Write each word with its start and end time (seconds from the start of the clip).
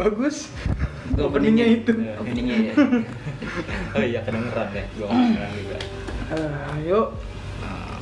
bagus 0.00 0.48
Itu 1.10 1.20
openingnya 1.22 1.66
itu 1.68 1.92
Ya. 1.92 2.14
Openingnya 2.16 2.56
ya. 2.62 2.74
oh 3.94 4.02
iya 4.02 4.20
kedengeran 4.22 4.66
deh 4.70 4.84
gua 4.96 5.06
kedengeran 5.08 5.50
juga 5.54 5.78
Ah, 6.30 6.78
ayo 6.78 7.00
Nah, 7.60 7.98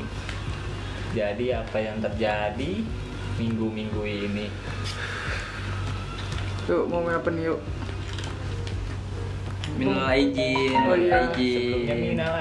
jadi 1.10 1.44
apa 1.58 1.76
yang 1.76 1.98
terjadi 1.98 2.72
minggu-minggu 3.34 4.02
ini 4.04 4.46
yuk 6.66 6.84
mau 6.86 7.00
main 7.00 7.16
apa 7.16 7.30
nih 7.30 7.48
yuk 7.48 7.60
Minal 9.78 10.10
aijin, 10.10 10.74
Oh, 10.74 10.92
iya. 10.92 11.30
aijin. 11.30 11.54
sebelumnya 11.54 11.94
minal 11.94 12.34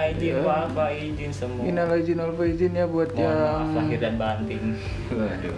fa 0.74 0.89
izin 0.89 1.30
semua 1.30 1.62
Minal 1.62 1.94
izin 1.96 2.18
wal 2.18 2.34
faizin 2.34 2.74
ya 2.74 2.86
buat 2.86 3.14
Mohon 3.14 3.30
maaf 3.30 3.45
yang 3.45 3.76
lahir 3.78 4.00
dan 4.00 4.14
batin 4.17 4.64
Waduh. 5.14 5.55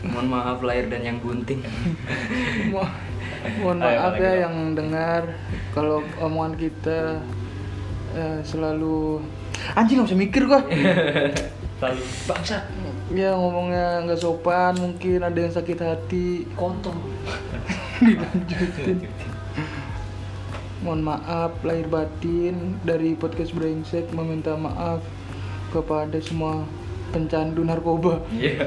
Mohon 0.00 0.26
maaf 0.26 0.58
lahir 0.64 0.86
dan 0.88 1.02
yang 1.04 1.18
gunting. 1.20 1.60
Mo- 3.40 3.72
mohon 3.72 3.78
maaf 3.80 4.14
ya 4.14 4.32
dong. 4.32 4.42
yang 4.44 4.54
dengar. 4.76 5.22
Kalau 5.72 6.02
omongan 6.20 6.54
kita 6.56 7.20
eh, 8.12 8.38
selalu 8.42 9.20
anjing 9.72 10.00
nggak 10.00 10.08
bisa 10.10 10.18
mikir 10.18 10.42
gua. 10.44 10.60
Lalu 11.82 12.04
bangsat 12.28 12.64
ya 13.10 13.32
ngomongnya 13.34 14.04
nggak 14.04 14.20
sopan 14.20 14.76
mungkin 14.76 15.24
ada 15.24 15.38
yang 15.38 15.52
sakit 15.52 15.78
hati. 15.80 16.44
Kontol 16.54 16.94
dilanjutin. 18.04 19.08
Mohon 20.80 21.12
maaf 21.12 21.52
lahir 21.60 21.88
batin 21.88 22.80
dari 22.80 23.12
podcast 23.12 23.52
brengsek 23.52 24.08
meminta 24.16 24.56
maaf 24.56 25.04
kepada 25.68 26.16
semua 26.20 26.64
pencandu 27.12 27.60
narkoba. 27.64 28.20
Iya. 28.32 28.64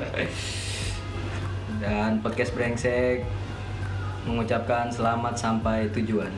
Dan 1.82 2.22
podcast 2.22 2.54
brengsek 2.54 3.26
mengucapkan 4.24 4.88
selamat 4.88 5.34
sampai 5.34 5.88
tujuan. 5.92 6.32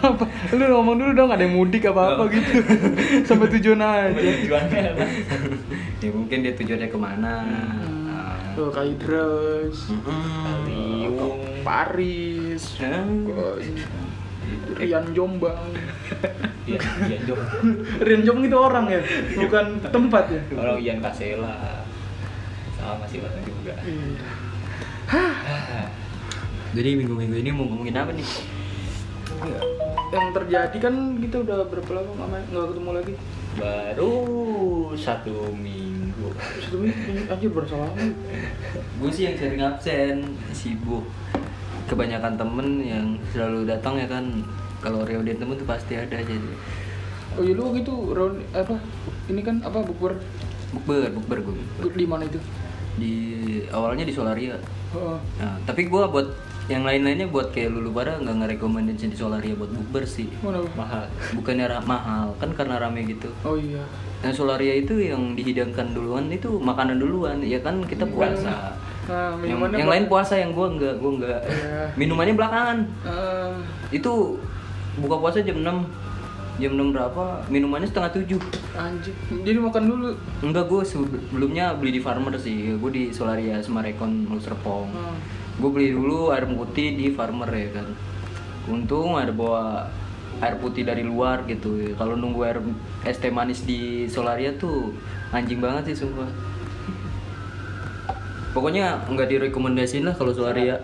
apa 0.00 0.24
lu 0.50 0.64
ngomong 0.64 0.96
dulu 0.96 1.12
dong 1.14 1.28
ada 1.28 1.44
yang 1.44 1.52
mudik 1.52 1.84
apa 1.84 2.16
apa 2.16 2.24
Oh. 2.24 2.26
gitu 2.26 2.56
sampai 3.28 3.52
tujuan 3.52 3.76
aja 3.76 4.16
tujuannya 4.16 4.80
apa 4.96 5.04
ya 6.00 6.08
mungkin 6.08 6.38
dia 6.40 6.52
tujuannya 6.54 6.88
ke 6.88 6.96
mana. 6.96 7.34
Ah. 8.08 8.32
Tuh 8.54 8.70
Kaidras, 8.70 9.90
Mm-mm. 9.90 10.64
Liung 10.64 11.42
Paris, 11.60 12.78
Hah? 12.78 13.02
Rian 14.74 15.04
Jombang. 15.12 15.58
iya 16.64 16.80
iya 17.04 17.18
jom 17.24 17.36
Rian 18.06 18.22
Jombang 18.24 18.46
itu 18.46 18.56
orang 18.56 18.84
ya, 18.88 19.00
bukan 19.36 19.64
tempat 19.84 20.24
ya. 20.32 20.40
kalau 20.48 20.80
Ian 20.80 21.04
Kasela 21.04 21.84
sama 22.74 23.04
masih 23.04 23.20
orang 23.20 23.42
juga 23.44 23.74
Iya. 23.84 24.16
Jadi 26.74 26.90
minggu-minggu 26.98 27.36
ini 27.38 27.50
mau 27.54 27.70
ngomongin 27.70 27.94
apa 27.94 28.10
nih? 28.10 28.26
Iya. 29.46 29.60
Yang 30.10 30.28
terjadi 30.34 30.76
kan 30.82 30.94
kita 31.22 31.36
udah 31.46 31.58
berapa 31.70 31.90
lama 32.02 32.38
nggak 32.50 32.66
ketemu 32.74 32.90
lagi? 32.90 33.14
baru 33.54 34.14
satu 34.98 35.54
minggu 35.54 36.34
Satu 36.58 36.82
minggu, 36.82 37.30
anjir 37.30 37.50
berasa 37.54 37.78
lama. 37.78 37.94
Gue 38.98 39.10
sih 39.14 39.30
yang 39.30 39.38
sering 39.38 39.62
absen, 39.62 40.34
sibuk. 40.50 41.06
Kebanyakan 41.86 42.34
temen 42.34 42.82
yang 42.82 43.06
selalu 43.30 43.70
datang 43.70 43.94
ya 43.94 44.10
kan. 44.10 44.42
Kalau 44.82 45.06
reunian 45.06 45.38
temen 45.38 45.54
tuh 45.54 45.68
pasti 45.70 45.94
ada 45.94 46.18
jadi. 46.18 46.50
Oh 47.38 47.42
iya 47.46 47.54
lu 47.54 47.70
gitu, 47.78 48.10
round 48.10 48.42
apa? 48.50 48.78
Ini 49.30 49.40
kan 49.46 49.62
apa 49.62 49.82
bukber 49.86 50.18
Bukber, 50.74 51.06
bukber 51.14 51.38
gue. 51.46 51.54
di 51.94 52.06
mana 52.06 52.26
itu? 52.26 52.42
Di 52.98 53.14
awalnya 53.70 54.02
di 54.02 54.14
Solaria. 54.14 54.58
Oh, 54.94 55.18
Nah, 55.38 55.58
tapi 55.66 55.86
gua 55.86 56.06
buat 56.10 56.26
yang 56.64 56.80
lain-lainnya 56.80 57.28
buat 57.28 57.52
kayak 57.52 57.70
lulu 57.70 57.92
pada 57.92 58.16
nggak 58.16 58.36
ngerekomendasi 58.40 59.06
di 59.06 59.16
Solaria 59.16 59.52
buat 59.52 59.68
bukber 59.68 60.00
sih. 60.02 60.32
mana? 60.40 60.64
mahal 60.72 61.04
Bukannya 61.32 61.66
ra- 61.66 61.84
mahal, 61.84 62.32
kan 62.34 62.50
karena 62.50 62.80
rame 62.80 63.04
gitu. 63.04 63.28
Oh 63.42 63.52
iya. 63.54 63.84
Nah, 64.20 64.32
Solaria 64.32 64.72
itu 64.74 64.96
yang 64.96 65.36
dihidangkan 65.36 65.92
duluan 65.92 66.32
itu 66.32 66.56
makanan 66.56 66.96
duluan, 66.96 67.44
ya 67.44 67.60
kan 67.60 67.84
kita 67.84 68.08
puasa. 68.08 68.72
Nah, 69.04 69.36
Yang, 69.44 69.76
yang 69.76 69.90
lain 69.90 70.04
puasa, 70.08 70.32
yang 70.34 70.56
gua 70.56 70.72
enggak, 70.72 70.96
gua 70.96 71.10
enggak. 71.12 71.40
Iya. 71.44 71.92
Minumannya 71.94 72.32
belakangan. 72.32 72.78
Eh, 73.04 73.52
Itu 73.92 74.40
buka 74.96 75.20
puasa 75.20 75.44
jam 75.44 75.60
6 75.60 75.84
Jam 76.54 76.72
6 76.72 76.94
berapa? 76.94 77.42
Minumannya 77.46 77.84
setengah 77.84 78.14
7 78.14 78.38
anjir. 78.72 79.12
Jadi 79.42 79.58
makan 79.58 79.84
dulu. 79.84 80.08
Enggak, 80.40 80.64
gue 80.64 80.80
sebelumnya 80.80 81.74
beli 81.74 81.90
di 81.90 82.00
farmer 82.00 82.32
sih 82.38 82.78
Gue 82.78 82.88
di 82.88 83.04
Solaria 83.10 83.58
Semarekon 83.58 84.24
Mau 84.24 84.38
Serpong 84.38 84.86
Hmm. 84.88 85.18
Gue 85.58 85.70
beli 85.70 85.94
dulu 85.94 86.34
air 86.34 86.46
putih 86.50 86.98
di 86.98 87.14
farmer 87.14 87.50
ya 87.50 87.68
kan. 87.78 87.86
Untung 88.66 89.14
ada 89.14 89.30
bawa 89.30 89.86
air 90.42 90.58
putih 90.58 90.82
dari 90.82 91.06
luar 91.06 91.46
gitu 91.46 91.94
Kalau 91.94 92.18
nunggu 92.18 92.40
air 92.42 92.58
es 93.06 93.20
teh 93.22 93.30
manis 93.30 93.62
di 93.62 94.10
Solaria 94.10 94.56
tuh 94.58 94.90
anjing 95.30 95.62
banget 95.62 95.94
sih 95.94 96.04
sumpah. 96.04 96.26
Pokoknya 98.54 99.02
nggak 99.06 99.30
direkomendasiin 99.30 100.06
lah 100.06 100.14
kalau 100.14 100.34
Solaria. 100.34 100.78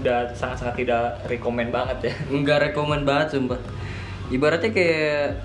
Udah 0.00 0.28
sangat-sangat 0.32 0.84
tidak 0.84 1.16
rekomend 1.28 1.72
banget 1.72 2.12
ya. 2.12 2.14
Nggak 2.44 2.70
rekomend 2.70 3.08
banget 3.08 3.36
sumpah. 3.36 3.56
Ibaratnya 4.28 4.68
kayak 4.68 5.40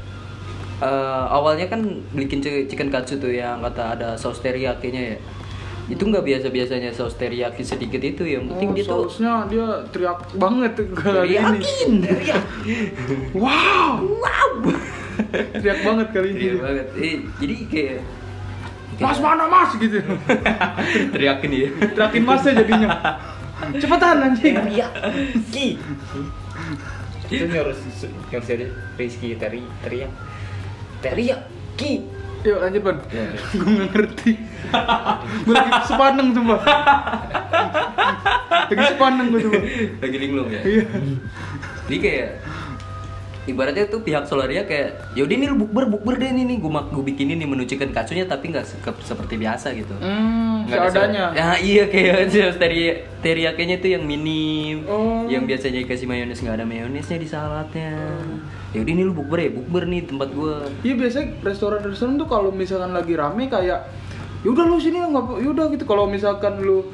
eh, 0.83 1.25
awalnya 1.31 1.71
kan 1.71 1.81
bikin 2.11 2.43
chicken 2.43 2.91
katsu 2.91 3.15
tuh 3.21 3.31
yang 3.31 3.63
kata 3.63 3.95
ada 3.95 4.09
saus 4.19 4.43
teriyakinya 4.43 5.15
ya 5.15 5.17
itu 5.87 6.03
nggak 6.03 6.21
biasa 6.21 6.47
biasanya 6.47 6.89
saus 6.91 7.13
teriyaki 7.13 7.61
sedikit 7.61 7.99
itu 7.99 8.23
yang 8.23 8.45
penting 8.47 8.69
Oh, 8.69 8.73
dia 8.73 8.83
tuh 8.83 8.93
sausnya 9.07 9.33
dia 9.45 9.65
teriak 9.89 10.19
banget 10.33 10.71
kali 10.93 11.31
ini. 11.31 11.59
teriyakin 11.59 11.91
teriyak 12.01 12.43
Wow, 13.33 13.93
wow. 14.03 14.51
teriak 15.51 15.79
banget 15.81 16.07
kali 16.11 16.27
ini. 16.31 16.39
Iya 16.39 16.53
banget 16.57 16.85
Eh, 16.95 17.15
jadi 17.37 17.55
kayak 17.65 17.99
Mas 18.97 19.17
mana 19.17 19.45
mas 19.45 19.73
gitu. 19.75 19.97
teriakin 21.13 21.51
ya 21.51 21.67
Teriakin 21.89 22.23
masnya 22.23 22.51
jadinya. 22.55 22.89
Cepetan 23.73 24.17
anjing. 24.23 24.55
iya 24.69 24.87
ki 25.47 25.77
itu 27.27 27.45
harus 27.47 27.79
harus 28.27 28.47
ada 28.49 28.67
Rizky 28.93 29.33
teri 29.35 29.63
teriak 29.79 30.11
teriak 30.99 31.47
ki 31.73 32.03
Yuk 32.41 32.57
lanjut 32.57 32.81
ban. 32.81 32.97
Ya. 33.07 33.25
Gue 33.53 33.69
nggak 33.69 33.89
ngerti. 33.91 34.31
gue 35.41 35.53
lagi 35.53 35.71
sepaneng 35.83 36.27
sumpah. 36.31 36.59
lagi 38.63 38.83
sepaneng 38.87 39.27
gue 39.29 39.41
sumpah. 39.41 39.63
lagi 39.99 40.17
linglung 40.17 40.47
ya 40.49 40.61
Iya. 40.63 40.85
jadi 41.83 41.97
kayak 41.99 42.29
ibaratnya 43.43 43.85
tuh 43.85 43.99
pihak 43.99 44.23
Solaria 44.23 44.63
kayak 44.63 45.11
yaudah 45.11 45.33
ini 45.33 45.45
lu 45.45 45.59
bukber 45.59 45.89
bukber 45.89 46.15
deh 46.15 46.29
ini 46.29 46.45
nih 46.45 46.57
gue 46.57 46.71
gue 46.71 47.03
bikinin 47.03 47.35
nih 47.35 47.43
menu 47.45 47.65
chicken 47.65 47.89
katsunya 47.89 48.23
tapi 48.23 48.47
nggak 48.47 48.63
se- 48.63 48.79
seperti 49.03 49.35
biasa 49.35 49.73
gitu 49.73 49.91
Hmm, 49.97 50.63
Nggak 50.63 50.77
ada 50.77 50.87
seadanya. 50.87 51.23
saus- 51.25 51.35
Ya 51.35 51.47
iya 51.59 51.83
kayak 51.85 52.15
teri 52.61 52.81
teriyakinya 53.19 53.75
tuh 53.77 53.89
yang 53.91 54.03
minim. 54.03 54.85
Oh. 54.85 55.25
Yang 55.25 55.43
biasanya 55.49 55.79
dikasih 55.83 56.05
mayones 56.05 56.39
nggak 56.39 56.55
ada 56.55 56.65
mayonesnya 56.65 57.17
di 57.17 57.27
saladnya. 57.27 57.91
Hmm. 57.97 58.39
Ya 58.71 58.79
udah 58.79 58.91
ini 58.93 59.03
lu 59.03 59.13
bukber 59.13 59.37
ya, 59.37 59.49
bukber 59.51 59.83
nih 59.85 60.01
tempat 60.05 60.31
gua. 60.31 60.63
Iya 60.79 60.95
biasanya 60.95 61.39
restoran-restoran 61.41 62.15
tuh 62.15 62.25
kalau 62.25 62.49
misalkan 62.49 62.91
lagi 62.91 63.13
rame 63.13 63.45
kayak 63.45 63.83
yaudah 64.41 64.63
lu 64.63 64.77
sini 64.77 64.97
nggak 64.97 65.11
apa- 65.21 65.39
yaudah 65.39 65.65
gitu 65.69 65.83
kalau 65.83 66.07
misalkan 66.07 66.57
lu 66.57 66.87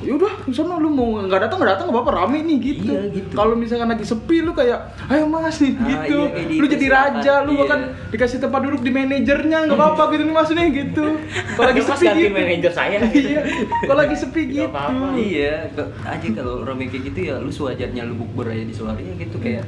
yaudah 0.00 0.32
sana 0.48 0.74
lu 0.74 0.88
mau 0.88 1.12
nggak 1.18 1.44
datang 1.44 1.56
nggak 1.56 1.70
datang 1.70 1.86
nggak 1.86 1.96
apa-apa 1.98 2.12
rame 2.18 2.38
nih 2.42 2.56
gitu. 2.58 2.90
Iya, 2.90 3.02
gitu. 3.10 3.32
Kalau 3.32 3.52
misalkan 3.54 3.84
lagi 3.86 4.02
sepi 4.02 4.40
lu 4.40 4.50
kayak 4.50 4.78
ayo 5.06 5.24
mas 5.24 5.54
nih 5.56 5.72
Ah, 5.72 5.86
gitu. 5.86 6.18
iya, 6.26 6.56
lu 6.56 6.66
jadi 6.66 6.86
raja, 6.88 7.32
lu 7.40 7.50
Iya. 7.50 7.60
bahkan 7.60 7.80
dikasih 8.08 8.38
tempat 8.40 8.60
duduk 8.60 8.80
di 8.80 8.90
manajernya 8.90 9.58
nggak 9.62 9.76
apa-apa 9.76 10.02
gitu 10.10 10.22
nih 10.24 10.34
mas 10.34 10.50
nih 10.50 10.66
gitu. 10.74 11.04
Kalau 11.52 11.66
lagi 11.68 11.82
sepi 11.84 12.06
gitu. 12.18 12.32
manajer 12.32 12.72
saya. 12.72 12.98
iya. 13.22 13.40
Kalau 13.80 13.98
lagi 13.98 14.16
sepi 14.16 14.42
gitu. 14.50 14.66
apa-apa. 14.66 15.06
Iya, 15.14 15.54
ke- 15.70 15.90
aja 16.02 16.28
kalau 16.32 16.54
rame 16.60 16.84
kayak 16.86 17.02
gitu 17.06 17.20
ya 17.22 17.34
lu 17.36 17.48
sewajarnya 17.48 18.02
lu 18.02 18.18
bukber 18.18 18.50
aja 18.50 18.64
di 18.64 18.72
Solaria 18.72 19.14
gitu 19.14 19.36
kayak 19.36 19.62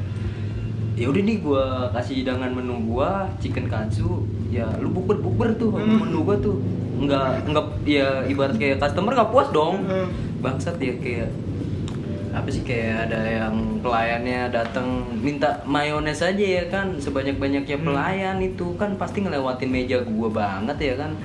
ya 1.03 1.11
udah 1.11 1.19
nih 1.19 1.39
gua 1.43 1.65
kasih 1.91 2.23
hidangan 2.23 2.55
menu 2.55 2.79
gua 2.87 3.27
chicken 3.43 3.67
katsu. 3.67 4.23
Ya 4.55 4.71
lu 4.79 4.95
bukber 4.95 5.19
bukber 5.19 5.51
tuh 5.59 5.75
Hmm. 5.75 5.99
menu 5.99 6.23
gua 6.23 6.39
tuh. 6.39 6.63
Nggak 7.03 7.51
nggak 7.51 7.67
ya 7.83 8.23
ibarat 8.31 8.55
kayak 8.55 8.79
customer 8.79 9.11
nggak 9.19 9.31
puas 9.35 9.51
dong. 9.51 9.83
Hmm. 9.83 10.07
bangsat 10.43 10.75
ya 10.83 10.95
kayak 10.99 11.31
apa 12.35 12.51
sih 12.51 12.67
kayak 12.67 13.07
ada 13.07 13.21
yang 13.23 13.79
pelayannya 13.79 14.51
datang 14.51 15.07
minta 15.23 15.63
mayones 15.67 16.19
aja 16.19 16.39
ya 16.39 16.65
kan. 16.71 16.99
Sebanyak 16.99 17.39
banyaknya 17.39 17.79
Hmm. 17.79 17.87
pelayan 17.91 18.39
itu 18.39 18.75
kan 18.79 18.95
pasti 18.95 19.27
ngelewatin 19.27 19.71
meja 19.71 19.99
gua 20.07 20.31
banget 20.31 20.79
ya 20.79 20.95
kan. 20.99 21.19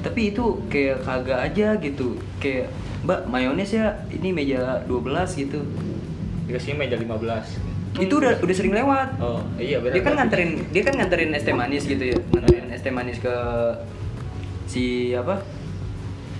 Tapi 0.00 0.32
itu 0.32 0.64
kayak 0.72 1.04
kagak 1.04 1.52
aja 1.52 1.76
gitu. 1.76 2.16
Kayak 2.40 2.72
mbak 3.04 3.28
mayones 3.28 3.72
ya 3.72 3.92
ini 4.08 4.32
meja 4.32 4.80
12 4.88 5.36
gitu. 5.36 5.60
Dikasih 6.48 6.80
meja 6.80 6.96
15 6.96 7.77
itu 7.98 8.14
udah 8.18 8.32
udah 8.38 8.54
sering 8.54 8.74
lewat. 8.74 9.08
Oh 9.18 9.42
iya 9.58 9.82
benar 9.82 9.94
dia 9.94 10.02
kan 10.02 10.14
nganterin 10.18 10.50
dia 10.70 10.82
kan 10.86 10.94
nganterin 10.96 11.30
es 11.34 11.44
teh 11.44 11.54
manis 11.54 11.84
gitu 11.84 12.04
ya. 12.14 12.16
Nganterin 12.16 12.66
es 12.70 12.82
teh 12.82 12.92
manis 12.94 13.18
ke 13.18 13.34
si 14.70 15.12
apa? 15.14 15.42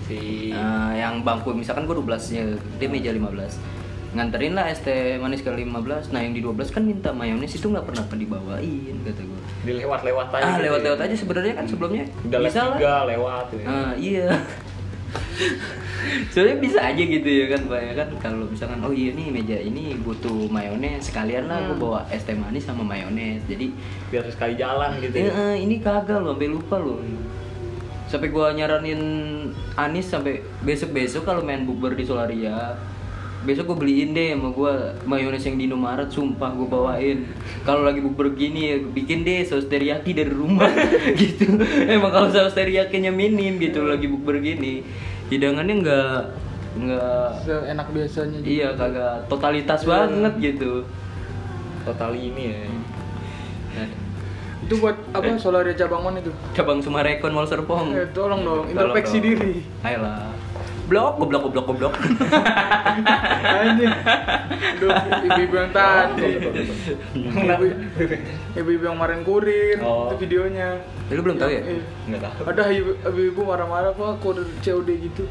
Si 0.07 0.51
Eh, 0.55 0.93
yang 0.97 1.21
bangku. 1.27 1.53
Misalkan 1.53 1.85
gue 1.85 1.97
12 1.97 2.33
nya 2.35 2.45
dia 2.81 2.89
meja 2.89 3.11
15 3.13 3.79
nganterin 4.09 4.57
lah 4.57 4.73
es 4.73 4.81
teh 4.81 5.21
manis 5.21 5.45
ke 5.45 5.53
15 5.53 6.17
nah 6.17 6.21
yang 6.25 6.33
di 6.33 6.41
12 6.41 6.73
kan 6.73 6.81
minta 6.81 7.13
mayones 7.13 7.53
itu 7.53 7.69
nggak 7.69 7.85
pernah 7.85 8.09
dibawain 8.09 8.97
kata 9.05 9.21
gue 9.21 9.41
dilewat-lewat 9.69 10.33
aja 10.33 10.45
ah 10.49 10.57
gitu 10.57 10.65
lewat-lewat 10.65 10.99
ya. 10.99 11.05
aja 11.05 11.17
sebenarnya 11.19 11.53
kan 11.61 11.65
sebelumnya. 11.69 12.05
Udah 12.25 12.41
bisa 12.41 12.61
lah. 12.73 13.05
lewat 13.05 13.45
gitu. 13.53 13.69
ah 13.69 13.93
iya 14.01 14.29
soalnya 16.33 16.57
bisa 16.57 16.81
aja 16.81 16.99
gitu 16.99 17.27
ya 17.27 17.47
kan 17.49 17.61
pak 17.67 17.81
ya 17.81 17.93
kan 17.95 18.09
kalau 18.19 18.45
misalkan 18.47 18.81
oh 18.81 18.93
iya 18.93 19.13
nih 19.13 19.29
meja 19.29 19.57
ini 19.57 19.97
butuh 19.99 20.49
mayones 20.49 21.09
sekalian 21.09 21.47
lah 21.47 21.61
gue 21.63 21.75
Hmm. 21.75 21.83
bawa 21.83 22.01
es 22.09 22.23
teh 22.23 22.33
manis 22.33 22.65
sama 22.65 22.81
mayones 22.83 23.45
jadi 23.45 23.69
biar 24.09 24.25
sekali 24.29 24.55
jalan 24.55 24.97
gitu 25.01 25.17
ya. 25.21 25.31
eh, 25.31 25.57
ini 25.61 25.79
kagak 25.79 26.19
loh, 26.19 26.33
sampai 26.33 26.49
lupa 26.49 26.77
loh. 26.77 27.01
Sampai 28.09 28.33
gua 28.33 28.57
nyaranin 28.57 29.01
Anis 29.75 30.09
sampai 30.09 30.41
besok-besok 30.65 31.29
kalau 31.29 31.45
main 31.45 31.69
bukber 31.69 31.93
di 31.93 32.09
Solaria. 32.09 32.73
Besok 33.39 33.71
gue 33.71 33.79
beliin 33.79 34.11
deh 34.11 34.33
sama 34.33 34.51
gua 34.51 34.73
mayones 35.03 35.41
yang 35.41 35.55
di 35.55 35.65
Indomaret, 35.65 36.07
sumpah 36.07 36.51
gue 36.51 36.67
bawain. 36.67 37.19
Kalau 37.63 37.83
lagi 37.83 37.99
bukber 37.99 38.33
gini 38.33 38.61
ya 38.67 38.77
bikin 38.83 39.23
deh 39.23 39.43
saus 39.43 39.65
teriyaki 39.65 40.11
dari 40.11 40.29
rumah 40.29 40.67
gitu. 41.17 41.47
Emang 41.85 42.11
kalau 42.11 42.29
saus 42.29 42.53
teriyakinya 42.53 43.09
minim 43.09 43.57
gitu 43.57 43.83
lagi 43.83 44.05
bukber 44.05 44.39
gini. 44.39 44.83
Hidangannya 45.29 45.75
enggak 45.77 46.35
enggak 46.75 47.31
Seenak 47.41 47.89
biasanya 47.89 48.39
juga. 48.39 48.47
iya 48.47 48.69
kagak 48.73 49.15
totalitas 49.27 49.81
Iya. 49.81 49.89
banget 49.89 50.33
gitu. 50.41 50.73
Total 51.85 52.13
ini 52.13 52.43
ya. 52.45 52.61
Nah, 53.75 53.89
Itu 54.59 54.75
buat 54.79 54.99
apa 55.09 55.39
Solaria 55.39 55.73
cabang 55.73 56.03
mana 56.03 56.19
itu? 56.19 56.35
cabang 56.53 56.83
Sumarekon 56.83 57.31
Mall 57.31 57.47
Serpong. 57.47 57.95
Eh, 57.95 58.11
tolong 58.11 58.43
dong, 58.43 58.67
introspeksi 58.69 59.17
diri. 59.19 59.63
Ayolah. 59.81 60.35
Blok, 60.89 61.21
goblok, 61.21 61.43
goblok, 61.45 61.67
goblok. 61.69 61.95
Anjing. 63.45 63.93
Ibu-ibu 65.23 65.55
yang 65.55 65.71
tadi. 65.71 66.31
Ibu-ibu 68.57 68.83
yang 68.83 68.97
kemarin 68.97 69.21
kurir, 69.21 69.77
Oh. 69.81 70.09
itu 70.09 70.17
videonya. 70.19 70.81
Lu 71.09 71.21
belum 71.21 71.37
tahu 71.37 71.51
ya? 71.51 71.61
Eh, 71.63 71.85
Nggak 72.09 72.21
tahu. 72.25 72.43
Ada 72.49 72.63
ibu- 72.73 72.97
ibu-ibu 73.05 73.41
marah-marah 73.45 73.93
kok 73.93 74.17
kurir 74.19 74.49
COD 74.59 74.89
gitu. 75.03 75.25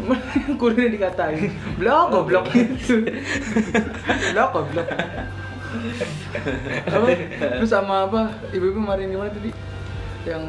Kurirnya 0.60 0.88
dikatain, 0.90 1.48
blok 1.76 2.08
goblok 2.10 2.44
gitu. 2.52 3.04
Blok 4.32 4.48
goblok. 4.50 4.88
apa? 6.86 7.06
Terus 7.56 7.68
sama 7.68 8.04
apa? 8.04 8.20
Ibu-ibu 8.50 8.80
kemarin 8.80 9.08
gimana 9.08 9.28
tadi? 9.28 9.52
Yang 10.24 10.42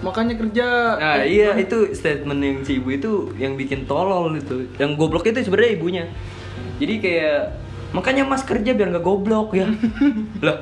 makanya 0.00 0.34
kerja. 0.38 0.68
Nah 0.98 1.14
Eh, 1.22 1.42
iya 1.42 1.54
itu 1.58 1.90
statement 1.94 2.40
yang 2.40 2.58
si 2.62 2.78
ibu 2.78 2.88
itu 2.94 3.12
yang 3.36 3.58
bikin 3.58 3.84
tolol 3.84 4.34
itu. 4.38 4.70
Yang 4.78 4.90
goblok 4.96 5.26
itu 5.26 5.42
sebenarnya 5.42 5.72
ibunya. 5.74 6.04
Jadi 6.78 6.94
kayak 7.02 7.40
makanya 7.88 8.22
mas 8.22 8.42
kerja 8.42 8.70
biar 8.70 8.88
nggak 8.90 9.00
goblok 9.00 9.52
ya 9.52 9.64
Loh 10.44 10.58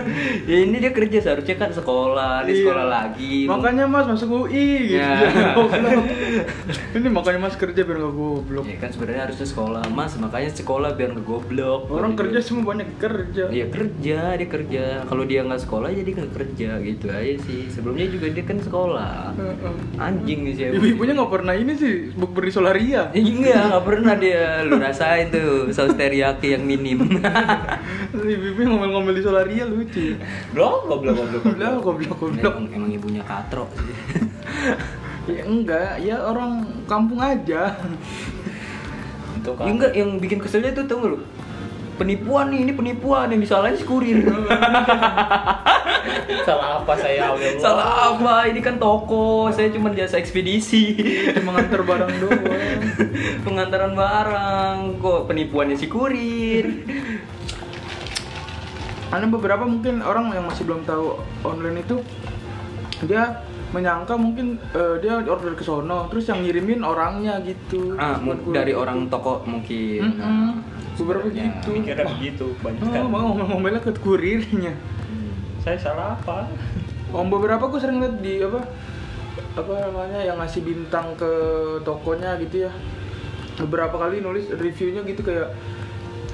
ya 0.50 0.56
ini 0.58 0.76
dia 0.76 0.90
kerja 0.90 1.18
seharusnya 1.20 1.56
kan 1.56 1.70
sekolah 1.70 2.42
Di 2.42 2.52
Iya. 2.52 2.60
sekolah 2.62 2.86
lagi 2.86 3.36
Makanya 3.44 3.84
Mas 3.84 4.06
masuk 4.06 4.28
UI 4.42 4.88
gitu. 4.88 4.96
Ya. 4.96 5.52
Goblok. 5.52 6.04
Ini 6.96 7.08
makanya 7.08 7.40
Mas 7.40 7.54
kerja 7.54 7.80
biar 7.80 7.96
nggak 7.96 8.14
goblok. 8.14 8.64
Ya 8.64 8.76
kan 8.76 8.90
sebenarnya 8.90 9.22
harusnya 9.24 9.46
sekolah 9.46 9.82
mas 9.88 10.12
makanya 10.16 10.50
sekolah 10.50 10.90
biar 10.92 11.12
nggak 11.12 11.24
goblok 11.24 11.80
Orang 11.86 12.12
Gitu. 12.12 12.20
kerja 12.20 12.38
semua 12.40 12.64
banyak 12.70 12.88
kerja. 12.96 13.44
Iya 13.48 13.66
kerja, 13.68 14.18
dia 14.34 14.48
kerja. 14.48 14.84
Kalau 15.04 15.24
dia 15.24 15.40
nggak 15.42 15.60
sekolah 15.60 15.88
jadi 15.90 16.10
nggak 16.12 16.32
kerja 16.32 16.70
gitu 16.80 17.06
aja 17.08 17.34
sih. 17.40 17.60
Sebelumnya 17.68 18.06
juga 18.08 18.26
dia 18.28 18.44
kan 18.44 18.58
sekolah. 18.58 19.14
Anjing 19.96 20.40
nih 20.42 20.54
siapa? 20.54 20.74
Ibu-ibunya 20.76 21.12
nggak 21.14 21.32
pernah 21.32 21.54
ini 21.54 21.72
sih 21.74 21.94
bukber 22.12 22.42
di 22.42 22.52
Solaria. 22.52 23.02
Enggak, 23.12 23.62
nggak 23.68 23.84
pernah 23.84 24.14
dia 24.14 24.42
lu 24.62 24.76
rasain 24.76 25.28
tuh 25.28 25.70
saus 25.70 25.92
teriyaki 25.92 26.50
yang 26.50 26.64
minim. 26.70 26.98
Yang 28.60 28.68
ngomel-ngomel 28.70 29.14
di 29.14 29.22
Solaria 29.22 29.66
lucu. 29.66 30.14
Blok, 30.54 30.86
goblok, 30.86 31.14
goblok. 31.18 31.42
Goblok, 31.42 31.74
goblok, 31.86 32.16
goblok. 32.16 32.54
emang, 32.54 32.66
emang 32.70 32.90
ibunya 32.94 33.22
katro 33.26 33.66
sih. 33.74 33.90
Ya 35.30 35.46
enggak, 35.46 36.00
ya 36.00 36.16
orang 36.26 36.64
kampung 36.90 37.20
aja. 37.20 37.76
Itu 39.36 39.50
Ya 39.52 39.54
kan. 39.54 39.66
enggak, 39.68 39.92
yang 39.94 40.16
bikin 40.16 40.40
keselnya 40.40 40.74
tuh 40.74 40.88
tau 40.88 40.96
nggak 40.98 41.10
lu? 41.12 41.18
Penipuan 42.00 42.48
nih, 42.48 42.64
ini 42.64 42.72
penipuan 42.72 43.28
yang 43.28 43.44
disalahin 43.44 43.76
si 43.76 43.84
kurir. 43.84 44.24
Salah 46.48 46.80
apa 46.80 46.96
saya 46.96 47.12
ya 47.12 47.24
Allah? 47.36 47.60
Salah 47.60 48.16
apa? 48.16 48.48
Ini 48.48 48.64
kan 48.64 48.80
toko, 48.80 49.52
saya 49.52 49.68
cuma 49.68 49.92
jasa 49.92 50.16
ekspedisi. 50.16 50.96
Cuma 51.36 51.60
nganter 51.60 51.84
barang 51.84 52.14
doang. 52.24 52.80
Pengantaran 53.44 53.92
barang, 53.92 54.96
kok 54.96 55.28
penipuannya 55.28 55.76
si 55.76 55.92
kurir. 55.92 56.88
Ada 59.12 59.28
beberapa 59.28 59.68
mungkin 59.68 60.00
orang 60.00 60.32
yang 60.32 60.48
masih 60.48 60.64
belum 60.64 60.88
tahu 60.88 61.20
online 61.44 61.84
itu 61.84 62.00
dia 63.04 63.44
menyangka 63.76 64.16
mungkin 64.16 64.56
eh, 64.72 65.04
dia 65.04 65.20
order 65.20 65.52
ke 65.52 65.68
sono 65.68 66.08
terus 66.08 66.32
yang 66.32 66.40
ngirimin 66.40 66.80
orangnya 66.80 67.44
gitu. 67.44 67.92
Ah, 68.00 68.16
dari 68.56 68.72
gitu. 68.72 68.80
orang 68.80 69.12
toko 69.12 69.44
mungkin. 69.44 70.16
Mm-mm. 70.16 70.79
Beberapa 71.00 71.26
Ya, 71.30 71.48
gitu. 71.48 71.68
Mikirnya 71.72 72.06
begitu, 72.06 72.46
banyak 72.60 72.80
Oh, 72.80 72.90
kan. 72.90 73.04
mau 73.08 73.22
ngomel-ngomelnya 73.32 73.80
ke 73.80 73.92
kurirnya. 73.96 74.72
Saya 75.60 75.76
salah 75.76 76.16
apa? 76.16 76.48
Om 77.16 77.26
beberapa 77.26 77.66
gue 77.66 77.80
sering 77.80 77.98
liat 77.98 78.22
di 78.22 78.38
apa 78.38 78.60
apa 79.50 79.72
namanya 79.82 80.22
yang 80.22 80.38
ngasih 80.38 80.62
bintang 80.62 81.18
ke 81.18 81.30
tokonya 81.82 82.38
gitu 82.38 82.66
ya. 82.66 82.72
Beberapa 83.58 83.98
kali 83.98 84.22
nulis 84.22 84.46
reviewnya 84.48 85.02
gitu 85.02 85.20
kayak 85.20 85.50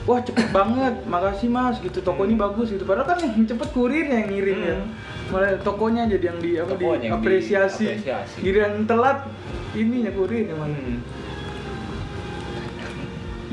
wah 0.06 0.22
cepet 0.22 0.54
banget, 0.54 0.94
makasih 1.04 1.50
mas 1.50 1.80
gitu 1.80 1.98
toko 1.98 2.22
ini 2.22 2.36
bagus 2.36 2.70
gitu. 2.70 2.84
Padahal 2.84 3.08
kan 3.08 3.18
yang 3.18 3.42
cepet 3.42 3.68
kurirnya 3.72 4.22
yang 4.22 4.30
ngirim 4.30 4.58
ya. 4.60 4.76
Hmm. 4.76 4.88
Malah 5.26 5.58
tokonya 5.58 6.06
jadi 6.06 6.30
yang 6.30 6.38
di 6.38 6.50
apa 6.54 6.72
diapresiasi. 6.76 7.84
diapresiasi. 7.98 8.36
Giliran 8.38 8.86
telat 8.86 9.26
ininya 9.72 10.12
kurirnya 10.12 10.54
malah. 10.54 10.76
Hmm. 10.76 11.00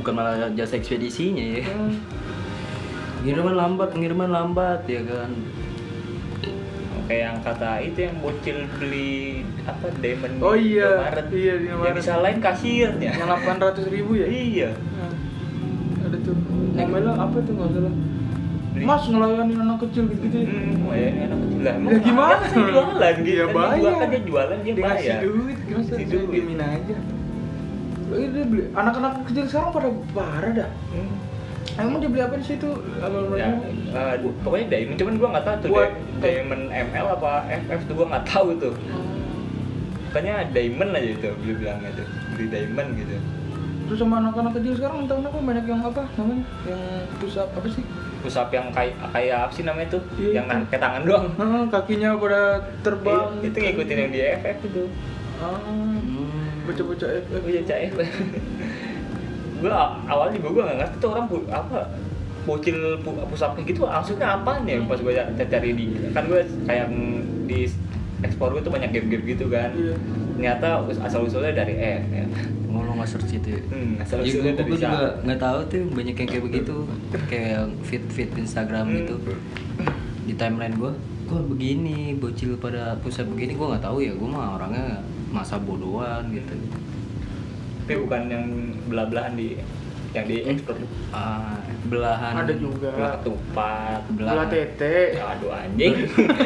Bukan 0.03 0.13
malah 0.13 0.51
jasa 0.51 0.75
ekspedisinya 0.75 1.39
ya. 1.39 1.63
Hmm. 1.63 1.95
Pengiriman 3.23 3.55
lambat, 3.55 3.87
pengiriman 3.95 4.27
lambat 4.27 4.83
ya 4.83 4.99
kan. 4.99 5.31
Kayak 7.03 7.21
yang 7.21 7.37
kata 7.39 7.69
itu 7.79 7.99
yang 8.01 8.15
bocil 8.19 8.57
beli 8.69 9.43
apa 9.63 9.87
diamond 9.99 10.39
Oh 10.39 10.55
di 10.55 10.75
iya, 10.75 10.91
Indomaret. 10.99 11.27
iya, 11.29 11.31
di 11.31 11.39
Yang 11.45 11.55
Indomaret. 11.69 11.95
disalahin 11.95 12.39
kasirnya. 12.39 13.11
Yang 13.15 13.27
800 13.47 13.87
ribu 13.87 14.11
ya? 14.15 14.27
Iya. 14.27 14.69
Nah, 14.75 15.11
ada 16.03 16.17
tuh. 16.19 16.35
Ngomelnya 16.73 17.13
apa 17.15 17.37
tuh 17.39 17.53
nggak 17.55 17.69
salah. 17.71 17.93
Mas 18.73 19.03
ngelayanin 19.05 19.57
anak 19.57 19.77
kecil 19.87 20.03
gitu 20.09 20.25
gitu. 20.25 20.37
Hmm, 20.43 20.83
oh 20.83 20.95
ya, 20.97 21.09
enak 21.23 21.37
kecil 21.39 21.61
lah. 21.61 21.75
Ya 21.79 21.97
gimana? 22.01 22.35
Dia 22.43 22.59
kan 22.59 22.59
jualan 22.59 23.15
gitu. 23.15 23.23
Dia 23.23 23.45
Kan 23.45 23.55
bayar. 23.55 24.07
dia 24.11 24.21
jualan 24.21 24.57
dia 24.59 24.73
Dikasih 24.73 24.83
bayar. 25.07 25.19
duit, 25.23 25.57
gimana 25.63 25.83
Dikasih 25.87 25.95
sih 25.95 26.07
duit. 26.11 26.43
aja. 26.59 26.97
Lagi 28.13 28.27
dia 28.29 28.45
beli 28.45 28.63
anak-anak 28.71 29.11
kecil 29.25 29.45
sekarang 29.47 29.69
pada 29.71 29.89
parah 30.13 30.51
dah. 30.55 30.69
Hmm. 30.89 31.13
Emang 31.73 31.97
dia 31.97 32.05
beli 32.07 32.21
apa 32.21 32.35
di 32.37 32.45
situ? 32.45 32.69
Ya, 33.33 33.49
eh, 33.89 34.13
pokoknya 34.39 34.65
diamond 34.69 34.95
cuman 34.95 35.13
gua 35.17 35.29
nggak 35.33 35.43
tahu 35.43 35.55
tuh 35.57 35.69
Buat- 35.71 35.89
dia- 35.89 36.21
diamond 36.21 36.63
ML 36.69 37.07
apa 37.11 37.31
FF 37.49 37.81
tuh 37.83 37.93
gua 37.95 38.07
nggak 38.07 38.25
tahu 38.27 38.47
tuh. 38.55 38.73
Pokoknya 40.05 40.45
diamond 40.53 40.91
aja 40.93 41.09
itu 41.11 41.29
beli 41.35 41.53
bilangnya 41.57 41.89
tuh 41.91 42.07
beli 42.31 42.45
diamond 42.47 42.89
gitu. 42.93 43.17
Terus 43.83 43.99
sama 43.99 44.15
anak-anak 44.21 44.53
kecil 44.55 44.73
sekarang 44.77 44.97
entah 45.03 45.17
kenapa 45.17 45.37
banyak 45.39 45.65
yang 45.65 45.81
apa 45.81 46.01
namanya? 46.15 46.45
Yang 46.63 46.81
push 47.17 47.35
up 47.35 47.49
apa 47.51 47.67
sih? 47.67 47.83
Push 48.21 48.37
up 48.37 48.49
yang 48.49 48.69
kayak 48.69 48.93
kayak 49.09 49.37
apa 49.41 49.51
sih 49.51 49.63
namanya 49.65 49.87
tuh? 49.89 50.01
Iya, 50.15 50.29
yang 50.39 50.45
itu. 50.47 50.63
kayak 50.69 50.81
tangan 50.81 51.01
doang. 51.03 51.25
Kakinya 51.67 52.09
pada 52.15 52.41
terbang. 52.79 53.25
Iya, 53.35 53.47
itu 53.49 53.57
ngikutin 53.59 53.97
yang 53.97 54.11
di 54.11 54.19
FF 54.21 54.57
itu. 54.63 54.83
Ah, 55.35 55.57
Hmm. 55.59 56.32
Bocah-bocah 56.63 57.09
FF. 57.21 57.43
Iya 57.43 57.61
cak 57.63 57.79
gua 59.59 59.71
awalnya 60.03 60.35
juga 60.35 60.49
gua 60.51 60.63
nggak 60.65 60.77
ngerti 60.77 60.95
tuh 60.97 61.09
orang 61.09 61.25
pu- 61.25 61.47
apa 61.47 61.79
bocil 62.43 62.77
pu- 62.99 63.15
kayak 63.31 63.63
gitu 63.65 63.79
maksudnya 63.81 64.35
apaan 64.35 64.63
ya 64.63 64.75
pas 64.83 64.99
gua 64.99 65.15
cari 65.15 65.47
cari 65.47 65.69
di 65.71 65.85
kan 66.11 66.27
gua 66.27 66.43
kayak 66.67 66.87
di 67.45 67.71
ekspor 68.21 68.51
gua 68.51 68.61
tuh 68.61 68.71
banyak 68.71 68.91
game-game 68.91 69.23
gitu 69.25 69.47
kan 69.47 69.71
Iya. 69.71 69.95
ternyata 70.33 70.67
asal 70.99 71.23
usulnya 71.23 71.55
dari 71.55 71.73
F 71.73 72.03
ya. 72.09 72.25
Oh, 72.67 72.81
lo 72.81 72.97
nggak 72.97 73.05
search 73.07 73.31
itu 73.31 73.53
ya? 73.53 73.61
Hmm, 73.69 74.01
asal 74.01 74.17
Ya, 74.17 74.33
usulnya 74.33 74.51
gue 74.51 74.59
dari 74.65 74.71
juga 74.75 75.07
nggak 75.21 75.39
tahu 75.39 75.59
tuh 75.69 75.79
banyak 75.93 76.15
yang 76.17 76.27
kayak 76.27 76.43
begitu 76.43 76.75
kayak 77.29 77.61
fit 77.81 78.03
fit 78.09 78.31
Instagram 78.33 78.85
Hmm. 78.85 78.97
gitu 78.97 79.15
di 80.23 80.33
timeline 80.33 80.73
gue 80.73 80.91
gue 81.23 81.39
begini 81.47 82.17
bocil 82.17 82.57
pada 82.57 82.97
pusat 82.99 83.23
begini 83.25 83.53
gue 83.53 83.67
nggak 83.69 83.83
tahu 83.83 84.01
ya 84.01 84.11
gue 84.11 84.25
mah 84.25 84.57
orangnya 84.57 84.99
masa 85.33 85.57
bodohan 85.57 86.29
gitu 86.29 86.53
tapi 87.83 87.99
bukan 87.99 88.21
yang 88.29 88.45
belah-belahan 88.87 89.33
di 89.33 89.59
yang 90.13 90.23
di 90.23 90.45
ekspor 90.45 90.77
ah 91.09 91.57
belahan 91.83 92.45
Ada 92.45 92.53
juga. 92.55 92.93
belah 92.93 93.11
ketupat 93.17 94.01
Belah 94.13 94.45
belahan 94.45 94.47
tete. 94.47 94.97
aduh 95.17 95.51
anjing 95.51 95.93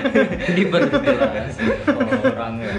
diperjelas 0.58 1.54
orang 2.24 2.54
ya 2.58 2.74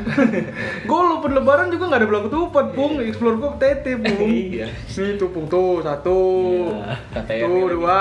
gue 0.80 0.98
walaupun 0.98 1.30
lebaran 1.30 1.68
juga 1.68 1.84
nggak 1.86 2.00
ada 2.00 2.08
belah 2.08 2.24
ketupat, 2.24 2.66
Pung. 2.72 2.92
Explore 2.98 3.36
gue 3.36 3.50
tete, 3.58 3.92
Pung. 3.94 4.28
Iya. 4.28 4.66
Nih 4.70 5.12
tuh, 5.14 5.28
Pung. 5.28 5.46
Tuh, 5.46 5.84
satu. 5.84 6.18
Iya, 7.12 7.20
tuh, 7.38 7.64
dua. 7.70 8.00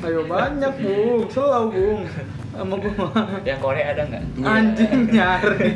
Ayo 0.00 0.20
banyak, 0.26 0.72
Pung. 0.76 1.26
Selau, 1.28 1.70
Pung. 1.70 2.04
Sama 2.50 2.74
gue 2.76 2.92
mah. 2.92 3.12
Yang 3.42 3.58
Korea 3.58 3.84
ada 3.88 4.02
nggak? 4.04 4.22
Iya. 4.34 4.46
Anjing 4.48 4.92
nyari. 5.08 5.70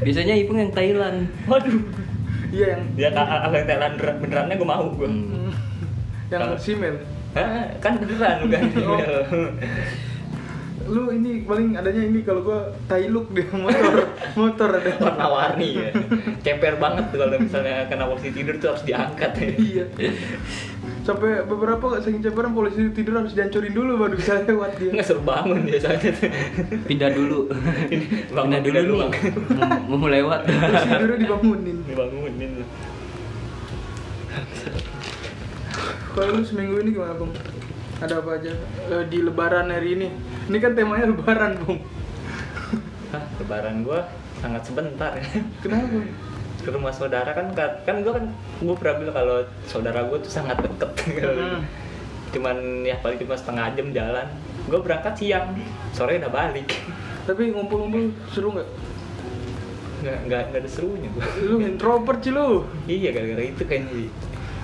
Biasanya 0.00 0.34
Ipung 0.36 0.58
yang 0.58 0.70
Thailand. 0.70 1.18
Waduh. 1.44 1.80
Iya 2.48 2.66
yang 2.70 2.82
Ya 2.94 3.08
kalau 3.10 3.50
yang 3.52 3.66
Thailand 3.66 3.94
beneran- 3.96 4.20
benerannya 4.20 4.54
gue 4.54 4.68
mau 4.68 4.86
gue. 4.90 5.08
Hmm. 5.08 5.50
yang 6.28 6.40
Kalau- 6.40 6.58
simel. 6.58 6.96
Hah, 7.32 7.66
kan 7.78 7.98
beneran 7.98 8.46
bukan 8.46 8.62
Oh. 8.86 9.00
Lu 10.84 11.08
ini 11.10 11.40
paling 11.42 11.72
adanya 11.72 12.04
ini 12.04 12.20
kalau 12.20 12.44
gua 12.44 12.60
tailuk 12.84 13.32
deh 13.32 13.48
motor, 13.50 14.04
motor 14.36 14.68
ada. 14.70 14.92
warna-warni 15.00 15.80
ya. 15.80 15.90
Ceper 16.44 16.76
banget 16.76 17.08
tuh 17.08 17.18
kalau 17.18 17.40
misalnya 17.40 17.88
kena 17.88 18.04
posisi 18.04 18.30
tidur 18.34 18.60
tuh 18.60 18.68
harus 18.70 18.84
diangkat 18.84 19.32
ya. 19.34 19.48
Iya. 19.56 19.84
Sampai 21.04 21.44
beberapa 21.44 21.84
gak 21.84 22.00
saking 22.08 22.24
cepetan 22.24 22.56
polisi 22.56 22.88
tidur 22.96 23.20
harus 23.20 23.36
dihancurin 23.36 23.76
dulu 23.76 24.00
baru 24.00 24.16
bisa 24.16 24.40
lewat 24.40 24.80
dia. 24.80 24.88
Nggak 24.88 25.04
suruh 25.04 25.20
bangun 25.20 25.60
biasanya 25.68 26.00
tuh. 26.00 26.32
Pindah 26.88 27.10
dulu. 27.12 27.38
Pindah 27.92 28.60
dulu 28.64 28.72
pindah 28.72 28.82
dulu, 28.88 28.94
nih. 28.96 29.00
Bang. 29.04 29.12
Mau, 29.84 29.96
mau 30.00 30.08
lewat. 30.08 30.48
Terus 30.48 30.84
tidurnya 30.88 31.18
dibangunin. 31.28 31.76
Dibangunin 31.84 32.50
lu. 32.56 32.64
Kalau 36.14 36.30
lu 36.30 36.42
seminggu 36.46 36.80
ini 36.80 36.90
gimana, 36.96 37.14
Bung? 37.20 37.32
Ada 38.00 38.24
apa 38.24 38.30
aja 38.40 38.52
Eh, 38.90 39.04
di 39.12 39.18
lebaran 39.20 39.68
hari 39.68 40.00
ini? 40.00 40.08
Ini 40.48 40.56
kan 40.56 40.72
temanya 40.72 41.12
lebaran, 41.12 41.52
Bung. 41.60 41.84
Hah, 43.12 43.24
lebaran 43.44 43.84
gua 43.84 44.08
sangat 44.40 44.62
sebentar 44.64 45.12
ya. 45.20 45.26
Kenapa? 45.60 46.00
Ke 46.64 46.72
rumah 46.72 46.90
saudara 46.90 47.28
kan 47.30 47.52
kan 47.84 47.96
gua 48.00 48.16
kan 48.16 48.24
gua 48.58 48.74
pernah 48.74 48.94
bilang 48.98 49.14
kalau 49.14 49.36
saudara 49.68 50.00
gua 50.08 50.16
tuh 50.18 50.32
sangat 50.32 50.56
deket. 50.58 50.90
Hmm. 51.12 51.60
Cuman 52.32 52.56
ya 52.82 52.96
paling 52.98 53.20
cuma 53.20 53.36
setengah 53.36 53.76
jam 53.76 53.92
jalan. 53.92 54.26
Gua 54.64 54.80
berangkat 54.80 55.14
siang, 55.14 55.52
sore 55.92 56.16
udah 56.16 56.32
balik. 56.32 56.72
Tapi 57.24 57.52
ngumpul-ngumpul 57.52 58.10
seru 58.32 58.56
nggak? 58.56 58.68
Nggak 60.04 60.18
nggak 60.28 60.60
ada 60.64 60.68
serunya 60.68 61.08
gua. 61.12 61.24
Lu 61.40 61.56
introvert 61.60 62.20
sih 62.20 62.32
lu. 62.32 62.64
Iya 62.84 63.12
gara-gara 63.12 63.42
itu 63.44 63.62
kayaknya 63.64 63.92
sih. 63.92 64.08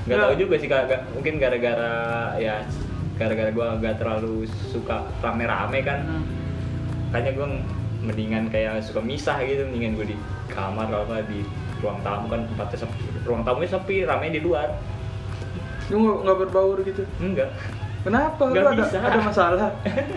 Gak 0.09 0.17
Nggak. 0.17 0.25
tau 0.25 0.35
juga 0.37 0.55
sih 0.57 0.69
Nggak- 0.69 1.05
mungkin 1.13 1.35
gara-gara 1.37 1.93
ya 2.41 2.55
gara-gara 3.21 3.51
gua 3.53 3.77
nggak 3.77 4.01
terlalu 4.01 4.49
suka 4.49 5.05
rame-rame 5.21 5.81
kan. 5.85 6.01
Hmm. 6.05 6.25
Kayaknya 7.13 7.33
gua 7.37 7.47
mendingan 8.01 8.45
kayak 8.49 8.81
suka 8.81 9.01
misah 9.05 9.37
gitu, 9.45 9.69
mendingan 9.69 9.93
gua 9.97 10.07
di 10.09 10.17
kamar 10.49 10.89
atau 10.89 11.05
apa 11.05 11.21
di 11.29 11.45
ruang 11.81 11.99
tamu 12.01 12.27
kan 12.29 12.41
tempatnya 12.47 12.79
sepi. 12.79 13.01
Ruang 13.25 13.43
tamunya 13.43 13.69
sepi, 13.69 13.97
rame 14.05 14.27
di 14.29 14.41
luar. 14.41 14.69
Lu 15.89 15.97
nggak 15.99 16.19
nggak 16.23 16.39
berbaur 16.47 16.79
gitu? 16.81 17.03
Enggak. 17.19 17.51
Kenapa? 18.01 18.43
Lu 18.49 18.53
Nggak 18.57 18.65
ada, 18.65 18.81
bisa. 18.81 18.97
ada 18.97 19.21
masalah? 19.21 19.71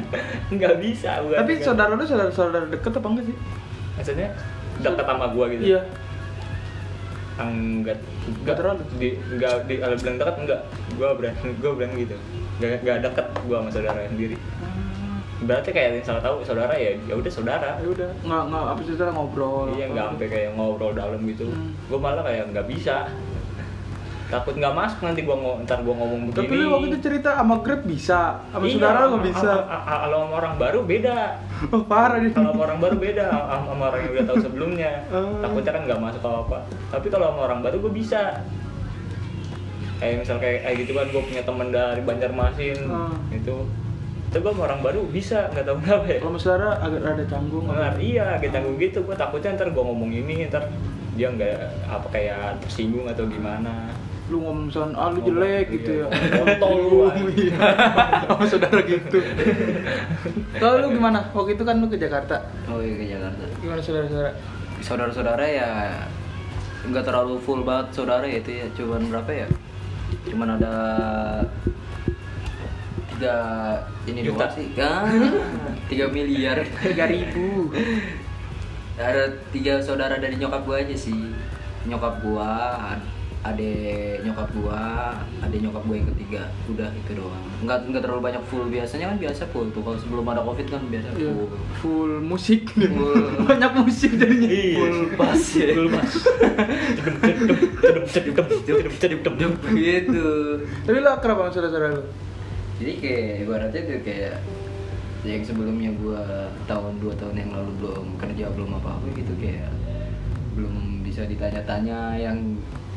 Enggak 0.53 0.73
bisa 0.79 1.19
bukan. 1.19 1.37
Tapi 1.39 1.51
Nggak. 1.53 1.65
saudara 1.65 1.91
lu 1.93 2.05
saudara-saudara 2.05 2.65
deket 2.71 2.91
apa 2.95 3.07
enggak 3.09 3.25
sih? 3.27 3.37
maksudnya 3.93 4.29
dekat 4.81 5.05
sama 5.05 5.25
gua 5.29 5.45
gitu. 5.53 5.63
Iya. 5.69 5.81
Enggak 7.33 7.97
Nggak 8.45 8.55
terlalu? 8.57 8.81
Di 9.01 9.09
enggak 9.19 9.53
di 9.65 9.75
kalau 9.77 9.95
bilang 9.99 10.17
dekat 10.21 10.35
enggak. 10.39 10.61
Gua 10.95 11.09
bilang 11.17 11.35
gua 11.59 11.71
bilang 11.75 11.93
gitu. 11.97 12.15
Enggak 12.61 12.69
enggak 12.81 12.97
dekat 13.03 13.25
gua 13.43 13.57
sama 13.61 13.69
saudara 13.69 14.01
sendiri. 14.07 14.37
Berarti 15.43 15.69
kayak 15.69 15.89
yang 15.93 16.05
salah 16.05 16.23
tahu 16.23 16.35
saudara 16.41 16.73
ya 16.73 16.91
ya 17.03 17.13
udah 17.13 17.31
saudara. 17.31 17.69
Ya 17.79 17.87
udah, 17.87 18.09
nggak 18.23 18.43
nggak 18.47 18.63
apa 18.63 18.79
sih 18.81 18.91
saudara 18.95 19.11
ngobrol. 19.11 19.67
Iya 19.75 19.85
nggak 19.91 20.05
sampai 20.11 20.27
kayak 20.27 20.49
ngobrol 20.55 20.91
dalam 20.91 21.19
gitu. 21.27 21.45
Hmm. 21.47 21.71
Gue 21.87 21.99
malah 21.99 22.23
kayak 22.23 22.43
nggak 22.51 22.67
bisa. 22.67 23.11
Takut 24.23 24.57
nggak 24.57 24.73
masuk 24.73 24.99
nanti 25.05 25.21
gua 25.21 25.37
ntar 25.61 25.85
gua 25.85 25.93
ngomong 25.93 26.33
begini. 26.33 26.41
Tapi 26.41 26.53
lu 26.57 26.65
waktu 26.73 26.87
itu 26.89 26.99
cerita 27.05 27.37
sama 27.37 27.61
Grab 27.61 27.85
bisa, 27.85 28.41
sama 28.49 28.65
Iya, 28.65 28.73
saudara 28.81 28.99
nggak 29.05 29.25
bisa. 29.29 29.51
Kalau 29.69 30.17
sama 30.25 30.33
orang 30.41 30.53
baru 30.57 30.79
beda. 30.81 31.17
Oh, 31.71 31.79
parah 31.85 32.17
nih. 32.19 32.33
Kalau 32.33 32.51
sama 32.51 32.67
orang 32.67 32.79
baru 32.81 32.95
beda 32.99 33.23
sama 33.55 33.83
orang 33.87 33.99
yang 34.03 34.11
udah 34.17 34.25
tahu 34.27 34.37
sebelumnya. 34.41 34.91
Oh. 35.13 35.37
Takutnya 35.45 35.71
kan 35.71 35.81
nggak 35.85 36.01
masuk 36.01 36.21
apa 36.25 36.39
apa. 36.43 36.57
Tapi 36.91 37.07
kalau 37.07 37.25
sama 37.29 37.41
orang 37.45 37.59
baru 37.61 37.77
gue 37.77 37.93
bisa. 37.93 38.41
Kayak 40.01 40.15
misal 40.25 40.35
kayak, 40.41 40.59
kayak 40.65 40.75
gitu 40.83 40.91
kan 40.91 41.07
gue 41.07 41.21
punya 41.23 41.43
teman 41.45 41.67
dari 41.69 42.01
Banjarmasin 42.01 42.77
Oh. 42.89 43.13
itu. 43.29 43.57
Itu 44.33 44.41
gue 44.41 44.49
sama 44.49 44.65
orang 44.65 44.81
baru 44.81 45.05
bisa 45.13 45.45
nggak 45.53 45.61
tahu 45.61 45.77
kenapa 45.85 46.05
ya. 46.09 46.17
Kalau 46.17 46.39
saudara 46.41 46.73
agak 46.81 47.05
rada 47.05 47.25
canggung. 47.29 47.69
Nggak, 47.69 48.01
iya, 48.01 48.41
kita 48.41 48.57
tanggung 48.57 48.81
gitu. 48.81 49.05
Gue 49.05 49.13
takutnya 49.13 49.53
ntar 49.53 49.69
gue 49.69 49.83
ngomong 49.85 50.09
ini 50.09 50.49
ntar 50.49 50.73
dia 51.13 51.29
nggak 51.29 51.85
apa 51.85 52.07
kayak 52.09 52.57
tersinggung 52.65 53.05
atau 53.05 53.29
gimana. 53.29 53.93
Lu 54.33 54.41
ngomong 54.41 54.73
misalnya, 54.73 54.97
ah 54.97 55.13
lu 55.13 55.21
jelek 55.21 55.69
iya. 55.69 55.73
gitu 55.77 55.91
ya. 56.01 56.05
Kontol 56.41 56.73
lu. 56.81 56.97
Iya. 57.29 57.57
Sama 58.25 58.45
saudara 58.49 58.81
gitu. 58.81 59.17
Kalau 60.57 60.75
lu 60.81 60.87
gimana? 60.97 61.29
Waktu 61.29 61.53
itu 61.53 61.63
kan 61.69 61.77
lu 61.77 61.85
ke 61.85 62.01
Jakarta. 62.01 62.41
Oh 62.73 62.81
iya 62.81 62.95
ke 62.97 63.05
Jakarta. 63.05 63.43
Gimana 63.61 63.81
saudara-saudara? 63.85 64.31
Saudara-saudara 64.81 65.45
ya 65.45 65.69
nggak 66.89 67.05
terlalu 67.05 67.37
full 67.37 67.61
banget 67.61 68.01
saudara 68.01 68.25
ya 68.25 68.41
itu 68.41 68.49
ya. 68.49 68.65
Cuman 68.73 69.13
berapa 69.13 69.29
ya? 69.29 69.47
Cuman 70.25 70.57
ada 70.57 70.73
tiga 73.23 73.35
ini 74.05 74.19
Juta. 74.21 74.43
doang 74.43 74.51
sih. 74.51 74.67
Ah, 74.75 75.07
tiga 75.87 76.05
miliar. 76.09 76.59
Tiga 76.77 77.07
ribu. 77.07 77.71
ada 78.93 79.23
tiga 79.49 79.79
saudara 79.79 80.15
dari 80.15 80.35
nyokap 80.35 80.61
gua 80.63 80.77
aja 80.77 80.93
sih 80.93 81.33
nyokap 81.83 82.21
gua 82.21 82.45
ad- 82.93 83.09
ade 83.43 83.73
nyokap 84.21 84.45
gua 84.53 85.11
ade 85.41 85.57
nyokap 85.57 85.81
gua 85.81 85.95
yang 85.97 86.07
ketiga 86.13 86.45
udah 86.69 86.93
itu 86.93 87.11
doang 87.13 87.41
nggak 87.59 87.89
nggak 87.89 87.99
terlalu 87.99 88.21
banyak 88.23 88.43
full 88.45 88.69
biasanya 88.69 89.09
kan 89.09 89.17
biasa 89.17 89.49
full 89.49 89.65
tuh 89.67 89.81
kalau 89.81 89.97
sebelum 89.97 90.23
ada 90.29 90.39
covid 90.39 90.69
kan 90.69 90.79
biasa 90.87 91.09
Iya, 91.09 91.25
full 91.25 91.49
full 91.75 92.13
musik. 92.21 92.69
Full. 92.69 93.23
Banyak 93.43 93.71
musik 93.75 94.11
jadinya. 94.13 94.47
Iya. 94.47 94.77
full 94.77 94.97
bass 95.17 95.45
ya 95.51 95.67
Full 95.73 95.89
bass. 95.89 96.11
Gitu 99.73 100.27
Tapi 100.85 100.97
lu 100.97 101.09
akrab 101.09 101.35
sama 101.35 101.49
saudara-saudara 101.49 101.97
lu? 101.97 102.03
Jadi 102.83 102.91
kayak 102.99 103.31
ibaratnya 103.47 103.81
tuh 103.87 103.99
kayak 104.03 104.35
yang 105.23 105.39
sebelumnya 105.39 105.87
gua 106.03 106.51
tahun 106.67 106.99
dua 106.99 107.15
tahun 107.15 107.39
yang 107.39 107.51
lalu 107.55 107.71
belum 107.79 108.05
kerja 108.19 108.51
belum 108.51 108.75
apa 108.75 108.99
apa 108.99 109.05
gitu 109.15 109.31
kayak 109.39 109.71
belum 110.59 110.99
bisa 110.99 111.23
ditanya-tanya 111.23 112.19
yang 112.19 112.37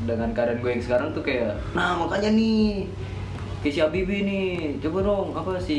dengan 0.04 0.34
keadaan 0.34 0.58
gue 0.60 0.70
yang 0.76 0.82
sekarang 0.84 1.08
tuh 1.14 1.22
kayak 1.22 1.54
nah 1.72 1.94
makanya 1.96 2.34
nih 2.34 2.84
kayak 3.62 3.74
si 3.74 3.80
Abibi 3.80 4.18
nih 4.26 4.46
coba 4.82 4.98
dong 5.06 5.28
apa 5.38 5.52
si 5.62 5.78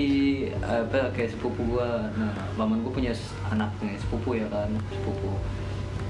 apa 0.63 1.11
kayak 1.11 1.35
sepupu 1.35 1.63
gua. 1.75 2.07
Nah 2.15 2.31
paman 2.55 2.79
gua 2.83 2.91
punya 2.91 3.11
s- 3.11 3.35
anaknya 3.47 3.95
sepupu 3.99 4.39
ya 4.39 4.47
kan 4.47 4.71
sepupu. 4.89 5.35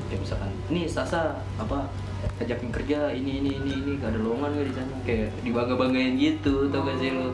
Kayak 0.07 0.21
misalkan 0.23 0.51
nih 0.71 0.85
Sasa 0.87 1.37
apa 1.59 1.89
ajakin 2.41 2.73
kerja 2.73 3.13
ini 3.13 3.43
ini 3.43 3.61
ini 3.61 3.71
ini 3.77 3.91
gak 4.01 4.09
ada 4.15 4.19
lowongan 4.23 4.57
gak 4.57 4.67
di 4.69 4.73
sana. 4.73 4.95
Kayak 5.05 5.29
dibangga 5.45 5.75
banggain 5.77 6.13
gitu 6.17 6.65
tau 6.71 6.81
gak 6.87 6.97
sih 6.97 7.09
lu 7.13 7.29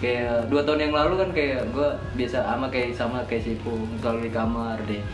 kayak 0.00 0.48
dua 0.48 0.64
tahun 0.64 0.88
yang 0.88 0.94
lalu 0.96 1.14
kan 1.20 1.30
kayak 1.36 1.60
gua 1.76 1.92
biasa 2.16 2.40
sama 2.40 2.66
kayak 2.72 2.96
sama 2.96 3.20
kayak 3.28 3.44
si 3.44 3.50
Ipung 3.54 3.84
selalu 4.00 4.26
di 4.26 4.30
kamar 4.32 4.76
deh. 4.88 5.04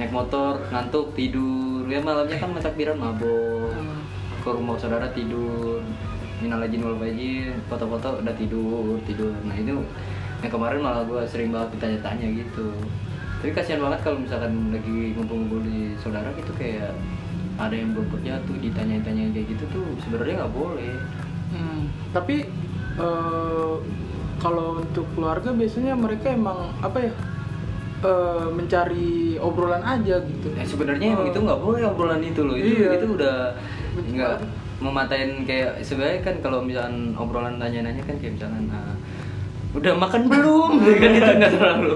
Naik 0.00 0.10
motor 0.16 0.64
ngantuk 0.72 1.12
tidur. 1.12 1.84
Ya 1.86 2.00
malamnya 2.00 2.40
kan 2.40 2.56
takbiran 2.56 2.96
mabok. 2.96 3.76
Ke 4.40 4.48
rumah 4.56 4.80
saudara 4.80 5.12
tidur. 5.12 5.84
Minal 6.40 6.64
aijin 6.64 6.80
wal 6.80 6.96
foto-foto 7.68 8.24
udah 8.24 8.34
tidur 8.40 8.96
tidur. 9.04 9.36
Nah 9.44 9.52
itu 9.52 9.76
yang 10.40 10.48
kemarin 10.48 10.80
malah 10.80 11.04
gue 11.04 11.20
sering 11.28 11.52
banget 11.52 11.76
ditanya-tanya 11.76 12.32
gitu. 12.32 12.72
Tapi 13.44 13.52
kasihan 13.52 13.84
banget 13.84 14.00
kalau 14.04 14.24
misalkan 14.24 14.72
lagi 14.72 15.12
ngumpul-ngumpul 15.16 15.60
di 15.64 15.92
saudara 16.00 16.32
gitu 16.32 16.52
kayak 16.56 16.96
ada 17.60 17.76
yang 17.76 17.92
belum 17.92 18.08
kerja 18.08 18.40
tuh 18.48 18.56
ditanya-tanya 18.56 19.36
kayak 19.36 19.46
gitu 19.52 19.64
tuh 19.68 19.84
sebenarnya 20.00 20.44
nggak 20.44 20.54
boleh. 20.56 20.96
Hmm, 21.52 21.92
tapi 22.16 22.48
eh, 22.96 23.74
kalau 24.40 24.80
untuk 24.80 25.04
keluarga 25.12 25.50
biasanya 25.50 25.92
mereka 25.94 26.26
emang 26.30 26.56
apa 26.80 26.98
ya 26.98 27.12
eh, 28.00 28.46
mencari 28.48 29.10
obrolan 29.36 29.82
aja 29.82 30.16
gitu. 30.18 30.48
Eh, 30.50 30.64
sebenarnya 30.64 31.12
emang 31.14 31.28
itu 31.28 31.38
nggak 31.38 31.60
boleh 31.60 31.80
obrolan 31.84 32.20
itu 32.20 32.40
loh 32.40 32.54
itu 32.54 32.80
Iya. 32.80 32.96
itu 32.96 33.06
udah 33.10 33.36
nggak 34.06 34.34
mematain 34.80 35.44
kayak 35.44 35.76
sebenarnya 35.80 36.20
kan 36.22 36.34
kalau 36.40 36.58
misalkan 36.60 37.12
obrolan 37.14 37.56
tanya-nanya 37.56 38.00
kan 38.00 38.16
kayak 38.16 38.32
misalkan 38.34 38.64
ah, 38.70 38.96
udah 39.70 39.92
makan 39.94 40.26
belum 40.26 40.70
kan 40.98 41.10
itu 41.12 41.30
nggak 41.30 41.52
terlalu 41.52 41.94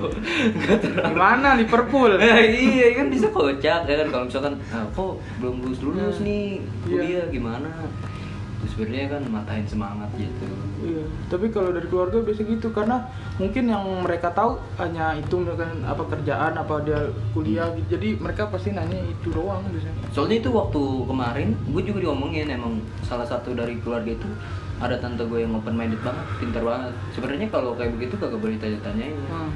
nggak 0.55 0.79
terlalu 0.79 1.09
Gimana 1.09 1.49
Liverpool? 1.57 2.11
Nah, 2.15 2.39
iya 2.69 2.87
kan 2.95 3.07
bisa 3.09 3.27
kocak 3.29 3.81
ya 3.83 3.95
kan 3.97 4.09
kalau 4.11 4.25
misalkan 4.29 4.55
ah, 4.69 4.85
kok 4.87 5.13
belum 5.41 5.57
lulus 5.59 5.81
lulus 5.81 6.17
Hmm. 6.21 6.27
nih 6.29 6.45
Iya. 6.85 6.93
kuliah 6.93 7.25
gimana 7.31 7.71
sebenarnya 8.75 9.07
kan 9.07 9.23
matahin 9.31 9.67
semangat 9.71 10.11
gitu. 10.19 10.51
Iya, 10.83 11.07
tapi 11.31 11.47
kalau 11.55 11.71
dari 11.71 11.87
keluarga 11.87 12.19
biasa 12.27 12.43
gitu 12.43 12.75
karena 12.75 13.07
mungkin 13.39 13.71
yang 13.71 13.85
mereka 14.03 14.35
tahu 14.35 14.59
hanya 14.83 15.15
itu 15.15 15.35
misalkan 15.39 15.87
apa 15.87 16.03
kerjaan 16.11 16.53
apa 16.59 16.75
dia 16.83 17.01
kuliah 17.31 17.71
gitu. 17.79 17.95
Jadi 17.95 18.19
mereka 18.19 18.51
pasti 18.51 18.75
nanya 18.75 18.99
itu 18.99 19.31
doang 19.31 19.63
biasanya. 19.71 20.11
soalnya 20.11 20.43
itu 20.43 20.51
waktu 20.51 20.83
kemarin 21.07 21.49
gue 21.71 21.83
juga 21.87 21.99
diomongin 22.11 22.51
emang 22.51 22.83
salah 23.07 23.25
satu 23.25 23.55
dari 23.55 23.79
keluarga 23.79 24.11
itu 24.11 24.29
ada 24.83 24.99
tante 24.99 25.23
gue 25.23 25.47
yang 25.47 25.55
open 25.55 25.79
minded 25.79 26.03
banget 26.03 26.27
pintar 26.43 26.63
banget. 26.67 26.93
Sebenarnya 27.15 27.47
kalau 27.55 27.79
kayak 27.79 27.95
begitu 27.95 28.19
kagak 28.19 28.43
boleh 28.43 28.59
tanya-tanyain 28.59 29.15
Hmm. 29.31 29.51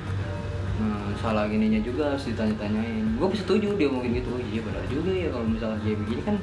Nah, 0.79 1.11
salah 1.19 1.51
gininya 1.51 1.83
juga 1.83 2.15
harus 2.15 2.31
ditanya-tanyain. 2.31 3.19
Gue 3.19 3.27
setuju 3.35 3.75
dia 3.75 3.91
ngomongin 3.91 4.23
gitu. 4.23 4.31
Oh 4.31 4.39
iya 4.39 4.63
benar 4.63 4.87
juga 4.87 5.11
ya 5.11 5.29
kalau 5.35 5.47
misalnya 5.51 5.79
kayak 5.83 5.99
begini 6.07 6.23
kan 6.23 6.37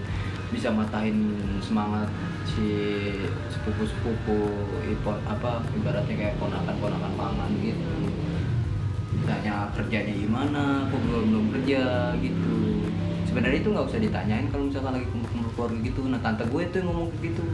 bisa 0.51 0.67
matahin 0.71 1.39
semangat 1.63 2.11
si 2.45 2.69
sepupu-sepupu 3.49 4.37
ipo- 4.85 5.23
apa 5.25 5.65
ibaratnya 5.73 6.15
kayak 6.15 6.35
ponakan-ponakan 6.37 7.13
paman 7.17 7.51
gitu. 7.59 7.93
Tanya 9.25 9.73
kerjanya 9.73 10.13
gimana 10.13 10.85
kok 10.93 11.01
belum 11.01 11.23
belum 11.33 11.45
kerja 11.57 12.13
gitu. 12.21 12.57
Sebenarnya 13.25 13.59
itu 13.65 13.69
nggak 13.73 13.87
usah 13.89 13.99
ditanyain 13.99 14.47
kalau 14.53 14.69
misalkan 14.69 14.93
lagi 15.01 15.07
kumpul-kumpul 15.09 15.51
keluarga 15.57 15.77
gitu. 15.81 15.99
Nah 16.05 16.19
tante 16.21 16.43
gue 16.45 16.61
tuh 16.69 16.77
yang 16.77 16.87
ngomong 16.93 17.07
kayak 17.09 17.33
gitu. 17.33 17.45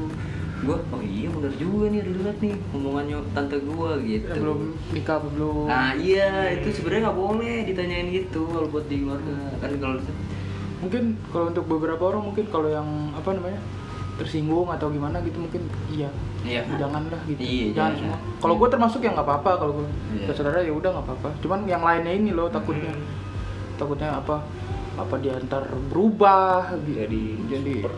Gue 0.61 0.77
oh 0.77 1.01
iya 1.01 1.27
benar 1.33 1.53
juga 1.57 1.85
nih 1.89 2.01
lihat 2.05 2.37
nih 2.37 2.53
omongannya 2.75 3.17
tante 3.33 3.57
gue 3.57 3.91
gitu. 4.05 4.29
Ya, 4.29 4.37
belum 4.37 4.59
nikah 4.93 5.17
belum. 5.23 5.65
Nah 5.71 5.89
iya 5.95 6.53
itu 6.53 6.67
sebenarnya 6.75 7.09
nggak 7.09 7.17
boleh 7.17 7.55
ditanyain 7.65 8.07
gitu 8.11 8.41
kalau 8.51 8.67
buat 8.67 8.85
di 8.91 8.97
keluarga. 9.01 9.37
Kan 9.57 9.71
kalau 9.79 9.97
Mungkin 10.81 11.13
kalau 11.29 11.53
untuk 11.53 11.65
beberapa 11.69 12.09
orang 12.09 12.25
mungkin 12.25 12.49
kalau 12.49 12.65
yang 12.65 13.13
apa 13.13 13.37
namanya 13.37 13.61
tersinggung 14.21 14.69
atau 14.69 14.93
gimana 14.93 15.17
gitu 15.25 15.41
mungkin 15.41 15.65
iya. 15.89 16.09
Iya. 16.45 16.61
Jangan 16.77 17.09
lah 17.09 17.21
gitu. 17.25 17.41
Iya, 17.41 17.65
jangan 17.73 17.91
jangan. 17.97 17.97
semua. 17.97 18.17
Kalau 18.37 18.55
gue 18.57 18.69
termasuk 18.69 19.01
yang 19.01 19.13
nggak 19.13 19.27
apa-apa 19.27 19.51
kalau 19.57 19.73
gue 19.81 19.87
Iya. 20.13 20.29
saudara 20.31 20.61
ya 20.61 20.69
udah 20.71 20.89
nggak 20.93 21.05
apa-apa. 21.09 21.29
Cuman 21.41 21.59
yang 21.65 21.81
lainnya 21.81 22.13
ini 22.13 22.29
loh 22.29 22.45
takutnya 22.47 22.93
takutnya 23.75 24.13
apa 24.15 24.45
apa 24.93 25.15
dia 25.17 25.33
ntar 25.41 25.65
berubah 25.89 26.77
gitu. 26.85 27.01
Jadi 27.01 27.23
jadi 27.49 27.73
super. 27.81 27.93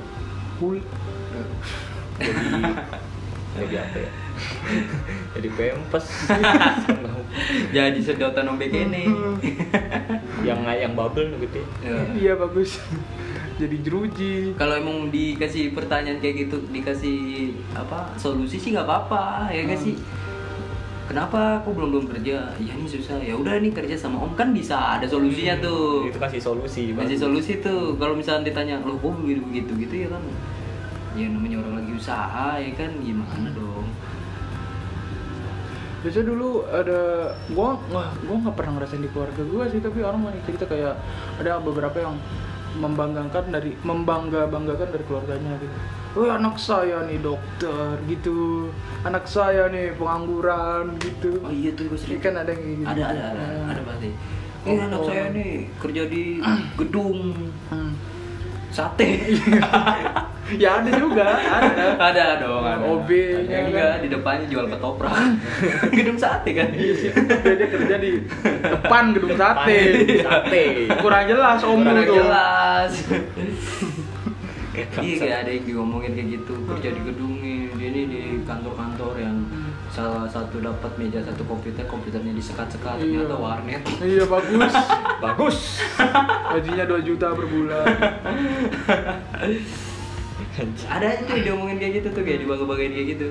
cool. 0.57 0.77
jadi 2.23 2.43
jadi 3.59 3.75
apa 3.83 3.97
ya 3.99 4.11
jadi 5.33 5.49
pempes 5.53 6.05
jadi 7.75 7.99
sedotan 8.01 8.49
ombek 8.49 8.69
ini 8.69 9.05
yang 10.41 10.61
yang 10.65 10.93
bubble 10.93 11.29
gitu 11.37 11.61
ya 11.61 11.67
Ya. 11.83 11.97
Iya 12.13 12.33
bagus. 12.37 12.81
Jadi 13.55 13.77
jeruji. 13.79 14.33
kalau 14.53 14.73
emang 14.73 15.09
dikasih 15.09 15.71
pertanyaan 15.71 16.17
kayak 16.17 16.47
gitu 16.47 16.57
dikasih 16.67 17.17
apa 17.71 18.09
solusi 18.15 18.57
sih 18.57 18.71
nggak 18.71 18.83
apa-apa 18.83 19.49
ya 19.49 19.63
nggak 19.63 19.77
Hmm. 19.77 19.87
sih? 19.89 19.95
Kenapa 21.03 21.59
aku 21.59 21.75
belum 21.75 21.89
belum 21.91 22.05
kerja? 22.09 22.55
Ya 22.57 22.73
ini 22.73 22.87
susah. 22.87 23.19
Ya 23.19 23.35
udah 23.35 23.59
nih 23.59 23.69
kerja 23.69 23.93
sama 23.93 24.17
om. 24.17 24.33
Kan 24.33 24.55
bisa 24.55 24.97
ada 24.97 25.03
solusinya 25.03 25.59
tuh. 25.59 26.07
Itu 26.07 26.17
kasih 26.17 26.39
solusi 26.39 26.95
kasih 26.95 27.19
solusi 27.19 27.59
tuh. 27.59 27.99
Kalau 27.99 28.15
misalnya 28.15 28.49
ditanya 28.49 28.79
lo 28.81 28.95
kok 28.97 29.11
begitu 29.19 29.43
begitu 29.43 29.71
gitu 29.77 29.95
ya 29.99 30.07
kan 30.09 30.23
ya 31.13 31.29
namanya 31.29 31.61
orang 31.61 31.83
lagi 31.83 31.91
usaha 31.93 32.57
ya 32.57 32.71
kan? 32.73 32.89
Gimana 32.97 33.51
dong? 33.51 33.85
Biasanya 36.01 36.25
dulu 36.25 36.49
ada 36.65 36.99
gua 37.51 37.79
wah 37.87 38.11
gua 38.23 38.35
nggak 38.39 38.55
pernah 38.55 38.71
ngerasain 38.75 38.99
di 38.99 39.07
keluarga 39.07 39.41
gua 39.43 39.63
sih 39.67 39.79
tapi 39.79 39.99
orang 40.01 40.19
banyak 40.19 40.43
cerita 40.43 40.65
kayak 40.65 40.99
ada 41.37 41.59
beberapa 41.59 41.95
yang 41.95 42.15
membanggakan 42.73 43.45
dari 43.49 43.77
membangga 43.81 44.49
banggakan 44.49 44.89
dari 44.89 45.03
keluarganya 45.05 45.53
gitu. 45.61 45.75
Oh 46.13 46.29
anak 46.29 46.61
saya 46.61 47.01
nih 47.05 47.17
dokter 47.19 47.97
gitu, 48.05 48.69
anak 49.01 49.25
saya 49.25 49.65
nih 49.69 49.97
pengangguran 49.97 50.93
gitu. 51.01 51.41
oh 51.41 51.49
iya 51.49 51.73
tuh 51.73 51.89
gue 51.89 51.97
sering 51.97 52.21
kan 52.21 52.37
ada 52.37 52.53
yang 52.53 52.63
gitu. 52.81 52.85
ada 52.85 53.03
ada 53.09 53.21
ada 53.33 53.43
Hmm. 53.43 53.71
ada 53.73 53.81
pasti 53.83 54.09
Oh, 54.63 54.71
ini 54.71 54.79
anak 54.79 54.99
oh. 55.01 55.05
saya 55.11 55.25
nih 55.35 55.51
kerja 55.75 56.03
di 56.07 56.23
gedung 56.79 57.19
Hmm. 57.67 57.93
Sate. 58.73 59.09
Ya 60.53 60.77
ada 60.77 60.91
juga, 60.91 61.39
ada. 61.39 61.97
ada 61.97 62.25
dong 62.37 62.61
ada. 62.61 62.83
OB-nya 62.83 63.41
Ada 63.41 63.57
kan. 63.57 63.63
juga 63.71 63.85
di 63.97 64.07
depannya 64.11 64.45
jual 64.45 64.65
ketoprak. 64.67 65.15
Gedung 65.97 66.19
sate 66.19 66.51
kan? 66.51 66.67
Dia, 66.69 66.93
dia 67.55 67.67
kerja 67.71 67.95
di 67.97 68.21
depan 68.61 69.15
gedung 69.15 69.33
sate. 69.33 69.79
sate. 70.19 70.63
Kurang 70.99 71.25
jelas 71.25 71.63
om 71.63 71.79
Kurang 71.81 72.05
tuh. 72.05 72.15
jelas. 72.19 72.91
Iya 74.73 75.15
kayak 75.21 75.37
ada 75.45 75.51
yang 75.53 75.65
diomongin 75.69 76.17
kayak 76.17 76.27
gitu 76.33 76.53
kerja 76.65 76.89
di 76.97 77.01
gedung 77.05 77.37
nih 77.37 77.69
dia 77.77 77.89
nih 77.93 78.03
di 78.09 78.21
kantor-kantor. 78.41 78.92
yang 78.92 78.92
salah 79.93 80.25
satu 80.25 80.57
dapat 80.57 80.89
meja 80.97 81.21
satu 81.21 81.45
komputer 81.45 81.85
komputernya 81.85 82.33
disekat-sekat 82.33 82.97
Iya. 82.97 83.29
ternyata 83.29 83.37
warnet 83.37 83.83
Iya 84.01 84.25
bagus. 84.25 84.73
bagus 85.23 85.57
Gajinya 86.49 86.85
2 86.89 87.05
juta 87.05 87.27
per 87.29 87.45
bulan. 87.45 87.85
ada 90.85 91.07
itu 91.13 91.29
yang 91.31 91.43
diomongin 91.43 91.77
kayak 91.77 91.93
gitu 92.01 92.07
tuh 92.11 92.21
kayak 92.21 92.45
dibangga-banggain 92.45 92.93
kayak 92.93 93.07
gitu 93.13 93.27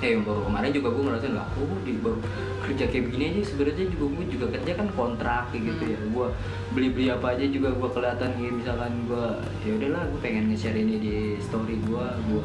eh 0.00 0.12
yang 0.12 0.20
baru 0.20 0.44
kemarin 0.44 0.70
juga 0.72 0.88
gue 0.92 1.02
ngerasain 1.02 1.32
lah 1.32 1.46
oh 1.54 1.76
di 1.80 1.92
baru 1.96 2.18
kerja 2.60 2.84
kayak 2.88 3.04
begini 3.08 3.24
aja 3.30 3.42
sebenarnya 3.46 3.86
juga 3.88 4.04
gue 4.10 4.26
juga 4.28 4.46
kerja 4.52 4.72
kan 4.74 4.88
kontrak 4.92 5.44
kayak 5.48 5.62
gitu 5.64 5.84
ya 5.86 5.98
gue 6.02 6.26
beli 6.72 6.88
beli 6.90 7.06
apa 7.08 7.26
aja 7.32 7.44
juga 7.44 7.68
gue 7.72 7.88
kelihatan 7.88 8.30
kayak 8.32 8.54
misalkan 8.54 8.92
gue 9.04 9.26
ya 9.64 9.72
udahlah 9.76 10.02
gue 10.08 10.20
pengen 10.20 10.44
nge-share 10.48 10.76
ini 10.76 10.94
di 10.98 11.14
story 11.38 11.80
gue 11.80 12.06
gue 12.28 12.42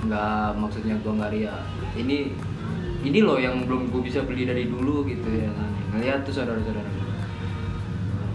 nggak 0.00 0.56
maksudnya 0.56 0.96
gue 0.96 1.12
nggak 1.12 1.30
ria 1.36 1.56
ini 1.92 2.32
ini 3.00 3.18
loh 3.24 3.40
yang 3.40 3.64
belum 3.64 3.88
gue 3.88 4.00
bisa 4.04 4.20
beli 4.24 4.44
dari 4.44 4.68
dulu 4.68 5.08
gitu 5.08 5.28
ya 5.32 5.48
kan. 5.56 5.70
Ngeliat 5.96 6.20
tuh 6.28 6.32
saudara-saudara 6.36 6.84
gue 6.84 7.08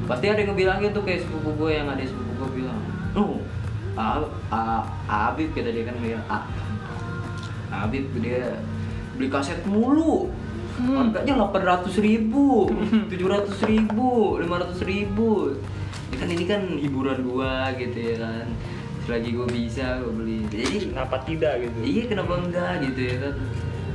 pasti 0.05 0.25
ada 0.29 0.37
yang 0.37 0.53
ngebilangin 0.53 0.93
tuh 0.93 1.01
kayak 1.01 1.25
sepupu 1.25 1.49
gue 1.57 1.71
yang 1.81 1.89
ada 1.89 2.01
sepupu 2.05 2.31
gue 2.37 2.49
bilang 2.61 2.77
oh 3.17 3.41
A, 3.95 4.21
A, 4.51 4.61
Abib 5.31 5.55
kata 5.55 5.71
dia 5.71 5.87
kan 5.87 5.95
A, 6.27 6.37
Abib 7.87 8.11
dia 8.19 8.59
beli 9.15 9.31
kaset 9.31 9.63
mulu. 9.65 10.29
Hmm. 10.75 11.07
harganya 11.07 11.39
delapan 11.39 11.63
ratus 11.71 12.03
ribu 12.03 12.67
tujuh 13.09 13.31
ratus 13.31 13.63
ribu 13.63 14.35
lima 14.43 14.59
ratus 14.59 14.83
ribu. 14.83 15.55
Ya 16.11 16.15
kan 16.19 16.27
ini 16.27 16.43
kan 16.43 16.67
hiburan 16.75 17.23
gua 17.23 17.71
gitu 17.79 17.95
ya 17.95 18.15
kan 18.19 18.51
selagi 19.05 19.37
gua 19.37 19.47
bisa 19.47 20.01
gua 20.01 20.13
beli 20.17 20.41
jadi 20.49 20.89
kenapa 20.89 21.15
tidak 21.23 21.53
gitu 21.61 21.77
Iya 21.85 22.03
kenapa 22.09 22.33
enggak 22.41 22.73
gitu 22.89 22.99
ya 23.05 23.15
kan 23.21 23.35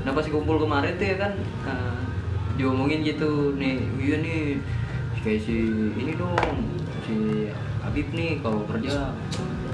Nah 0.01 0.13
pas 0.15 0.27
kumpul 0.31 0.57
kemarin 0.63 0.95
tuh 0.97 1.07
ya 1.11 1.17
kan 1.19 1.33
eh, 1.67 2.01
Diomongin 2.57 3.03
gitu 3.03 3.53
nih 3.59 3.83
Iya 3.99 4.17
nih 4.23 4.43
Kayak 5.21 5.41
si 5.45 5.59
ini 5.99 6.13
dong 6.17 6.39
Si 7.05 7.51
Habib 7.83 8.09
nih 8.15 8.41
kalau 8.41 8.65
kerja 8.71 9.13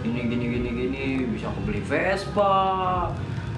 Ini 0.03 0.18
gini 0.27 0.44
gini 0.57 0.68
gini 0.72 1.05
Bisa 1.31 1.53
kebeli 1.53 1.85
Vespa 1.85 2.57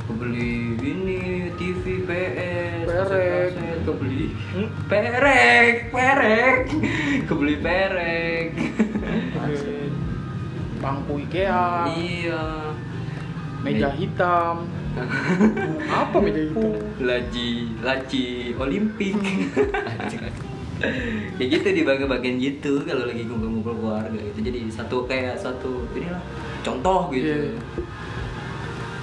Kebeli 0.09 0.73
ini 0.81 1.53
TV 1.61 2.01
PS 2.09 2.89
Perek. 2.89 3.53
Kebeli 3.85 4.29
Hmm? 4.49 4.69
Perek 4.89 5.93
Perek 5.93 6.61
Kebeli 7.29 7.55
perek 7.61 8.49
Bangku 10.89 11.21
IKEA, 11.29 11.85
Iya 11.93 12.43
meja 13.59 13.91
hitam. 13.93 14.65
Apa 16.01 16.17
meja 16.17 16.41
hitam? 16.49 16.73
laci 16.99 17.77
laci 17.85 18.57
olimpik 18.57 19.15
ya 21.39 21.45
gitu 21.45 21.69
di 21.75 21.83
bagian 21.83 22.39
gitu 22.39 22.83
kalau 22.87 23.05
lagi 23.07 23.27
kumpul-kumpul 23.27 23.75
keluarga 23.77 24.15
gitu 24.15 24.39
jadi 24.47 24.67
satu 24.71 25.05
kayak 25.05 25.35
satu 25.37 25.85
inilah 25.93 26.23
contoh 26.63 27.11
gitu 27.11 27.27
Iya. 27.35 27.51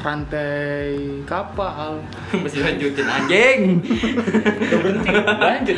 Rantai 0.06 0.94
kapal. 1.26 1.98
masih 2.46 2.62
lanjutin 2.62 3.10
anjing 3.10 3.82
udah 3.82 4.78
berhenti 4.86 5.10
lanjut. 5.18 5.78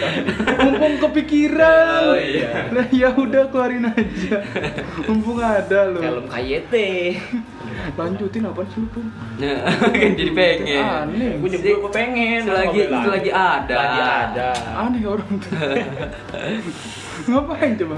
Mumpung 0.59 0.95
kepikiran. 0.99 2.11
Oh, 2.11 2.19
iya. 2.19 2.67
Nah 2.75 2.85
ya 2.91 3.15
udah 3.15 3.47
keluarin 3.47 3.87
aja. 3.87 4.43
Mumpung 5.07 5.39
ada 5.39 5.87
loh. 5.87 6.03
helm 6.03 6.25
KYT 6.27 6.73
Lanjutin 7.95 8.43
apa 8.43 8.61
sih 8.67 8.83
lu 8.83 8.87
Pum? 8.89 9.05
nah 9.37 9.69
kan 9.69 10.11
jadi 10.17 10.31
pengen 10.33 10.81
Aneh. 10.81 11.31
gue 11.39 11.49
juga 11.55 11.69
gue 11.77 11.91
pengen 11.93 12.39
selagi 12.43 12.79
selagi 12.89 13.31
ada 13.31 13.75
lagi 13.77 14.01
ada 14.01 14.49
Aneh 14.75 15.03
orang 15.05 15.31
tuh. 15.39 15.55
Ngapain 17.31 17.71
coba? 17.79 17.97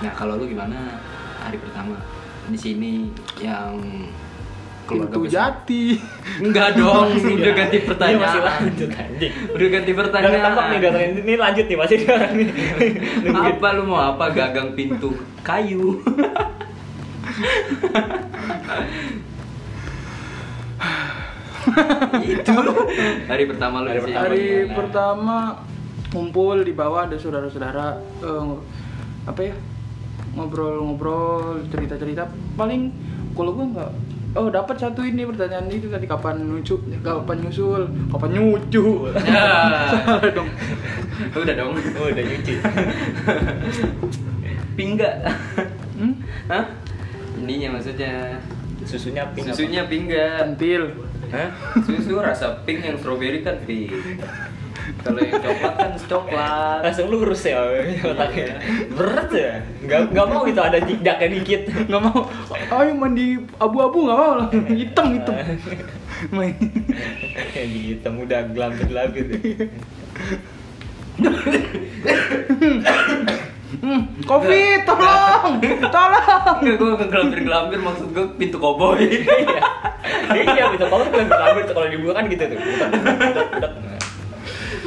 nah 0.00 0.12
kalau 0.16 0.40
lu 0.40 0.48
gimana 0.48 0.96
hari 1.44 1.60
pertama 1.60 2.00
di 2.50 2.58
sini 2.58 2.92
yang 3.38 3.78
keluarga 4.84 5.06
Pintu 5.06 5.20
besar? 5.22 5.34
jati. 5.62 5.84
enggak 6.40 6.68
dong 6.74 7.06
udah 7.38 7.52
ganti 7.54 7.76
Iya, 7.76 7.86
masih 7.86 7.86
pertanyaan 7.86 8.42
lanjut 8.42 8.90
anjing. 8.92 9.32
Udah 9.48 9.68
ganti 9.70 9.90
Udah 9.90 9.98
pertanyaan 10.02 10.32
nih 10.34 10.42
datang 10.82 11.02
ini 11.16 11.34
lanjut 11.36 11.64
nih 11.64 11.78
masih 11.78 11.96
orang 12.04 12.32
nih. 12.34 12.48
Apa 13.54 13.68
lu 13.72 13.82
mau 13.86 14.00
apa 14.04 14.26
gagang 14.30 14.74
pintu 14.74 15.10
kayu? 15.40 16.02
Itu. 22.20 22.56
Hari 23.28 23.44
pertama 23.46 23.84
lu 23.84 23.88
Hari 23.88 24.00
pertama. 24.00 24.20
hari 24.20 24.44
pertama 24.66 25.36
ngumpul 26.10 26.64
di 26.64 26.72
bawah 26.74 27.06
ada 27.06 27.14
saudara-saudara 27.14 27.94
eh, 28.18 28.52
apa 29.22 29.40
ya 29.44 29.54
ngobrol-ngobrol 30.32 31.64
cerita-cerita 31.68 32.28
paling 32.54 32.90
kalau 33.34 33.54
gue 33.54 33.66
nggak 33.72 33.90
oh 34.30 34.46
dapat 34.46 34.78
satu 34.78 35.02
ini 35.02 35.26
pertanyaan 35.26 35.66
itu 35.66 35.90
tadi 35.90 36.06
kapan 36.06 36.38
nyucu 36.38 36.78
kapan 37.02 37.36
nyusul 37.42 37.82
kapan 38.08 38.30
nyucu 38.30 38.84
Ya. 39.26 39.90
salah 40.06 40.30
dong 40.30 40.50
Udah 41.30 41.52
dong. 41.52 41.76
Oh, 42.00 42.08
udah 42.08 42.24
nyuci. 42.24 42.54
Pingga. 44.80 45.10
hmm? 46.00 46.14
Hah? 46.48 46.64
Ininya 47.36 47.76
maksudnya 47.76 48.40
Susunya 48.88 49.28
pink 49.36 49.52
susunya 49.52 49.84
pingga. 49.84 50.48
pentil 50.48 50.96
Hah? 51.28 51.52
Susu 51.84 52.16
rasa 52.16 52.64
pink 52.64 52.80
yang 52.80 52.96
strawberry 52.96 53.44
kan 53.44 53.60
pink. 53.68 53.92
Kalau 55.00 55.20
yang 55.20 55.40
coklat 55.40 55.74
kan 55.76 55.92
coklat. 56.06 56.80
Langsung 56.84 57.06
lurus 57.08 57.42
ya 57.44 57.58
otaknya. 58.04 58.60
Berat 58.92 59.30
ya. 59.32 59.52
Gak, 59.88 60.00
gak 60.12 60.26
mau 60.28 60.44
gitu 60.44 60.60
ada 60.60 60.78
jejaknya 60.80 61.28
dikit. 61.40 61.62
nggak 61.90 62.02
mau 62.06 62.28
ayo 62.70 62.92
mandi 62.94 63.34
abu-abu 63.58 64.06
nggak 64.06 64.18
mau 64.18 64.32
hitam 64.70 65.06
hitam 65.18 65.34
main 66.36 66.54
Kayak 67.50 67.68
hitam 67.70 68.14
udah 68.20 68.40
gelambir-gelambir 68.52 69.24
deh. 69.26 69.40
hmm, 73.80 74.02
covid 74.28 74.80
tolong 74.84 75.58
tolong 75.90 76.58
Enggak, 76.60 76.74
gue 76.76 76.88
ngegelambir-gelambir 77.00 77.78
maksud 77.80 78.08
gue 78.12 78.26
pintu 78.36 78.56
koboi. 78.60 79.08
Iya, 80.30 80.42
iya 80.46 80.64
bisa 80.70 80.86
kalau 80.86 81.06
gelambir 81.10 81.64
kalau 81.74 81.88
dibuka 81.90 82.22
kan 82.22 82.24
gitu 82.30 82.44
tuh. 82.54 82.58
Budak, 82.58 82.88
budak, 82.94 83.46
budak. 83.50 83.72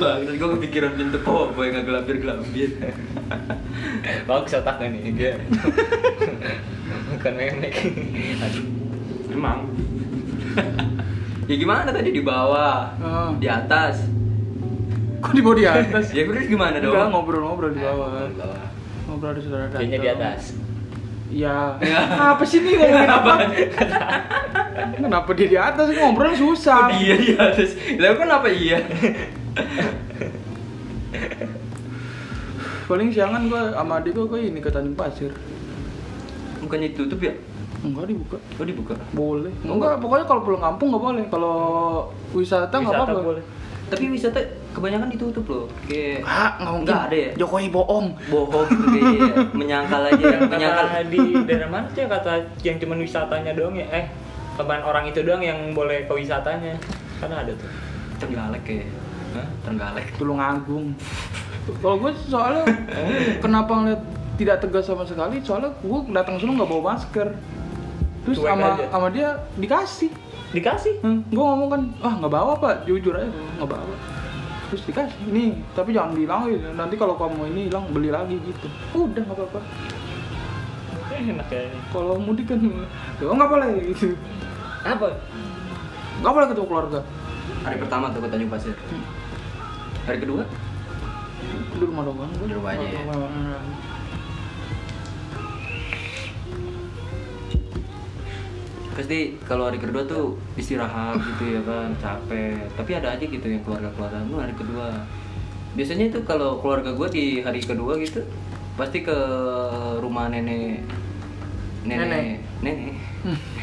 Bang, 0.04 0.20
gue 0.28 0.50
kepikiran 0.60 0.92
pintu 1.00 1.18
koboi 1.24 1.72
ngegelambir-gelambir. 1.72 2.70
Bagus 4.30 4.54
otaknya 4.60 4.88
nih, 4.92 5.12
dia. 5.16 5.34
Bukan 7.16 7.34
memek. 7.40 7.74
Aduh. 8.44 8.66
Emang. 9.32 9.60
ya 11.50 11.56
gimana 11.56 11.90
tadi 11.90 12.10
di 12.12 12.22
bawah? 12.22 12.94
Oh. 13.00 13.30
Di 13.40 13.48
atas? 13.48 14.04
kok 15.24 15.32
di 15.32 15.40
bawah 15.40 15.56
di 15.56 15.64
atas 15.64 16.12
Ya 16.12 16.28
terus 16.28 16.52
gimana 16.52 16.84
dong? 16.84 16.92
Enggak, 16.92 17.08
ngobrol-ngobrol 17.16 17.72
di 17.72 17.80
bawah. 17.80 18.28
Di 18.28 18.36
bawah. 18.36 18.68
Ngobrol 19.08 19.30
ada 19.32 19.40
saudara 19.40 19.64
datang. 19.72 19.80
Kayaknya 19.80 20.00
di 20.04 20.10
atas. 20.12 20.42
Iya. 21.34 21.58
Apa 22.36 22.44
sih 22.46 22.60
nih 22.62 22.74
ngomongin 22.78 23.10
apa? 23.10 23.34
Kenapa 25.00 25.30
dia 25.34 25.48
di 25.48 25.58
atas? 25.58 25.86
Ngobrol 25.96 26.36
susah. 26.36 26.92
Oh, 26.92 27.00
dia 27.00 27.16
di 27.16 27.34
atas. 27.40 27.72
Lah 27.98 28.14
kenapa 28.20 28.48
iya? 28.52 28.84
Paling 32.90 33.10
siangan 33.10 33.48
gua 33.48 33.72
sama 33.72 34.04
adik 34.04 34.14
gua 34.18 34.40
ini 34.40 34.60
ke 34.60 34.70
Tanjung 34.70 34.98
Pasir. 34.98 35.32
Bukannya 36.60 36.92
ditutup 36.92 37.20
ya? 37.24 37.34
Enggak 37.84 38.08
dibuka. 38.08 38.38
Oh 38.60 38.66
dibuka. 38.66 38.96
Boleh. 39.12 39.52
Enggak, 39.64 40.00
pokoknya 40.00 40.26
kalau 40.28 40.42
pulang 40.44 40.64
kampung 40.64 40.88
nggak 40.96 41.04
boleh. 41.04 41.24
Kalau 41.28 41.56
wisata 42.32 42.72
nggak 42.72 42.96
apa-apa. 42.96 43.20
boleh. 43.20 43.44
Tapi 43.92 44.10
wisata 44.10 44.40
kebanyakan 44.72 45.12
ditutup 45.12 45.44
loh. 45.52 45.66
Kayak 45.86 46.24
Ah, 46.24 46.56
nggak 46.58 46.72
mungkin. 46.72 46.88
Nggak 46.88 47.02
ada 47.12 47.18
ya? 47.20 47.32
Jokowi 47.36 47.68
bohong. 47.70 48.08
bohong 48.32 48.68
gitu 48.72 48.86
kayak 48.88 49.52
menyangkal 49.52 50.02
aja 50.08 50.24
Yang 50.34 50.50
menyangkal 50.50 50.86
kata 50.88 51.02
di 51.12 51.20
daerah 51.46 51.70
mana 51.70 51.88
sih 51.92 52.08
kata 52.08 52.34
yang 52.64 52.78
cuman 52.80 52.98
wisatanya 53.04 53.52
doang 53.52 53.76
ya? 53.76 53.88
Eh, 53.92 54.06
teman 54.56 54.80
orang 54.82 55.06
itu 55.12 55.20
doang 55.22 55.44
yang 55.44 55.60
boleh 55.76 56.08
ke 56.08 56.14
wisatanya. 56.16 56.80
Karena 57.20 57.44
ada 57.44 57.52
tuh. 57.52 57.70
Trenggalek 58.24 58.64
kayak 58.64 58.88
Hah? 59.34 59.48
Trenggalek 59.66 60.08
Tulung 60.18 60.42
Agung. 60.42 60.94
Kalau 61.80 61.96
gue 62.00 62.12
soalnya 62.28 62.68
kenapa 63.40 63.72
ngeliat 63.72 64.02
tidak 64.36 64.58
tegas 64.62 64.86
sama 64.90 65.08
sekali? 65.08 65.40
Soalnya 65.42 65.72
gue 65.80 66.00
datang 66.12 66.36
sono 66.38 66.58
nggak 66.60 66.70
bawa 66.70 66.94
masker. 66.94 67.30
Terus 68.24 68.38
Cuek 68.40 68.50
sama 68.50 68.68
aja. 68.76 68.86
sama 68.92 69.08
dia 69.12 69.30
dikasih. 69.60 70.12
Dikasih. 70.54 70.94
Hmm, 71.02 71.26
gue 71.28 71.44
ngomong 71.44 71.70
kan, 71.72 71.82
ah 72.06 72.14
nggak 72.20 72.34
bawa 72.34 72.54
pak, 72.62 72.86
jujur 72.86 73.16
aja 73.18 73.28
nggak 73.58 73.70
bawa. 73.70 73.96
Terus 74.70 74.84
dikasih, 74.90 75.20
ini 75.30 75.60
tapi 75.74 75.94
jangan 75.94 76.14
dihilangin. 76.14 76.62
Nanti 76.78 76.96
kalau 76.98 77.18
kamu 77.18 77.50
ini 77.54 77.62
hilang 77.70 77.90
beli 77.90 78.10
lagi 78.14 78.38
gitu. 78.38 78.68
Udah 78.94 79.24
nggak 79.24 79.38
apa-apa. 79.38 79.60
Enak 81.14 81.48
ya. 81.48 81.70
Kalau 81.94 82.18
mudik 82.18 82.50
kan, 82.50 82.60
ya 83.22 83.26
nggak 83.30 83.50
boleh 83.50 83.70
gitu. 83.94 84.18
Apa? 84.84 85.14
Nggak 86.22 86.34
boleh 86.34 86.48
ketemu 86.52 86.68
keluarga. 86.70 87.02
hari 87.64 87.80
pertama 87.80 88.12
tuh 88.12 88.20
ke 88.20 88.28
Tanjung 88.28 88.52
Pasir 88.52 88.76
Hmm. 88.76 89.04
Hari 90.04 90.18
kedua 90.20 90.44
Di 91.74 91.80
rumah 91.80 92.04
doang. 92.04 92.18
gua. 92.20 92.28
Di 92.40 92.54
rumah 92.54 92.72
aja 92.72 92.86
ya? 92.86 93.02
pasti 98.94 99.42
kalau 99.42 99.66
hari 99.66 99.82
kedua 99.82 100.06
tuh 100.06 100.38
istirahat 100.54 101.18
gitu 101.18 101.50
ya 101.50 101.62
kan 101.66 101.90
capek 101.98 102.62
tapi 102.78 102.94
ada 102.94 103.10
aja 103.10 103.26
gitu 103.26 103.42
yang 103.42 103.66
keluarga 103.66 103.90
keluarga 103.90 104.22
lu 104.22 104.38
hari 104.38 104.54
kedua 104.54 105.02
biasanya 105.74 106.14
itu 106.14 106.22
kalau 106.22 106.62
keluarga 106.62 106.94
gue 106.94 107.08
di 107.10 107.26
hari 107.42 107.58
kedua 107.58 107.98
gitu 107.98 108.22
pasti 108.78 109.02
ke 109.02 109.18
rumah 109.98 110.30
nenek 110.30 110.86
nenek 111.82 112.38
Nenek. 112.62 112.94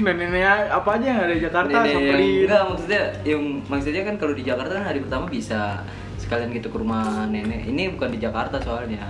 nenek 0.03 0.26
ini 0.35 0.40
apa 0.66 0.98
aja 0.98 1.05
yang 1.07 1.20
ada 1.22 1.31
di 1.31 1.42
Jakarta 1.42 1.76
Nenek 1.79 1.94
yang- 1.94 2.42
enggak 2.42 2.62
maksudnya 2.66 3.03
yang 3.22 3.42
maksudnya 3.62 4.03
kan 4.03 4.14
kalau 4.18 4.35
di 4.35 4.42
Jakarta 4.42 4.72
kan 4.72 4.85
hari 4.85 4.98
pertama 4.98 5.31
bisa 5.31 5.87
sekalian 6.31 6.55
gitu 6.55 6.71
ke 6.71 6.79
rumah 6.79 7.27
nenek 7.27 7.66
ini 7.66 7.90
bukan 7.90 8.14
di 8.14 8.23
Jakarta 8.23 8.62
soalnya 8.62 9.03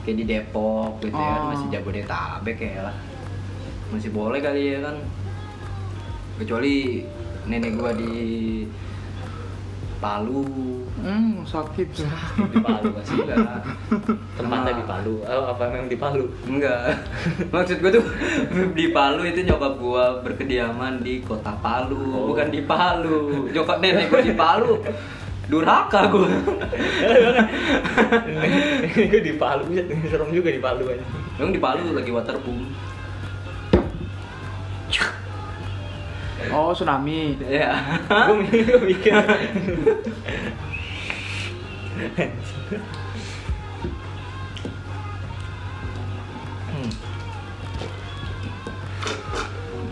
kayak 0.00 0.16
di 0.16 0.24
Depok 0.24 0.96
gitu 0.98 1.12
ya 1.12 1.36
Oh. 1.36 1.52
masih 1.52 1.68
Jabodetabek 1.68 2.56
ya 2.56 2.88
masih 3.92 4.08
boleh 4.08 4.40
kali 4.40 4.72
ya 4.72 4.80
kan 4.80 4.96
kecuali 6.34 7.04
nenek 7.44 7.76
gua 7.76 7.92
di 7.92 8.14
Palu 10.00 10.44
Hmm, 10.94 11.44
sakit. 11.44 12.00
Di 12.48 12.58
Palu 12.60 12.96
masih 12.96 13.16
enggak 13.20 13.60
tempatnya 14.36 14.72
di 14.72 14.84
Palu. 14.84 15.20
Oh, 15.20 15.44
apa 15.46 15.68
memang 15.68 15.84
di 15.84 15.96
Palu? 15.96 16.24
Enggak. 16.44 16.96
Maksud 17.52 17.76
gue 17.78 17.90
tuh 17.92 18.04
di 18.78 18.88
Palu 18.88 19.20
itu 19.22 19.44
nyokap 19.44 19.76
gua 19.76 20.20
berkediaman 20.20 21.00
di 21.00 21.20
kota 21.20 21.52
Palu, 21.58 22.00
Oh. 22.08 22.32
bukan 22.32 22.48
di 22.48 22.64
Palu. 22.64 23.48
Nyokap 23.48 23.80
nenek 23.80 24.08
gua 24.08 24.20
di 24.22 24.32
Palu. 24.32 24.80
Durhaka 25.44 26.08
gua. 26.08 26.28
Gue 28.94 29.20
di 29.20 29.36
Palu, 29.36 29.68
serem 30.08 30.30
juga 30.32 30.48
di 30.48 30.60
Palu 30.60 30.88
aja. 30.88 31.04
Emang 31.36 31.52
di 31.52 31.60
Palu 31.60 31.92
lagi 31.92 32.08
waterboom. 32.08 32.60
Oh, 36.52 36.72
tsunami. 36.72 37.36
Ya. 37.44 38.00
Gue 38.08 38.80
mikir. 38.84 39.16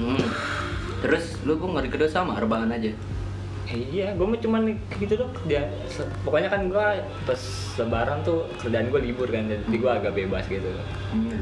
Hmm. 0.02 0.18
Terus 1.02 1.24
lu 1.46 1.58
gua 1.58 1.78
hari 1.78 1.88
kedua 1.90 2.10
sama 2.10 2.38
rebahan 2.38 2.70
aja. 2.74 2.90
Iya, 3.72 4.12
gue 4.12 4.26
mah 4.28 4.40
cuman 4.40 4.62
gitu 5.00 5.14
dong 5.16 5.32
kerja. 5.32 5.64
Pokoknya 6.28 6.52
kan 6.52 6.68
gue 6.68 6.86
pas 7.24 7.40
lebaran 7.80 8.20
tuh 8.20 8.44
kerjaan 8.60 8.92
gue 8.92 9.00
libur 9.00 9.28
kan, 9.32 9.48
jadi 9.48 9.64
gue 9.72 9.92
agak 9.92 10.12
bebas 10.12 10.44
gitu. 10.44 10.68
Hmm. 11.16 11.40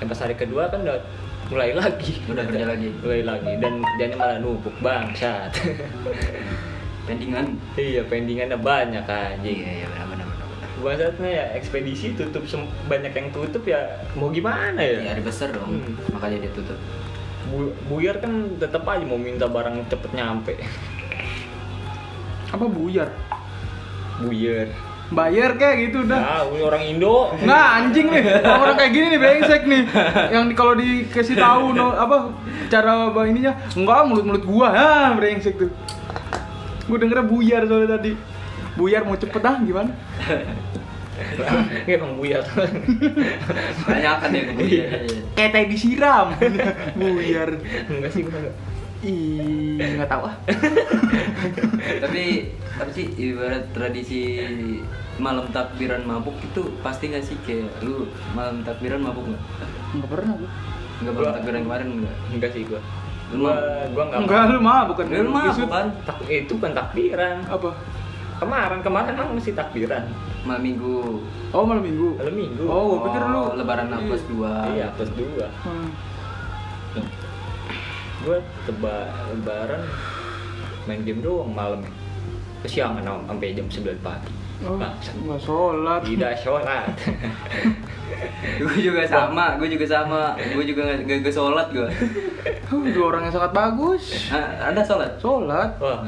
Dan 0.00 0.06
pas 0.08 0.18
hari 0.24 0.34
kedua 0.34 0.72
kan 0.72 0.80
udah 0.80 1.04
mulai 1.52 1.76
lagi. 1.76 2.16
Udah 2.32 2.44
kerja 2.48 2.64
lagi. 2.64 2.88
Mulai 3.04 3.22
lagi 3.22 3.52
dan 3.60 3.72
kerjanya 3.84 4.16
malah 4.16 4.38
numpuk 4.40 4.74
bangsat. 4.80 5.52
Pendingan. 7.04 7.60
iya, 7.76 8.00
pendingannya 8.08 8.56
banyak 8.56 9.04
anjing. 9.04 9.60
Iya, 9.60 9.84
iya 9.84 9.86
benar 9.92 10.06
benar 10.08 10.26
benar. 10.32 10.68
Bangsatnya 10.80 11.28
ya 11.28 11.44
ekspedisi 11.60 12.16
tutup 12.16 12.48
banyak 12.88 13.12
yang 13.12 13.28
tutup 13.28 13.60
ya 13.68 14.00
mau 14.16 14.32
gimana 14.32 14.80
Iya, 14.80 15.04
ya? 15.04 15.10
hari 15.12 15.20
besar 15.20 15.52
dong. 15.52 15.68
Hmm. 15.68 16.16
Makanya 16.16 16.48
dia 16.48 16.52
tutup. 16.56 16.80
Bu- 17.52 17.76
buyar 17.88 18.16
kan 18.24 18.56
tetap 18.56 18.88
aja 18.88 19.04
mau 19.04 19.20
minta 19.20 19.44
barang 19.44 19.84
cepet 19.92 20.10
nyampe. 20.16 20.54
Apa 22.50 22.64
buyar? 22.64 23.10
Buyar. 24.22 24.68
Bayar 25.12 25.60
kayak 25.60 25.76
gitu 25.90 26.08
udah. 26.08 26.16
Nah, 26.16 26.42
orang 26.48 26.82
Indo. 26.88 27.28
Nah 27.44 27.76
anjing 27.76 28.08
nih, 28.08 28.24
orang 28.40 28.74
kayak 28.80 28.92
gini 28.96 29.06
nih 29.12 29.20
brengsek 29.20 29.62
nih. 29.68 29.82
Yang 30.32 30.44
kalau 30.56 30.72
dikasih 30.74 31.36
tahu 31.36 31.76
no, 31.76 31.92
apa 31.92 32.32
cara 32.72 33.12
apa 33.12 33.20
ininya, 33.28 33.52
enggak 33.76 34.00
mulut-mulut 34.08 34.44
gua, 34.48 34.72
ah 34.72 35.12
brengsek 35.12 35.60
tuh. 35.60 35.70
Gua 36.88 36.96
dengernya 36.96 37.28
buyar 37.28 37.62
soalnya 37.68 38.00
tadi. 38.00 38.16
Buyar 38.74 39.04
mau 39.04 39.14
cepet 39.14 39.42
ah 39.44 39.60
gimana? 39.60 39.92
Kayak 41.84 41.96
emang 41.96 42.12
buyar. 42.16 42.44
banyak 43.80 44.14
kan 44.16 44.30
ya 44.30 44.42
kemudian 44.44 44.88
Kayak 45.32 45.50
teh 45.50 45.64
disiram. 45.68 46.26
Buyar. 46.94 47.48
Enggak 47.86 48.10
sih 48.10 48.22
gua 48.22 48.36
enggak. 48.36 48.56
Ih, 49.00 49.76
nggak 49.94 50.08
tahu 50.08 50.22
ah. 50.24 50.36
tapi 52.00 52.48
apa 52.72 52.90
sih 52.90 53.04
ibarat 53.14 53.68
tradisi 53.70 54.40
malam 55.14 55.44
takbiran 55.50 56.00
mabuk 56.02 56.32
itu 56.40 56.72
pasti 56.80 57.06
nggak 57.06 57.20
sih 57.22 57.36
kayak 57.42 57.68
lu 57.80 58.08
malam 58.32 58.64
takbiran 58.64 59.00
mabuk 59.00 59.28
nggak 59.28 59.42
Nggak 59.94 60.08
pernah 60.08 60.32
gua. 60.34 60.50
nggak 60.96 61.12
malam 61.12 61.32
takbiran 61.32 61.60
kemarin 61.62 61.86
nggak 62.00 62.16
Enggak 62.32 62.50
sih 62.50 62.62
gua. 62.64 62.80
Lu 63.26 63.36
Gua 63.38 63.52
mah- 63.52 63.60
gua 63.90 64.02
enggak. 64.04 64.18
Enggak, 64.20 64.42
lu 64.46 64.58
mah 64.58 64.80
bukan. 64.84 65.04
lu 65.06 65.28
mah 65.28 65.44
bukan 65.52 65.86
Tak, 66.02 66.16
itu 66.24 66.52
bukan 66.54 66.72
takbiran. 66.72 67.36
Apa? 67.46 67.70
Kemarin 68.34 68.80
kemarin 68.80 69.14
emang 69.14 69.34
masih 69.34 69.52
takbiran. 69.52 70.04
malam 70.42 70.60
minggu 70.60 71.22
Oh, 71.50 71.64
malam 71.64 71.80
minggu. 71.80 72.18
Malam 72.18 72.34
minggu. 72.34 72.64
Oh, 72.66 72.82
gua 72.92 72.98
pikir 73.06 73.22
lu. 73.24 73.38
Oh, 73.38 73.50
lebaran 73.54 73.86
Iya. 73.86 73.98
plus 74.04 74.22
dua 74.26 74.52
Iya, 74.68 74.86
plus 74.92 75.10
dua. 75.14 75.46
Hmm. 75.62 75.88
Gue 78.20 78.38
teba 78.64 78.94
lebaran 79.28 79.82
main 80.84 81.00
game 81.00 81.20
doang 81.20 81.48
malam 81.48 81.80
ya. 81.80 81.92
Kesiangan 82.60 83.04
am- 83.04 83.24
sampai 83.26 83.52
jam 83.52 83.68
9 83.68 84.00
pagi. 84.00 84.32
Oh, 84.64 84.76
nggak 84.76 84.94
sholat. 85.38 86.00
Tidak 86.02 86.32
sholat. 86.38 86.88
gue 88.60 88.74
juga 88.78 89.02
sama 89.04 89.56
gue 89.56 89.68
juga 89.68 89.86
sama 89.86 90.22
gue 90.36 90.64
juga 90.64 90.86
nggak 90.96 91.18
nggak 91.20 91.34
sholat 91.34 91.66
gue 91.68 91.88
dua 92.90 93.04
orang 93.06 93.22
yang 93.26 93.34
sangat 93.34 93.52
bagus. 93.52 94.28
Ah, 94.28 94.68
anda 94.68 94.80
sholat 94.80 95.16
Sholat. 95.16 95.76
Wah, 95.78 96.00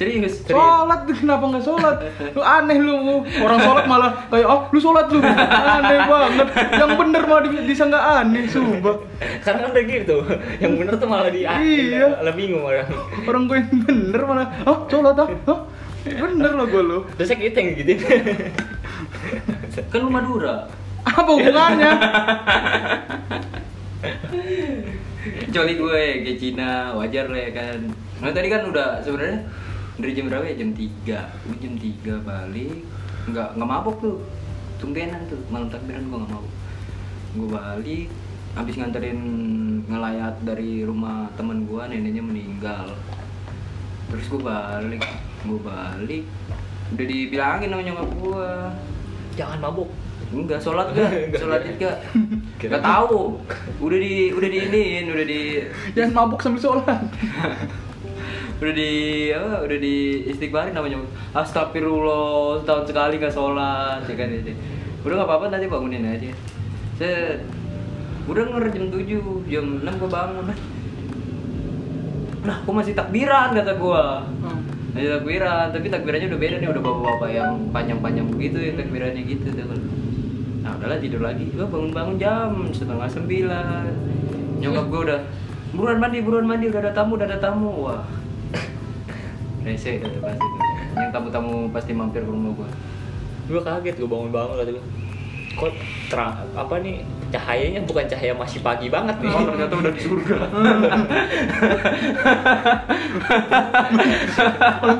serius 0.00 0.40
Sholat 0.48 1.04
tuh 1.04 1.12
kenapa 1.12 1.44
nggak 1.44 1.60
sholat? 1.60 1.96
Lu 2.36 2.40
aneh 2.40 2.80
lu. 2.80 3.20
Orang 3.20 3.60
sholat 3.60 3.84
malah 3.84 4.24
kayak 4.32 4.48
oh 4.48 4.64
lu 4.72 4.80
sholat 4.80 5.12
lu. 5.12 5.20
Aneh 5.20 5.98
banget. 6.08 6.48
Yang 6.72 6.90
bener 6.96 7.22
malah 7.28 7.42
di- 7.44 7.66
disangka 7.68 8.00
aneh, 8.00 8.48
sumpah. 8.48 8.96
karena 9.44 9.68
kan 9.68 9.70
udah 9.76 9.84
gitu. 9.84 10.16
Yang 10.56 10.72
bener 10.80 10.94
tuh 10.96 11.08
malah 11.12 11.28
di 11.28 11.44
Iya. 11.44 12.24
Lebih 12.24 12.40
bingung 12.48 12.64
orang. 12.64 12.88
Orang 13.28 13.42
gue 13.44 13.56
yang 13.60 13.68
bener 13.84 14.20
malah 14.24 14.46
oh 14.64 14.88
sholat 14.88 15.20
ah. 15.20 15.28
Hah? 15.28 15.60
Bener 16.08 16.50
lo 16.56 16.64
gue 16.64 16.80
lo. 16.82 16.98
Terus 17.20 17.36
kita 17.36 17.60
yang 17.60 17.76
gitu. 17.76 17.92
kan 19.92 20.00
lu 20.00 20.10
Madura 20.10 20.64
Apa 21.04 21.28
hubungannya? 21.28 21.92
kecuali 25.20 25.72
gue 25.76 26.00
kayak 26.24 26.38
Cina 26.40 26.96
wajar 26.96 27.28
lah 27.28 27.40
ya 27.40 27.50
kan 27.52 27.78
nah 28.20 28.30
tadi 28.32 28.48
kan 28.48 28.64
udah 28.64 29.04
sebenarnya 29.04 29.44
dari 30.00 30.12
jam 30.12 30.26
berapa 30.26 30.44
ya? 30.44 30.56
Jam 30.56 30.70
3 30.72 31.46
gue 31.46 31.56
jam 31.58 31.74
3 31.74 32.20
balik. 32.20 32.78
Nggak 33.26 33.48
nggak 33.54 33.68
mabok 33.68 33.96
tuh. 34.00 34.16
Tumbenan 34.76 35.22
tuh. 35.26 35.40
Malam 35.48 35.68
takbiran 35.68 36.04
gue 36.04 36.16
nggak 36.16 36.32
mabok. 36.32 36.54
Gue 37.30 37.48
balik 37.48 38.08
habis 38.50 38.74
nganterin 38.74 39.20
ngelayat 39.86 40.42
dari 40.42 40.82
rumah 40.82 41.30
temen 41.34 41.62
gue 41.64 41.82
neneknya 41.86 42.20
meninggal. 42.20 42.98
Terus 44.08 44.26
gue 44.26 44.40
balik 44.40 45.04
gue 45.40 45.60
balik. 45.60 46.24
Udah 46.90 47.06
dibilangin 47.06 47.70
sama 47.70 47.82
nyokap 47.82 48.08
gue 48.12 48.44
Jangan 49.38 49.58
mabuk. 49.62 49.90
enggak 50.30 50.58
sholat 50.58 50.90
gak? 50.90 51.10
Enggak. 51.26 51.38
sholat 51.38 51.60
enggak 51.64 51.96
Kira- 52.54 52.78
Gak 52.78 52.82
tahu. 52.82 53.38
Udah 53.78 53.98
di 53.98 54.30
udah 54.30 54.46
diinin, 54.46 55.04
udah 55.06 55.24
di 55.24 55.40
Jangan 55.92 56.12
mabuk 56.12 56.40
sambil 56.40 56.60
sholat. 56.60 57.02
udah 58.60 58.74
di 58.76 58.92
apa 59.32 59.64
udah 59.64 59.78
di 59.80 59.96
istighfarin 60.28 60.76
namanya 60.76 61.00
astagfirullah 61.32 62.60
setahun 62.60 62.84
sekali 62.92 63.16
nggak 63.16 63.32
sholat 63.32 64.04
ya 64.04 64.14
kan 64.20 64.28
jadi 64.28 64.52
udah 65.00 65.14
nggak 65.16 65.28
apa-apa 65.32 65.44
nanti 65.48 65.64
bangunin 65.64 66.04
aja. 66.04 66.28
Set. 67.00 67.40
Udah 68.28 68.44
nger 68.52 68.68
jam 68.68 68.92
7 68.92 69.48
jam 69.48 69.64
6 69.80 70.00
gua 70.00 70.10
bangun 70.12 70.44
nah 72.40 72.56
kok 72.56 72.72
masih 72.72 72.96
takbiran 72.96 73.52
kata 73.52 73.72
gua. 73.80 74.24
Hmm. 74.44 74.60
masih 74.92 75.08
takbiran 75.08 75.66
tapi 75.72 75.86
takbirannya 75.88 76.28
udah 76.28 76.40
beda 76.40 76.56
nih 76.60 76.68
udah 76.72 76.82
bapak-bapak 76.84 77.30
yang 77.32 77.52
panjang-panjang 77.68 78.26
begitu 78.32 78.56
ya 78.60 78.72
takbirannya 78.76 79.22
gitu 79.28 79.48
tuh 79.56 79.76
nah 80.60 80.76
udahlah 80.76 81.00
tidur 81.00 81.24
lagi. 81.24 81.48
Gua 81.56 81.64
bangun-bangun 81.64 82.16
jam 82.20 82.68
setengah 82.76 83.08
sembilan. 83.08 83.88
Nyokap 84.60 84.84
gua 84.92 85.00
udah 85.08 85.20
buruan 85.72 85.96
mandi 85.96 86.20
buruan 86.20 86.44
mandi 86.44 86.68
udah 86.68 86.80
ada 86.84 86.92
tamu 86.92 87.16
udah 87.16 87.24
ada 87.24 87.40
tamu. 87.40 87.72
Wah 87.88 88.04
rese 89.64 90.00
itu 90.00 90.08
pasti 90.20 90.44
tuh. 90.44 90.60
yang 90.96 91.10
tamu-tamu 91.12 91.68
pasti 91.70 91.92
mampir 91.92 92.24
ke 92.24 92.30
rumah 92.30 92.52
gua 92.56 92.68
Gue 93.50 93.58
kaget 93.66 93.98
gue 93.98 94.06
bangun-bangun 94.06 94.62
kata 94.62 94.70
gue. 94.78 94.84
Kok 95.58 95.74
terang 96.06 96.38
apa 96.54 96.78
nih 96.78 97.02
cahayanya 97.34 97.82
bukan 97.82 98.06
cahaya 98.06 98.30
masih 98.30 98.62
pagi 98.62 98.86
banget 98.86 99.18
nih. 99.18 99.30
Oh, 99.34 99.42
ternyata 99.42 99.74
udah 99.74 99.90
di 99.90 100.02
surga 100.02 100.36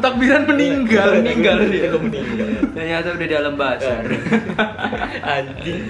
takbiran 0.02 0.42
meninggal. 0.50 1.08
meninggal 1.22 1.58
dia 1.70 1.90
meninggal. 1.94 2.48
ternyata 2.74 3.08
udah 3.14 3.26
di 3.30 3.36
alam 3.38 3.54
basar 3.54 4.02
Anjing. 5.38 5.82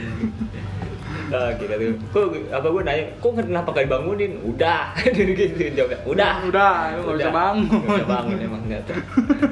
Nah, 1.31 1.55
kita 1.55 1.75
tuh, 1.79 1.95
kok 2.11 2.27
apa 2.51 2.67
gue 2.67 2.83
nanya, 2.83 3.05
kok 3.23 3.33
kenapa 3.39 3.69
gak 3.71 3.87
dibangunin? 3.87 4.33
Udah, 4.43 4.91
gitu 5.15 5.63
jawabnya. 5.79 5.99
Udah, 6.03 6.33
Udah, 6.43 6.75
lu 6.99 7.01
nggak 7.07 7.17
bisa 7.23 7.31
bangun. 7.31 7.67
Nggak 7.71 7.87
bisa 7.95 8.07
bangun 8.11 8.37
emang 8.43 8.61
ternyata. 8.67 8.93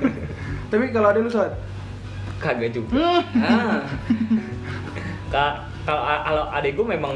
Tapi 0.75 0.85
kalau 0.91 1.09
ada 1.15 1.19
lu 1.23 1.31
sholat. 1.31 1.55
Kagak 2.43 2.71
juga. 2.75 2.91
Hmm. 2.95 3.43
ah 3.43 3.83
Kak, 5.29 5.53
kalau 5.85 6.03
kalau 6.03 6.45
adik 6.57 6.73
gue 6.75 6.87
memang 6.89 7.15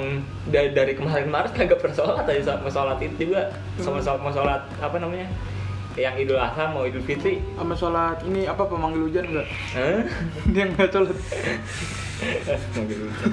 dari, 0.52 0.70
dari 0.76 0.92
kemarin-kemarin 0.92 1.50
kagak 1.56 1.80
pernah 1.80 1.96
sholat 1.96 2.24
aja 2.28 2.42
sama 2.54 2.68
sholat 2.68 2.98
itu 3.00 3.28
juga 3.28 3.48
sama 3.80 3.98
sholat, 4.04 4.20
mau 4.20 4.32
sholat 4.32 4.62
apa 4.84 4.96
namanya 5.00 5.26
yang 5.96 6.16
Idul 6.16 6.40
Adha 6.40 6.72
mau 6.72 6.88
Idul 6.88 7.04
Fitri 7.04 7.40
Sama 7.56 7.76
sholat 7.76 8.24
ini 8.24 8.48
apa 8.48 8.64
pemanggil 8.64 9.08
hujan 9.08 9.28
enggak? 9.28 9.48
Hah? 9.76 10.00
Dia 10.52 10.64
nggak 10.72 10.88
sholat. 10.92 11.16
Idul 12.76 13.10
Fitri. 13.16 13.32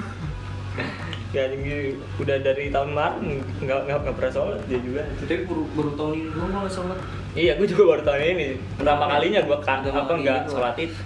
Ya 1.30 1.46
jadi 1.46 1.94
udah 2.18 2.36
dari 2.42 2.64
tahun 2.68 2.88
kemarin 2.90 3.22
nggak 3.60 3.80
nggak 3.86 3.98
nggak 4.02 4.14
pernah 4.14 4.32
sholat 4.32 4.60
dia 4.66 4.80
juga. 4.82 5.02
Tapi 5.20 5.46
baru 5.46 5.62
baru 5.72 5.90
tahun 5.94 6.12
ini 6.12 6.28
gua 6.30 6.46
nggak 6.50 6.74
sholat? 6.74 6.98
Iya 7.30 7.52
gue 7.54 7.66
juga 7.66 7.82
baru 7.86 8.02
tahun 8.02 8.20
ini. 8.28 8.48
Pertama 8.74 9.04
kalinya 9.06 9.40
gue 9.40 9.58
kan 9.60 9.78
apa 9.84 10.12
nggak 10.12 10.40
sholat 10.48 10.76
itu 10.76 10.98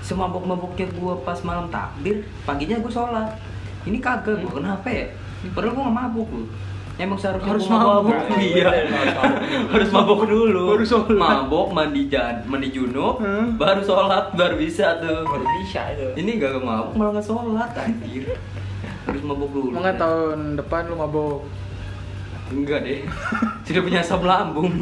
semabuk-mabuknya 0.00 0.86
gue 0.88 1.14
pas 1.20 1.38
malam 1.42 1.66
takbir 1.68 2.24
paginya 2.42 2.78
gue 2.78 2.92
sholat. 2.92 3.34
Ini 3.84 3.98
kagak 3.98 4.40
gue 4.40 4.52
kenapa 4.52 4.86
ya? 4.86 5.06
Padahal 5.50 5.72
gue 5.72 5.82
gak 5.82 5.96
mabuk 5.96 6.28
loh 6.28 6.48
emang 6.98 7.14
seharusnya 7.14 7.54
Harus 7.54 7.62
gua 7.62 7.78
nggak 7.78 7.90
mabuk. 7.94 8.16
iya. 8.42 8.66
Harus 8.66 8.90
mabuk. 8.90 9.38
harus 9.72 9.90
mabuk 9.92 10.20
dulu. 10.26 10.62
Baru 10.74 10.84
sholat. 10.84 11.14
mabuk 11.14 11.66
mandi 11.70 12.02
jan 12.06 12.42
mandi 12.44 12.68
junub 12.70 13.22
Hmm. 13.22 13.54
baru 13.54 13.82
sholat 13.82 14.34
baru 14.34 14.58
bisa 14.58 14.98
tuh. 14.98 15.22
Baru 15.22 15.46
bisa 15.62 15.94
itu. 15.94 16.06
Ini 16.16 16.30
gak 16.38 16.58
mabuk. 16.58 16.94
Malah 16.94 17.10
gak 17.18 17.26
sholat 17.26 17.70
anjir 17.74 18.26
harus 19.08 19.22
mabuk 19.22 19.50
dulu 19.50 19.68
Emangnya 19.72 19.96
tahun 19.96 20.38
depan 20.54 20.82
lu 20.84 20.96
mabok. 20.96 21.40
enggak 22.48 22.80
deh 22.80 23.00
sudah 23.62 23.82
punya 23.82 24.00
asam 24.00 24.22
lambung 24.22 24.72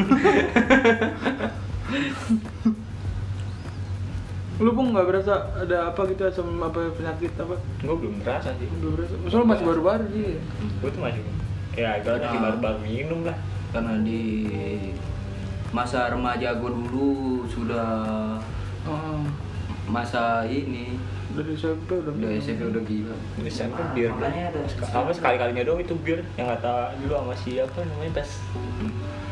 Lu 4.57 4.73
pun 4.73 4.89
nggak 4.89 5.05
berasa 5.05 5.35
ada 5.55 5.93
apa 5.93 6.01
gitu 6.09 6.25
asam 6.25 6.49
apa 6.59 6.89
penyakit 6.91 7.29
apa? 7.37 7.61
gue 7.77 7.93
belum 7.95 8.15
merasa 8.19 8.55
sih 8.55 8.65
Belum 8.75 8.97
berasa. 8.97 9.15
Soalnya 9.27 9.51
masih 9.53 9.65
baru-baru 9.67 10.05
sih. 10.09 10.33
gue 10.81 10.91
tuh 10.91 11.03
masih 11.03 11.23
ya 11.75 11.91
gue 11.99 12.09
masih 12.09 12.25
Nah. 12.33 12.43
baru-baru 12.43 12.79
minum 12.81 13.21
lah 13.23 13.37
karena 13.69 14.01
di 14.01 14.23
masa 15.71 16.09
remaja 16.09 16.57
gue 16.57 16.71
dulu 16.73 17.13
sudah 17.47 17.89
Oh, 18.87 19.19
masa 19.85 20.47
ini 20.47 20.95
dari 21.37 21.53
SMP 21.53 21.91
udah. 21.93 22.13
udah 22.17 22.31
SMP 22.41 22.63
udah 22.65 22.83
gila 22.83 23.17
ini 23.37 23.49
SMP 23.53 23.79
bir 23.93 24.11
apa 24.89 25.11
sekali 25.13 25.37
kalinya 25.37 25.63
doang 25.63 25.81
itu 25.85 25.95
bir 26.01 26.25
yang 26.41 26.49
kata 26.57 26.97
dulu 27.05 27.13
sama 27.13 27.35
siapa 27.37 27.79
namanya 27.85 28.25
pas 28.25 28.31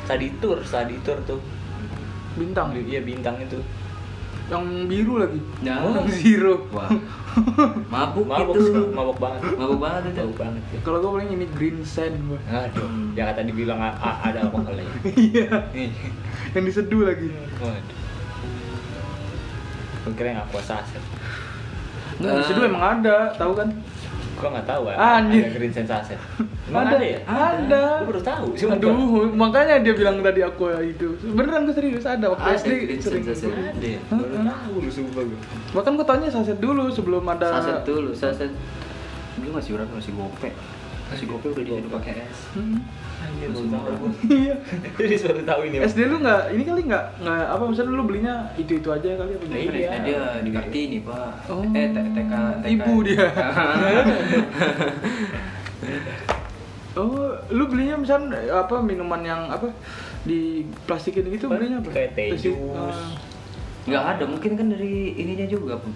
tadi 0.05 0.27
tour 0.39 0.61
tadi 0.61 0.97
tour 1.01 1.17
tuh 1.25 1.41
Bintang. 2.35 2.75
iya 2.75 2.99
bintang 3.01 3.39
itu 3.39 3.63
Yang 4.45 4.65
biru 4.93 5.25
lagi. 5.25 5.41
Ya. 5.65 5.81
Yang 5.81 6.21
zero. 6.21 6.69
wah 6.69 6.91
mabuk, 7.95 8.29
mabuk 8.29 8.61
itu 8.61 8.93
mabuk 8.93 9.17
banget 9.17 9.41
mabuk 9.57 9.81
banget 9.81 10.03
itu 10.13 10.21
mabuk 10.21 10.37
banget 10.37 10.63
ya. 10.69 10.79
Kalau 10.85 10.99
gue 11.01 11.11
paling 11.17 11.31
ini 11.33 11.47
green 11.57 11.81
sand 11.81 12.13
gua. 12.29 12.37
aduh 12.53 12.85
yang 13.17 13.33
kata 13.33 13.41
dibilang 13.49 13.81
ada 13.81 14.45
alkoholnya 14.45 14.85
Iya. 15.33 15.73
Ih. 15.73 15.89
Yang 16.53 16.65
diseduh 16.69 17.03
lagi. 17.09 17.33
waduh 17.57 17.97
gue 20.05 20.13
kira 20.13 20.37
yang 20.37 20.45
aqua 20.45 20.61
saset 20.61 21.01
Nggak, 22.17 22.31
Eh. 22.31 22.39
diseduh 22.39 22.65
emang 22.65 22.85
ada, 22.85 23.17
tahu 23.35 23.53
kan? 23.55 23.69
Gua 24.35 24.49
nggak 24.51 24.67
tahu 24.67 24.83
ya. 24.87 24.97
Anjir. 24.99 25.43
Ada 25.43 25.51
green 25.53 25.73
sensation. 25.73 26.19
Emang 26.69 26.85
ada, 26.87 26.99
ya? 26.99 27.19
Ada. 27.25 27.83
Gua 27.99 28.09
baru 28.09 28.23
tahu. 28.25 28.47
Cuma 28.57 28.73
Aduh, 28.75 28.91
makanya 29.31 29.75
dia 29.79 29.93
bilang 29.93 30.19
tadi 30.21 30.41
aku 30.41 30.65
ya 30.67 30.81
itu. 30.81 31.07
Beneran 31.29 31.65
gue 31.65 31.73
serius 31.73 32.03
ada 32.03 32.27
waktu 32.29 32.43
Ada 32.43 32.57
SD 32.57 32.71
green 32.83 32.99
sering. 32.99 33.23
sensation. 33.23 33.55
ada. 33.55 33.93
Baru 34.11 34.35
tahu 34.43 34.75
lu 34.81 34.91
sumpah 34.91 35.23
gua. 35.23 35.39
Bahkan 35.73 35.91
gue 35.95 36.07
tanya 36.09 36.29
saset 36.29 36.59
dulu 36.59 36.85
sebelum 36.89 37.23
ada 37.25 37.47
saset 37.53 37.79
dulu 37.85 38.11
saset 38.13 38.51
dulu 39.35 39.51
masih 39.53 39.71
berapa 39.75 39.93
masih 39.93 40.13
gope 40.13 40.51
masih 41.07 41.27
gope 41.27 41.47
udah 41.49 41.63
jadi 41.63 41.89
pakai 41.89 42.13
es 42.23 42.41
Hmm. 42.53 42.81
Anjir, 43.17 43.49
baru 43.49 43.69
tahu. 43.71 44.07
Iya. 44.37 44.55
Jadi 44.95 45.15
baru 45.19 45.43
tahu 45.43 45.61
ini. 45.65 45.77
SD 45.83 45.99
lu 46.05 46.17
nggak 46.19 46.43
ini 46.51 46.63
kali 46.63 46.81
nggak 46.85 47.05
nggak 47.21 47.41
apa 47.47 47.63
maksudnya 47.63 47.91
lu 47.91 48.05
belinya 48.05 48.35
itu 48.55 48.73
itu 48.75 48.89
aja 48.89 49.09
kali 49.15 49.33
apa 49.33 49.45
Nah, 49.47 49.59
iya. 49.59 49.91
Dia 49.99 50.23
di 50.41 50.51
Kartini 50.51 50.99
pak 51.01 51.49
Oh. 51.49 51.65
eh 51.67 51.89
TK 51.89 52.07
TK 52.11 52.33
Ibu 52.71 52.95
dia. 53.03 53.27
Oh, 56.95 57.19
lu 57.51 57.67
belinya 57.67 57.99
misalnya 57.99 58.39
apa 58.55 58.79
minuman 58.79 59.19
yang 59.21 59.51
apa 59.51 59.67
di 60.23 60.63
plastikin 60.87 61.27
gitu 61.27 61.51
Apa? 61.51 61.59
belinya 61.59 61.83
apa? 61.83 61.91
Kayak 61.91 62.11
teh 62.15 62.29
jus. 62.39 62.55
ah. 62.71 63.11
nggak 63.85 64.05
ada 64.17 64.25
mungkin 64.25 64.55
kan 64.55 64.67
dari 64.71 65.13
ininya 65.13 65.45
juga 65.45 65.75
pun 65.77 65.91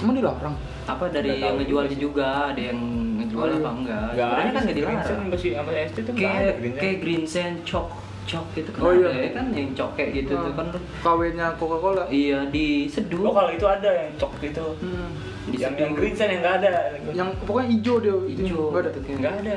Emang 0.00 0.14
dilarang? 0.14 0.54
Apa 0.84 1.04
dari 1.08 1.30
yang 1.38 1.56
ngejualnya 1.56 1.90
juga 1.90 1.96
sih. 1.96 2.02
juga 2.02 2.26
ada 2.52 2.60
yang 2.62 2.80
ngejual 3.16 3.44
Oh, 3.44 3.56
apa 3.56 3.70
enggak 3.72 4.06
Enggak 4.06 4.28
sebenarnya 4.28 4.52
kan 4.52 4.62
nggak 4.62 4.74
Green 4.74 4.98
Sen 5.00 5.14
dilarang 5.14 5.28
masih 5.30 5.50
sama 5.50 5.70
SD 5.72 5.96
tuh 5.98 6.12
enggak 6.12 6.30
ada 6.30 6.40
kayak 6.44 6.54
Green 6.54 6.70
Sen. 6.70 6.80
kayak 6.80 6.96
green 7.00 7.24
sand 7.24 7.56
cok 7.64 7.88
cok 8.24 8.46
gitu 8.54 8.70
kan 8.70 8.80
Oh, 8.80 8.90
iya. 8.90 9.04
ada 9.04 9.10
ya 9.14 9.30
kan 9.32 9.46
yang 9.50 9.68
cok 9.70 9.90
kayak 9.94 10.10
gitu 10.14 10.32
tuh 10.34 10.52
kan 10.54 10.66
KW-nya 11.02 11.46
Coca-Cola. 11.54 12.04
iya 12.08 12.38
diseduh 12.46 13.20
Oh 13.22 13.32
kalau 13.32 13.50
itu 13.50 13.66
ada 13.66 13.90
yang 13.90 14.12
cok 14.16 14.32
gitu. 14.40 14.64
Hmm. 14.78 15.08
Di 15.44 15.56
yang, 15.60 15.74
yang 15.76 15.92
green 15.92 16.14
sen 16.14 16.28
yang 16.30 16.40
nggak 16.40 16.56
ada. 16.58 16.72
Yang 17.10 17.28
pokoknya 17.44 17.68
hijau 17.70 17.94
dia. 18.00 18.16
hijau 18.26 18.62
Nggak 18.66 18.80
ada. 18.80 18.90
gitu 18.94 19.08
nggak 19.14 19.34
ada. 19.38 19.54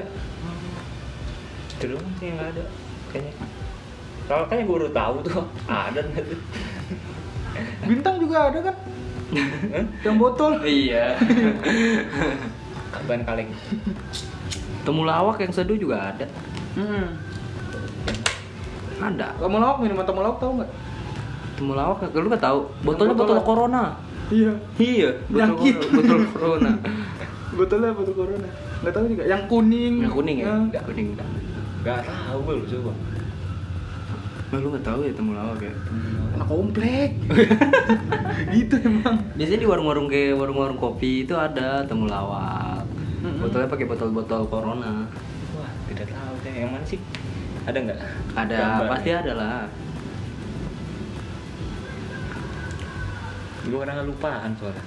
Itu 1.69 1.85
doang 1.87 2.09
sih 2.17 2.25
yang 2.25 2.35
nggak 2.35 2.49
ada 2.49 2.63
kayaknya. 3.07 3.33
Kalau 4.27 4.43
kayaknya 4.43 4.65
gue 4.65 4.75
baru 4.75 4.89
tahu 4.91 5.15
tuh 5.23 5.43
ada 5.87 5.99
ternyata. 6.01 6.35
Bintang 7.83 8.15
juga 8.19 8.37
ada 8.45 8.59
kan? 8.61 8.75
Yang 10.01 10.15
botol. 10.15 10.59
iya 10.61 11.15
Ban 13.07 13.21
kaleng. 13.21 13.51
temulawak 14.81 15.37
yang 15.37 15.51
seduh 15.51 15.75
juga 15.75 16.11
ada 16.11 16.27
Hmm. 16.73 17.17
ada 18.97 19.33
Temulawak 19.35 19.77
minuman 19.79 20.03
temulawak 20.03 20.37
tahu 20.37 20.61
nggak? 20.61 20.71
temulawak 21.53 21.97
lu 22.07 22.27
nggak 22.27 22.43
tahu 22.43 22.59
botolnya 22.81 23.13
botol 23.13 23.33
botol 23.33 23.41
corona 23.43 23.83
Iya. 24.27 24.53
iya 24.77 25.09
botol 25.25 25.41
Yakin. 25.57 25.75
corona- 25.75 25.91
botol 25.91 26.19
corona 26.31 26.71
Botolnya 27.57 27.89
botol 27.91 28.13
corona. 28.13 28.49
Nggak 28.77 28.93
tahu 28.93 29.05
juga. 29.07 29.23
Yang 29.25 29.43
kuning. 29.47 29.93
yang 29.97 30.13
kuning 30.13 30.37
ya 30.37 30.51
nggak 30.67 30.83
kuning 30.83 31.07
enggak 31.15 31.27
Gak 31.81 32.01
tahu 32.03 32.39
lu 32.45 32.63
coba. 32.67 32.91
Nah, 34.47 34.63
lu 34.63 34.71
nggak 34.71 34.85
tahu 34.85 34.99
ya 35.03 35.11
temulawak 35.11 35.59
ya 35.59 35.73
Anak 36.39 36.47
komplek. 36.47 37.09
gitu 38.55 38.75
emang. 38.79 39.19
biasanya 39.35 39.59
di 39.59 39.67
warung-warung 39.67 40.07
kayak 40.07 40.39
warung-warung 40.39 40.79
kopi 40.79 41.27
itu 41.27 41.35
ada 41.35 41.83
temulawak 41.83 42.85
Mm-mm. 43.19 43.43
botolnya 43.43 43.67
pakai 43.67 43.85
botol-botol 43.85 44.47
corona 44.47 45.03
Wah 45.51 45.71
tidak 45.89 46.07
tahu 46.07 46.33
deh 46.41 46.53
yang 46.53 46.71
mana 46.71 46.85
sih? 46.85 47.01
Ada 47.65 47.77
nggak? 47.81 47.99
ada 48.37 48.55
Gambarnya? 48.55 48.91
pasti 48.93 49.09
ada 49.11 49.31
lah 49.33 49.59
Gue 53.67 53.83
kadang 53.83 54.07
lupaan 54.07 54.55
soalnya. 54.55 54.79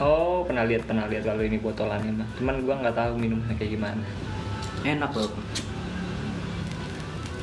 Oh, 0.00 0.42
pernah 0.42 0.66
lihat 0.66 0.82
pernah 0.82 1.06
lihat 1.06 1.22
kalau 1.22 1.44
ini 1.44 1.60
botolannya 1.60 2.10
mah. 2.10 2.28
Cuman 2.34 2.64
gua 2.64 2.74
nggak 2.80 2.96
tahu 2.96 3.12
minumnya 3.14 3.54
kayak 3.54 3.76
gimana. 3.76 4.02
Enak 4.84 5.12
loh 5.12 5.32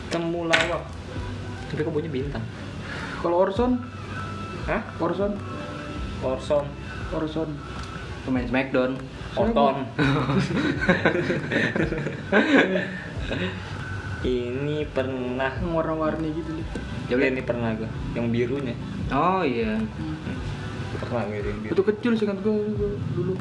Temulawak. 0.08 0.88
Tapi 1.68 1.84
kok 1.84 1.92
bunyi 1.92 2.08
bintang? 2.08 2.40
Kalau 3.20 3.44
Orson, 3.44 3.76
Hah? 4.72 4.80
Orson, 5.04 5.36
Orson, 6.24 6.66
Orson. 7.12 7.50
pemain 8.24 8.44
Smackdown 8.44 9.00
Orton. 9.36 9.88
ini 14.28 14.84
pernah. 14.92 15.52
Warna-warni 15.64 16.36
gitu 16.36 16.52
nih. 16.56 16.66
Coba 17.08 17.24
ini 17.32 17.42
pernah 17.44 17.72
gua. 17.78 17.88
Yang 18.18 18.28
birunya. 18.34 18.76
oh 19.14 19.44
iya 19.48 19.80
Pernah 20.98 21.24
gue 21.30 21.40
yang 21.40 21.60
biru. 21.64 21.72
Itu 21.78 21.84
kecil 21.86 22.12
sih 22.20 22.26
kan 22.28 22.40
gua 22.42 22.58
dulu. 23.16 23.36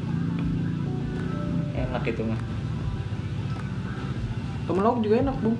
Enak 1.75 2.03
itu 2.07 2.21
mah. 2.23 2.39
Temulawak 4.67 4.99
juga 4.99 5.15
enak, 5.21 5.35
Bung. 5.39 5.55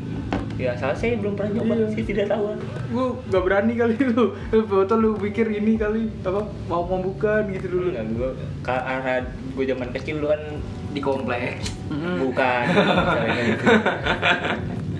Ya, 0.57 0.73
salah 0.73 0.91
saya 0.91 1.15
belum 1.15 1.33
pernah 1.33 1.53
nyoba, 1.55 1.73
Iya. 1.75 1.87
saya 1.87 2.03
tidak 2.03 2.25
tahu. 2.27 2.43
Gua 2.89 3.05
gak 3.25 3.43
berani 3.45 3.73
kali 3.73 3.95
lu. 4.09 4.23
Lu 4.49 4.59
botol 4.63 4.97
lu 4.99 5.09
pikir 5.15 5.47
ini 5.49 5.75
kali 5.75 6.09
apa 6.21 6.41
mau 6.65 6.81
membuka 6.83 7.45
gitu 7.47 7.65
dulu. 7.69 7.79
Dulu 7.79 7.89
nggak 7.93 8.05
gue 8.11 8.29
karena 8.61 9.13
gue 9.53 9.63
zaman 9.65 9.89
kecil 9.91 10.15
dulu 10.17 10.27
kan 10.27 10.41
di 10.89 10.99
komplek 10.99 11.61
bukan 12.21 12.63
gitu. 13.47 13.65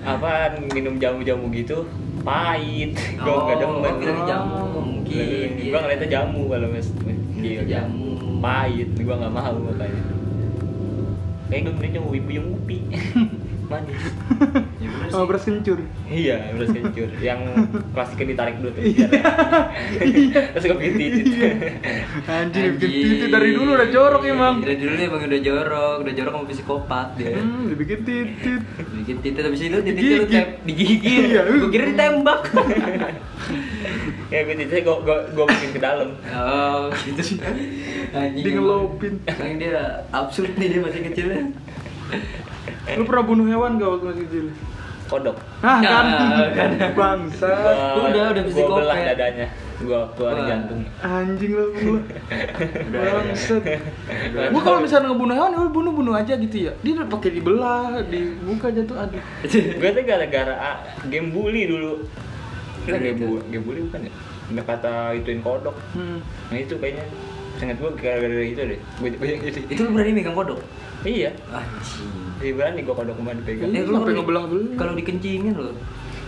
apa 0.00 0.30
minum 0.70 0.94
jamu-jamu 0.96 1.50
gitu 1.50 1.84
pahit 2.22 2.94
gue 2.94 3.26
Oh, 3.26 3.44
nggak 3.44 3.58
demen 3.58 3.94
kira 3.98 4.20
jamu, 4.24 4.56
mungkin, 4.74 5.48
gue 5.50 5.68
iya. 5.68 5.78
ngeliatnya 5.78 6.08
jamu 6.08 6.40
kalau 6.46 6.68
mas 6.70 6.88
iya 7.36 7.60
Jamu. 7.66 8.38
pahit 8.38 8.88
gue 8.94 9.10
nggak 9.10 9.32
mau 9.32 9.52
makanya 9.58 10.02
kayak 11.48 11.60
gue 11.60 11.72
mending 11.74 11.92
nyoba 11.94 12.10
ibu 12.14 12.30
yang 12.30 12.46
ngopi 12.48 12.78
manis 13.68 14.00
ya 14.82 14.88
Sama 15.08 15.24
beras 15.24 15.44
kencur. 15.44 15.78
iya 16.06 16.52
beras 16.52 16.68
kencur. 16.70 17.08
Yang 17.18 17.40
plastiknya 17.94 18.26
ditarik 18.32 18.54
dulu 18.58 18.70
tuh 18.70 18.82
Iya. 18.82 19.06
biar 19.88 20.04
terus 20.52 20.64
gue 20.64 20.76
bikin 20.78 20.94
titit 20.96 21.52
Anjir, 22.24 22.64
bikin 22.74 22.90
titit 22.90 23.28
dari 23.28 23.50
dulu 23.52 23.70
udah 23.72 23.88
jorok 23.88 24.22
emang. 24.24 24.54
dari 24.60 24.76
dulu 24.76 24.92
emang 24.94 25.20
udah 25.22 25.40
jorok 25.40 25.96
udah 26.00 26.14
jorok 26.14 26.32
sama 26.34 26.46
psikopat 26.48 27.06
dia. 27.14 27.36
Hmm, 27.36 27.68
dibikin 27.68 28.00
titit. 28.02 28.60
bikin 28.94 29.16
titik 29.20 29.42
habis 29.42 29.60
itu 29.60 29.78
titiknya 29.78 30.16
lu 30.16 30.26
Digigit. 30.64 31.22
Iya. 31.28 31.40
gue 31.46 31.70
kira 31.70 31.84
ditembak. 31.88 32.40
Ya 34.28 34.38
gue 34.42 34.54
tititnya 34.56 34.80
gue 34.82 34.96
gue 35.02 35.18
gue 35.30 35.44
bikin 35.46 35.70
ke 35.72 35.80
dalam. 35.80 36.08
Oh 36.28 36.88
gitu 36.98 37.22
sih. 37.22 37.38
Anjing 38.10 38.44
Di 38.44 38.50
ngelopin. 38.50 39.14
dia 39.56 39.80
absurd 40.10 40.52
nih 40.54 40.68
dia 40.68 40.80
masih 40.80 41.00
kecilnya 41.04 41.42
Lu 42.94 43.02
pernah 43.02 43.24
bunuh 43.24 43.44
hewan 43.44 43.76
gak 43.76 43.88
waktu 43.90 44.06
masih 44.06 44.24
kecil? 44.24 44.46
kodok 45.04 45.40
Ah, 45.58 45.80
Ya, 45.80 45.88
kan. 45.90 46.06
kan. 46.52 46.70
Bangsa. 47.00 47.48
Gua- 47.48 48.06
Udah, 48.06 48.24
udah 48.28 48.42
gua 48.42 48.50
psikopat. 48.50 48.76
belah 48.78 48.98
dadanya 49.06 49.46
gua 49.78 50.00
keluarin 50.12 50.44
jantung 50.44 50.80
Anjing 51.00 51.50
lu 51.50 51.64
gua. 51.72 52.00
Udah, 52.88 53.00
Bangset. 53.14 53.62
Udah. 53.64 54.46
Gua 54.48 54.60
kalau 54.60 54.78
misalnya 54.78 55.08
ngebunuh 55.08 55.34
hewan, 55.34 55.50
ya 55.50 55.58
udah 55.58 55.72
bunuh-bunuh 55.72 56.12
aja 56.14 56.34
gitu 56.34 56.56
ya. 56.60 56.72
Dia 56.78 56.92
udah 56.94 57.08
pakai 57.08 57.30
dibelah, 57.32 58.04
dibuka 58.04 58.68
jatuh 58.68 58.96
aduh. 58.98 59.22
gue 59.80 59.88
tuh 59.90 60.04
gara-gara 60.04 60.54
ah, 60.54 60.76
game 61.06 61.28
bully 61.30 61.64
dulu 61.64 62.04
kita 62.84 62.96
game 62.98 63.16
bully 63.18 63.40
game 63.48 63.64
bully 63.64 63.80
bukan 63.82 64.00
ya 64.02 64.12
nggak 64.48 64.64
kata 64.66 64.92
ituin 65.14 65.40
kodok 65.40 65.76
Hmm. 65.92 66.20
nah 66.48 66.56
itu 66.56 66.72
kayaknya 66.74 67.04
sangat 67.58 67.76
gue 67.76 67.90
gara-gara 67.94 68.34
itu 68.40 68.56
deh. 68.56 68.80
Gue 68.96 69.08
jadi 69.12 69.50
itu 69.72 69.80
lu 69.80 69.90
berani 69.92 70.10
megang 70.14 70.32
kodok? 70.32 70.58
Iya. 71.02 71.30
Anjing. 71.48 72.10
Jadi 72.38 72.50
berani 72.52 72.80
gue 72.80 72.94
kodok 72.94 73.14
ke 73.14 73.22
mana 73.22 73.38
dipegang. 73.38 73.68
Iya, 73.68 73.80
lu 73.80 73.92
sampai 73.92 73.98
kalau- 74.04 74.16
ngebelah-belah. 74.16 74.74
kalau 74.74 74.92
dikencingin 74.94 75.54
lo 75.54 75.74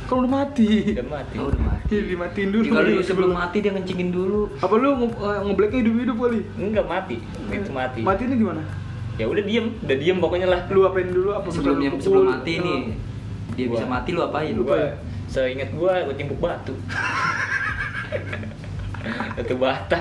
Kalau 0.05 0.27
udah 0.27 0.33
mati. 0.37 0.69
udah 0.91 1.07
mati. 1.09 1.35
Oh 1.39 1.47
udah 1.47 1.63
mati. 1.63 1.87
Iya, 1.89 2.03
dimatiin 2.05 2.51
dulu. 2.51 2.65
kalau 2.69 2.89
lu 2.89 3.01
sebelum 3.01 3.31
mati 3.33 3.57
dia 3.59 3.71
ngencingin 3.71 4.11
dulu. 4.11 4.41
Apa 4.59 4.75
lu 4.75 4.89
nge 4.93 5.07
eh, 5.15 5.39
ngeblacknya 5.45 5.79
hidup-hidup 5.81 6.17
kali? 6.19 6.41
enggak 6.57 6.85
mati. 6.85 7.17
Itu 7.47 7.71
mati. 7.71 8.01
Mati 8.03 8.23
ini 8.25 8.35
gimana? 8.37 8.63
ya 9.15 9.29
udah 9.29 9.45
diem. 9.45 9.67
Udah 9.79 9.97
diem 9.97 10.17
pokoknya 10.17 10.49
lah. 10.49 10.61
Lu 10.69 10.83
apain 10.83 11.07
dulu? 11.07 11.31
Apa 11.33 11.47
sebelum 11.49 11.79
sebelum 11.79 11.95
pukul? 11.97 12.25
mati 12.27 12.53
nih 12.57 12.81
dia 13.53 13.67
bisa 13.67 13.85
Gua- 13.85 13.93
mati 13.93 14.11
lu 14.11 14.21
apain? 14.21 14.53
Lupa 14.53 14.75
ya? 14.75 14.91
seingat 15.27 15.71
gue 15.71 15.87
gue 16.11 16.15
timpuk 16.19 16.43
batu 16.43 16.75
batu 19.37 19.55
bata. 19.57 19.99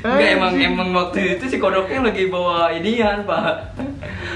Enggak 0.00 0.28
emang 0.36 0.52
emang 0.56 0.88
waktu 0.96 1.36
itu 1.36 1.44
si 1.48 1.56
kodoknya 1.60 2.08
lagi 2.08 2.28
bawa 2.32 2.72
inian 2.72 3.24
pak. 3.28 3.76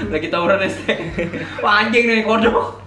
Lagi 0.09 0.27
tawuran 0.29 0.61
ST 0.67 0.85
Wah 1.63 1.85
anjing 1.85 2.05
nih 2.05 2.25
kodok. 2.25 2.83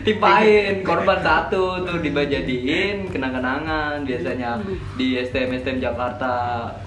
Timpain 0.00 0.80
korban 0.80 1.20
satu 1.20 1.84
tuh 1.84 2.00
dibajadiin 2.00 3.12
kenang-kenangan. 3.12 4.00
Biasanya 4.00 4.64
di 4.96 5.20
STM 5.20 5.60
STM 5.60 5.78
Jakarta 5.84 6.32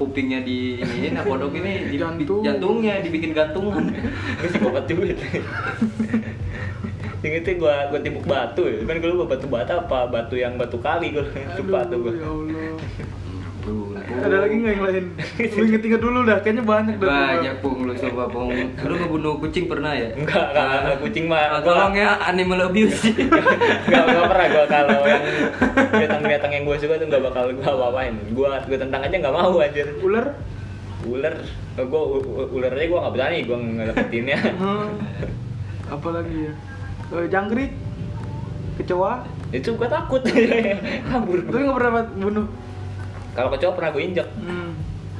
kupingnya 0.01 0.41
di 0.41 0.81
ini 0.81 1.13
nah 1.13 1.21
kodok 1.21 1.53
ini 1.53 1.93
di, 1.93 1.97
Jantung. 2.01 2.41
jantungnya 2.41 3.05
dibikin 3.05 3.37
gantungan. 3.37 3.93
Gue 4.41 4.49
sih 4.49 4.59
bawa 4.59 4.81
duit 4.89 5.13
Ingetnya 7.21 7.53
gue 7.53 7.75
gue 7.93 7.99
timpuk 8.01 8.25
batu 8.25 8.65
ya, 8.65 8.81
kan 8.81 8.97
gue 8.97 9.13
lupa 9.13 9.37
batu 9.37 9.45
bata 9.45 9.85
apa? 9.85 10.09
Batu 10.09 10.33
yang 10.41 10.57
batu 10.57 10.81
kali 10.81 11.13
gue 11.13 11.21
timpuk 11.53 11.69
batu 11.69 12.01
Aduh, 12.01 12.09
gue. 12.09 12.13
ya 12.17 12.25
Allah. 12.25 13.20
Ada 14.19 14.35
lagi 14.37 14.55
nggak 14.57 14.71
yang 14.71 14.83
lain? 14.83 15.05
Lu 15.39 15.63
inget-inget 15.65 16.01
dulu 16.05 16.19
dah, 16.23 16.37
kayaknya 16.39 16.63
banyak 16.63 16.95
dah. 16.97 17.07
Banyak 17.07 17.55
pung 17.59 17.87
lu 17.87 17.93
coba 17.93 18.23
pung. 18.27 18.51
Lu 18.77 18.93
ngebunuh 18.93 19.33
kucing 19.39 19.65
pernah 19.65 19.91
ya? 19.91 20.11
Enggak, 20.11 20.51
enggak, 20.51 20.65
enggak, 20.67 20.97
kucing 20.99 21.25
mah. 21.25 21.41
Ah, 21.47 21.59
Tolong 21.59 21.93
ya 21.93 22.19
animal 22.21 22.59
abuse. 22.67 22.99
Enggak, 23.07 24.03
enggak 24.03 24.25
pernah 24.27 24.47
gua 24.47 24.65
kalau 24.67 24.99
yang 25.05 25.23
binatang-binatang 25.89 26.51
yang 26.51 26.63
gua 26.63 26.75
suka 26.75 26.93
tuh 26.95 27.07
enggak 27.07 27.23
bakal 27.23 27.43
gua 27.51 27.65
apa-apain. 27.65 28.13
Gua 28.31 28.49
gua 28.61 28.77
tentang 28.77 29.01
aja 29.01 29.15
enggak 29.15 29.33
mau 29.33 29.53
anjir. 29.57 29.87
Ular? 29.99 30.25
Ular, 31.01 31.33
eh, 31.73 31.85
gua 31.85 32.01
u- 32.03 32.21
u- 32.21 32.49
ular 32.53 32.71
aja 32.71 32.85
gua 32.85 32.99
enggak 33.01 33.13
berani, 33.15 33.37
gua 33.43 33.57
ngelepetinnya. 33.57 34.37
Hmm. 34.53 34.89
Apa 35.87 36.07
lagi 36.11 36.35
ya? 36.45 36.53
Eh, 37.11 37.25
jangkrik? 37.27 37.71
Kecoa? 38.77 39.13
Itu 39.49 39.75
gua 39.75 39.87
takut. 39.87 40.21
Kabur. 41.09 41.39
Tapi 41.43 41.57
nggak 41.59 41.77
pernah 41.77 41.91
bunuh. 42.15 42.47
Kalau 43.31 43.49
kecoa 43.53 43.75
pernah 43.75 43.91
gua 43.95 44.03
injek. 44.03 44.27
Hmm. 44.39 44.71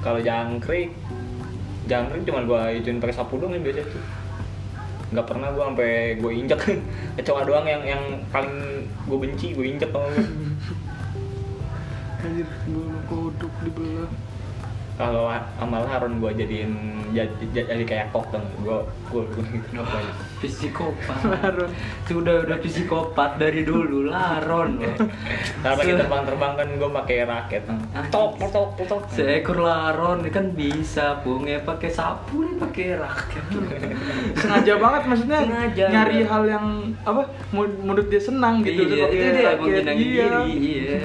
Kalau 0.02 0.20
jangkrik 0.20 0.90
jangkrik 1.90 2.24
cuma 2.24 2.46
gua 2.48 2.72
ituin 2.72 3.02
pakai 3.04 3.16
sapu 3.16 3.36
doang 3.42 3.54
yang 3.56 3.64
biasa 3.66 3.84
tuh. 3.88 4.04
Nggak 5.12 5.28
pernah 5.28 5.48
gua 5.52 5.64
sampai 5.72 6.16
gua 6.20 6.32
injek. 6.32 6.60
Kecoa 7.20 7.42
doang 7.44 7.66
yang 7.68 7.84
yang 7.84 8.04
paling 8.32 8.88
gua 9.08 9.18
benci, 9.20 9.54
gua 9.56 9.66
injek 9.68 9.92
gua. 9.92 10.08
Anjir, 12.22 12.46
kodok 13.10 13.50
dibelah. 13.66 14.10
Kalau 15.02 15.26
amal 15.58 15.82
Harun 15.90 16.22
gua 16.22 16.30
jadiin 16.30 17.02
jadi, 17.12 17.66
jadi 17.68 17.84
kayak 17.84 18.06
kok 18.14 18.30
dong 18.30 18.46
gua 18.62 18.86
gua 19.10 19.26
gua 19.28 19.44
gitu 19.50 19.82
banyak 19.82 20.16
psikopat. 20.42 21.18
Laron. 21.34 21.70
Sudah 22.06 22.36
udah 22.46 22.58
psikopat 22.62 23.36
dari 23.36 23.62
dulu 23.62 24.08
laron 24.08 24.80
loh. 24.80 24.96
Karena 25.66 25.82
kita 25.82 25.98
terbang-terbang 26.06 26.54
kan 26.56 26.68
gua 26.78 26.90
pakai 27.02 27.18
raket 27.26 27.64
tok 28.14 28.38
tok 28.40 28.50
tok 28.78 28.86
tok 28.88 29.02
Seekor 29.12 29.60
laron 29.60 30.22
kan 30.30 30.54
bisa 30.54 31.20
pung 31.22 31.50
ya 31.50 31.60
pakai 31.62 31.90
sapu 31.90 32.46
nih 32.46 32.56
pakai 32.62 32.86
raket. 32.96 33.44
Sengaja 34.42 34.74
banget 34.78 35.02
maksudnya 35.10 35.40
Sengaja, 35.44 35.86
nyari 35.90 36.18
ya. 36.22 36.26
hal 36.30 36.44
yang 36.48 36.66
apa 37.04 37.22
menurut 37.52 38.08
dia 38.08 38.22
senang 38.22 38.62
gitu 38.62 38.86
iya, 38.86 39.08
itu 39.10 39.28
dia 39.36 39.50
emang 39.58 39.68
nyenangin 39.68 40.08
Iya. 40.12 40.26
diri, 40.26 40.54
iya. 40.58 40.98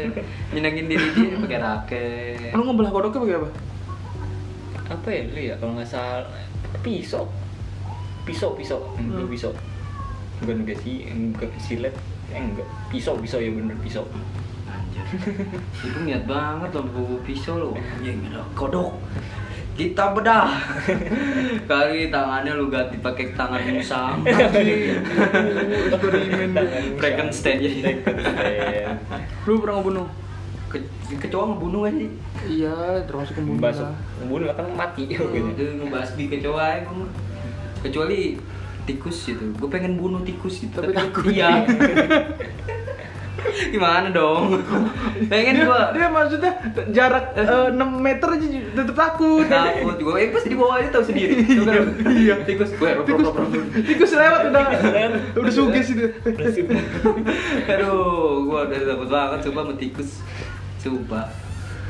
Nyenangin 0.55 0.87
diri 0.87 1.07
dia 1.17 1.37
pakai 1.41 1.59
raket. 1.59 2.51
Lu 2.55 2.63
ngebelah 2.63 2.91
kodoknya 2.93 3.21
pakai 3.25 3.37
apa? 3.43 3.49
Apa 4.87 5.09
ya 5.11 5.21
dulu 5.27 5.41
ya 5.43 5.55
kalau 5.59 5.73
nggak 5.75 5.91
salah 5.91 6.27
pisau 6.83 7.27
pisau 8.27 8.55
pisau 8.55 8.81
Hmm. 8.99 9.11
hmm. 9.11 9.31
pisau 9.31 9.53
bukan 10.43 10.63
enggak 10.63 10.79
sih 10.85 11.09
enggak 11.09 11.51
silet 11.59 11.95
eh 12.31 12.43
enggak 12.43 12.69
pisau 12.91 13.17
pisau 13.19 13.39
ya 13.41 13.51
bener 13.51 13.77
pisau 13.83 14.05
Anjir. 14.67 15.07
Itu 15.87 15.99
niat 16.03 16.27
banget 16.27 16.75
loh 16.75 16.85
bawa 16.91 17.17
pisau 17.23 17.55
loh. 17.63 17.75
Ya 18.05 18.13
kodok. 18.59 18.99
Kita 19.79 20.11
bedah. 20.11 20.51
Kali 21.71 22.11
tangannya 22.11 22.57
lu 22.59 22.67
ganti 22.67 22.99
pakai 22.99 23.31
tangan 23.37 23.63
musang. 23.71 24.27
Anjing. 24.27 24.99
Eksperimen 25.87 26.51
dia. 26.51 26.81
Frankenstein. 26.99 27.61
Frankenstein. 27.63 28.97
Lu 29.47 29.63
pernah 29.63 29.75
ngebunuh? 29.79 30.09
Ke- 31.07 31.21
kecoa 31.21 31.45
ngebunuh 31.49 31.83
aja. 31.85 32.07
Iya, 32.45 32.75
termasuk 33.05 33.35
pembunuh. 33.37 33.61
Basuk, 33.61 33.85
lah. 33.85 33.97
bunuh 34.25 34.47
kan 34.49 34.67
mati 34.73 35.03
gitu. 35.07 35.23
Itu 35.25 35.63
ngebasmi 35.79 36.25
kecoa 36.29 36.65
ya 36.67 36.79
gua 36.83 36.95
mah. 37.01 37.11
Kecuali 37.79 38.35
tikus 38.85 39.19
gitu. 39.25 39.45
Gue 39.53 39.69
pengen 39.69 39.95
bunuh 39.95 40.21
tikus 40.21 40.59
gitu. 40.61 40.75
Tapi 40.77 40.91
takut. 40.93 41.23
Iya. 41.27 41.63
Gimana 43.47 44.11
dong? 44.11 44.59
Pengen 45.29 45.55
Dia, 45.55 45.65
gua 45.65 45.81
dia 45.91 46.09
maksudnya 46.09 46.53
jarak 46.91 47.33
eh, 47.33 47.69
6 47.71 47.79
meter 47.97 48.29
aja 48.29 48.47
tetep 48.75 48.93
takut. 48.93 49.47
takut 49.47 49.97
gue 49.97 50.15
eh 50.19 50.29
pasti 50.29 50.49
di 50.51 50.59
bawah 50.59 50.77
aja 50.77 50.89
tahu 50.91 51.05
sendiri 51.07 51.41
Tahu 51.47 51.65
kan? 51.65 51.85
Iya. 52.11 52.35
tikus 52.43 52.75
gue 52.75 52.91
Tikus, 52.99 53.29
tikus 53.87 54.11
lewat 54.13 54.41
udah 54.51 54.65
udah 55.37 55.53
sugis 55.53 55.89
itu. 55.95 56.05
aduh 57.67 57.97
gue 58.45 58.61
udah 58.67 58.79
takut 58.85 59.09
banget 59.09 59.39
coba 59.47 59.61
sama 59.63 59.75
coba 60.87 61.21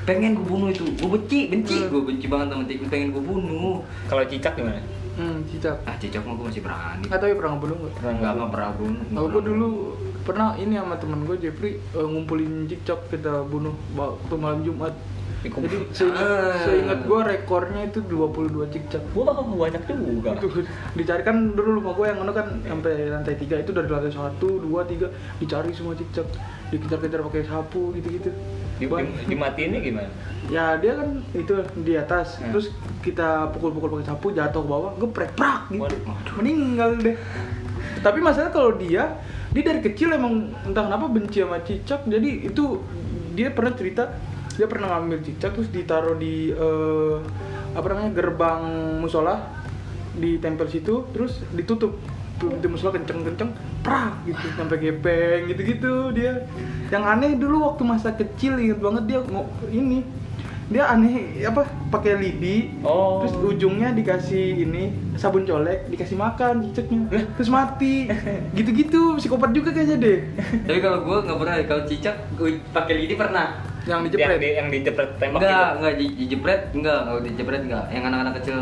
pengen 0.02 0.32
gue 0.32 0.46
bunuh 0.46 0.68
itu 0.70 0.86
gue 0.86 1.10
benci 1.10 1.38
benci 1.46 1.76
Hmm. 1.76 1.90
gue 1.90 2.02
benci 2.04 2.26
banget 2.26 2.46
sama 2.48 2.64
tikus 2.64 2.86
pengen 2.86 3.10
gue 3.10 3.20
bunuh 3.20 3.82
Kalau 4.06 4.22
cicak 4.22 4.54
gimana? 4.54 4.78
Hmm, 5.16 5.42
cicak. 5.44 5.76
ah 5.82 5.96
cicak 5.96 6.22
mah 6.22 6.34
gue 6.34 6.46
masih 6.46 6.62
berani 6.62 7.04
Nggak 7.04 7.18
tahu 7.18 7.28
ya 7.28 7.34
pernah 7.34 7.50
ngebunuh 7.52 7.76
nggak? 7.76 7.92
Pernah 7.94 8.12
nggak 8.14 8.32
nggak 8.32 8.50
pernah 8.50 8.70
bunuh 8.72 9.24
gue 9.26 9.42
dulu 9.44 9.68
pernah 10.22 10.48
ini 10.54 10.74
sama 10.74 10.94
temen 10.96 11.20
gue 11.22 11.36
Jeffrey 11.36 11.72
eh, 11.78 12.06
ngumpulin 12.06 12.66
cicak 12.66 13.00
kita 13.08 13.44
bunuh 13.44 13.74
waktu 13.92 14.34
malam 14.34 14.60
Jumat. 14.62 14.94
Jadi 15.38 15.78
seingat, 15.94 16.18
Ah. 16.18 16.58
seingat 16.60 17.00
gue 17.02 17.20
rekornya 17.22 17.86
itu 17.86 18.02
22 18.02 18.66
cicak. 18.66 18.98
Wah 19.12 19.30
banyak 19.38 19.78
juga. 19.86 20.34
Itu 20.34 20.50
dicari 20.92 21.22
kan 21.22 21.54
dulu 21.54 21.78
rumah 21.78 21.94
gue 21.94 22.02
yang 22.04 22.18
mana 22.18 22.32
kan 22.32 22.46
sampai 22.60 22.92
lantai 23.06 23.34
tiga 23.36 23.54
itu 23.56 23.70
dari 23.70 23.86
lantai 23.86 24.10
satu, 24.10 24.58
dua, 24.58 24.82
tiga 24.82 25.06
dicari 25.38 25.70
semua 25.70 25.94
cicak, 25.94 26.26
dikejar-kejar 26.68 27.22
pakai 27.22 27.42
sapu 27.42 27.94
gitu-gitu. 27.94 28.34
Di, 28.76 28.84
di, 28.84 29.32
dimatiinnya 29.32 29.80
gimana? 29.80 30.10
ya 30.46 30.78
dia 30.78 30.94
kan 30.94 31.26
itu 31.34 31.58
di 31.82 31.98
atas, 31.98 32.38
Hmm. 32.38 32.54
terus 32.54 32.70
kita 33.02 33.50
pukul-pukul 33.50 33.98
pakai 33.98 34.06
sapu 34.14 34.30
jatuh 34.30 34.62
ke 34.62 34.68
bawah, 34.70 34.92
geprek 34.94 35.32
prak 35.34 35.66
gitu, 35.74 35.82
Waduh. 35.82 36.34
meninggal 36.38 36.90
deh. 37.02 37.16
Tapi 38.04 38.18
masalahnya 38.22 38.52
kalau 38.54 38.78
dia, 38.78 39.18
dia 39.50 39.62
dari 39.66 39.82
kecil 39.82 40.14
emang 40.14 40.54
entah 40.62 40.86
kenapa 40.86 41.10
benci 41.10 41.42
sama 41.42 41.58
cicak, 41.66 42.06
jadi 42.06 42.46
itu 42.46 42.78
dia 43.34 43.50
pernah 43.50 43.74
cerita 43.74 44.14
dia 44.56 44.64
pernah 44.64 44.96
ngambil 44.96 45.20
cicak 45.20 45.52
terus 45.52 45.68
ditaruh 45.68 46.16
di 46.16 46.48
eh, 46.48 47.16
apa 47.76 47.86
namanya 47.92 48.10
gerbang 48.16 48.62
musola 49.04 49.52
ditempel 50.16 50.64
situ 50.72 51.04
terus 51.12 51.44
ditutup 51.52 51.92
pintu 52.38 52.66
musola 52.66 52.92
kenceng-kenceng 52.92 53.50
prak 53.80 54.12
gitu. 54.24 54.46
Sampai 54.52 54.76
gepeng 54.78 55.48
gitu-gitu 55.48 56.12
dia. 56.12 56.44
Yang 56.86 57.04
aneh 57.04 57.30
dulu 57.34 57.56
waktu 57.64 57.82
masa 57.82 58.12
kecil 58.12 58.56
inget 58.56 58.78
banget 58.78 59.04
dia 59.06 59.18
ngo- 59.22 59.50
ini. 59.68 60.04
Dia 60.66 60.90
aneh 60.90 61.14
apa 61.42 61.62
pakai 61.88 62.18
lidi. 62.18 62.74
Oh. 62.82 63.22
terus 63.22 63.38
ujungnya 63.38 63.90
dikasih 63.90 64.60
ini 64.60 64.90
sabun 65.14 65.42
colek 65.42 65.86
dikasih 65.86 66.14
makan 66.14 66.66
cicaknya 66.66 67.06
terus 67.34 67.46
mati. 67.48 68.10
Gitu-gitu 68.52 69.14
psikopat 69.16 69.50
juga 69.50 69.70
kayaknya 69.70 69.96
deh. 69.96 70.18
Tapi 70.62 70.78
kalau 70.78 71.02
gue 71.02 71.16
nggak 71.22 71.38
pernah 71.38 71.54
kalau 71.64 71.82
cicak 71.86 72.16
gue 72.34 72.58
pakai 72.70 72.94
lidi 72.96 73.14
pernah. 73.14 73.62
Yang 73.86 73.86
Yang 73.86 74.02
dijepret 74.10 74.36
di 74.36 74.48
yang 74.50 74.68
dijepret 74.68 75.10
tembak 75.16 75.38
enggak 75.38 75.54
gitu. 75.62 75.76
enggak 75.78 75.94
di- 75.94 76.14
dijepret 76.18 76.62
enggak 76.74 77.00
kalau 77.00 77.20
dijepret 77.22 77.62
enggak 77.62 77.84
yang 77.88 78.04
anak-anak 78.04 78.34
kecil 78.36 78.58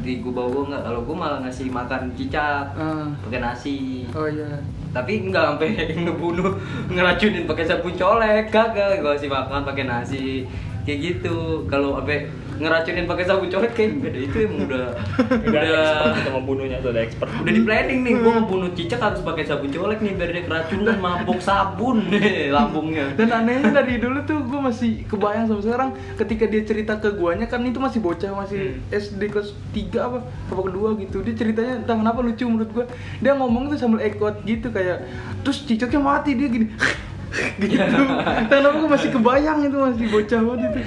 di 0.00 0.18
gue 0.18 0.28
bawa 0.28 0.48
gue 0.48 0.64
enggak 0.66 0.82
kalau 0.82 1.00
gue 1.02 1.12
malah 1.14 1.38
ngasih 1.40 1.68
makan 1.68 2.12
cicak 2.14 2.72
Ah. 2.72 3.06
pakai 3.20 3.38
nasi. 3.38 4.04
Oh 4.10 4.24
iya. 4.24 4.48
Tapi 4.90 5.12
enggak 5.22 5.54
sampai 5.54 5.68
ngebunuh 6.02 6.56
ngeracunin 6.88 7.44
pakai 7.44 7.64
sabun 7.64 7.92
colek 7.92 8.48
kagak 8.48 8.98
gue 8.98 9.10
kasih 9.10 9.28
makan 9.28 9.62
pakai 9.62 9.84
nasi. 9.84 10.48
Kayak 10.82 10.98
gitu. 11.20 11.36
Kalau 11.66 11.96
sampai 11.96 12.26
ngeracunin 12.60 13.08
pakai 13.08 13.24
sabun 13.24 13.48
colek 13.48 13.72
kayak 13.72 13.90
beda 14.04 14.18
itu 14.20 14.36
emang 14.44 14.68
udah 14.68 14.86
Udah 15.32 15.60
expert 15.64 16.12
kita 16.20 16.30
membunuhnya 16.36 16.76
tuh 16.84 16.90
udah 16.92 17.02
expert. 17.02 17.28
udah 17.40 17.52
di 17.56 17.62
planning 17.64 18.00
nih. 18.04 18.14
Gue 18.20 18.32
ngebunuh 18.36 18.70
cicak 18.76 19.00
harus 19.00 19.20
pakai 19.24 19.44
sabun 19.48 19.70
colek 19.72 19.98
nih 20.04 20.12
biar 20.12 20.30
dia 20.30 20.44
keracunan 20.44 20.96
mabuk 21.00 21.40
sabun 21.40 21.96
nih 22.12 22.52
lambungnya. 22.52 23.16
Dan 23.16 23.28
anehnya 23.32 23.72
dari 23.72 23.96
dulu 23.96 24.20
tuh 24.28 24.44
gue 24.44 24.60
masih 24.60 25.08
kebayang 25.08 25.48
sampai 25.48 25.64
sekarang 25.64 25.90
ketika 26.20 26.44
dia 26.44 26.62
cerita 26.62 26.92
ke 27.00 27.08
guanya 27.16 27.48
kan 27.48 27.64
itu 27.64 27.80
masih 27.80 27.98
bocah 28.04 28.30
masih 28.36 28.76
SD 28.92 29.32
kelas 29.32 29.56
3 29.72 29.96
apa 29.96 30.18
apa 30.52 30.60
kedua 30.60 30.92
gitu. 31.00 31.24
Dia 31.24 31.34
ceritanya 31.34 31.80
entah 31.80 31.96
kenapa 31.96 32.20
lucu 32.20 32.44
menurut 32.44 32.70
gue 32.70 32.84
dia 33.18 33.32
ngomong 33.32 33.72
tuh 33.72 33.80
sambil 33.80 34.04
ekot 34.04 34.44
gitu 34.44 34.68
kayak 34.68 35.08
terus 35.40 35.64
cicaknya 35.64 36.00
mati 36.04 36.36
dia 36.36 36.48
gini 36.52 36.68
gitu. 37.62 37.78
Kenapa 38.50 38.76
gue 38.76 38.90
masih 38.90 39.08
kebayang 39.14 39.64
itu 39.64 39.76
masih 39.78 40.06
bocah 40.10 40.40
banget 40.44 40.70
itu. 40.76 40.80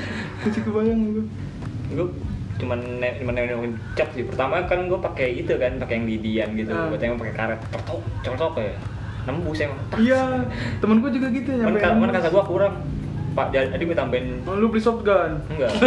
Masih 0.43 0.61
kebayang 0.61 0.99
gue 1.01 1.25
gue 1.91 2.07
cuman 2.61 2.79
ne- 3.01 3.15
cuman 3.19 3.33
nengokin 3.35 3.73
cap 3.97 4.07
sih. 4.13 4.23
Pertama 4.23 4.63
kan 4.69 4.87
gue 4.87 4.99
pakai 4.99 5.27
itu 5.43 5.51
kan 5.57 5.75
pakai 5.81 5.93
yang 5.99 6.05
lidian 6.07 6.49
gitu. 6.55 6.71
Ah. 6.71 6.87
gue 6.87 6.99
tengok 7.01 7.19
pakai 7.19 7.35
karet. 7.35 7.59
Cetok 7.73 8.01
cetok 8.23 8.53
ya. 8.61 8.75
Nembus 9.23 9.59
emang. 9.63 9.79
Iya 9.99 10.21
temen 10.79 10.97
gue 10.99 11.11
juga 11.15 11.27
gitu 11.31 11.49
cuman 11.51 11.75
nembus. 11.75 12.13
kata 12.15 12.27
gue 12.31 12.43
kurang. 12.47 12.75
Pak 13.33 13.49
jadi 13.49 13.81
gue 13.81 13.97
tambahin. 13.97 14.45
Oh, 14.45 14.53
lu 14.53 14.69
beli 14.69 14.77
shotgun 14.77 15.41
enggak. 15.49 15.73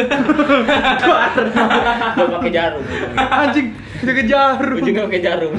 Gue 2.18 2.26
pakai 2.26 2.50
jarum. 2.50 2.82
Anjing 3.14 3.70
jaga 4.02 4.22
jarum. 4.26 4.82
Ujungnya 4.82 5.06
pakai 5.06 5.22
jarum. 5.22 5.54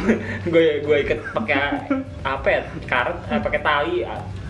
Gue 0.52 0.66
gue 0.86 0.98
ikat 1.08 1.20
pakai 1.32 1.88
apa 2.28 2.48
ya 2.52 2.62
karet 2.92 3.18
eh, 3.32 3.40
pakai 3.40 3.60
tali 3.64 3.96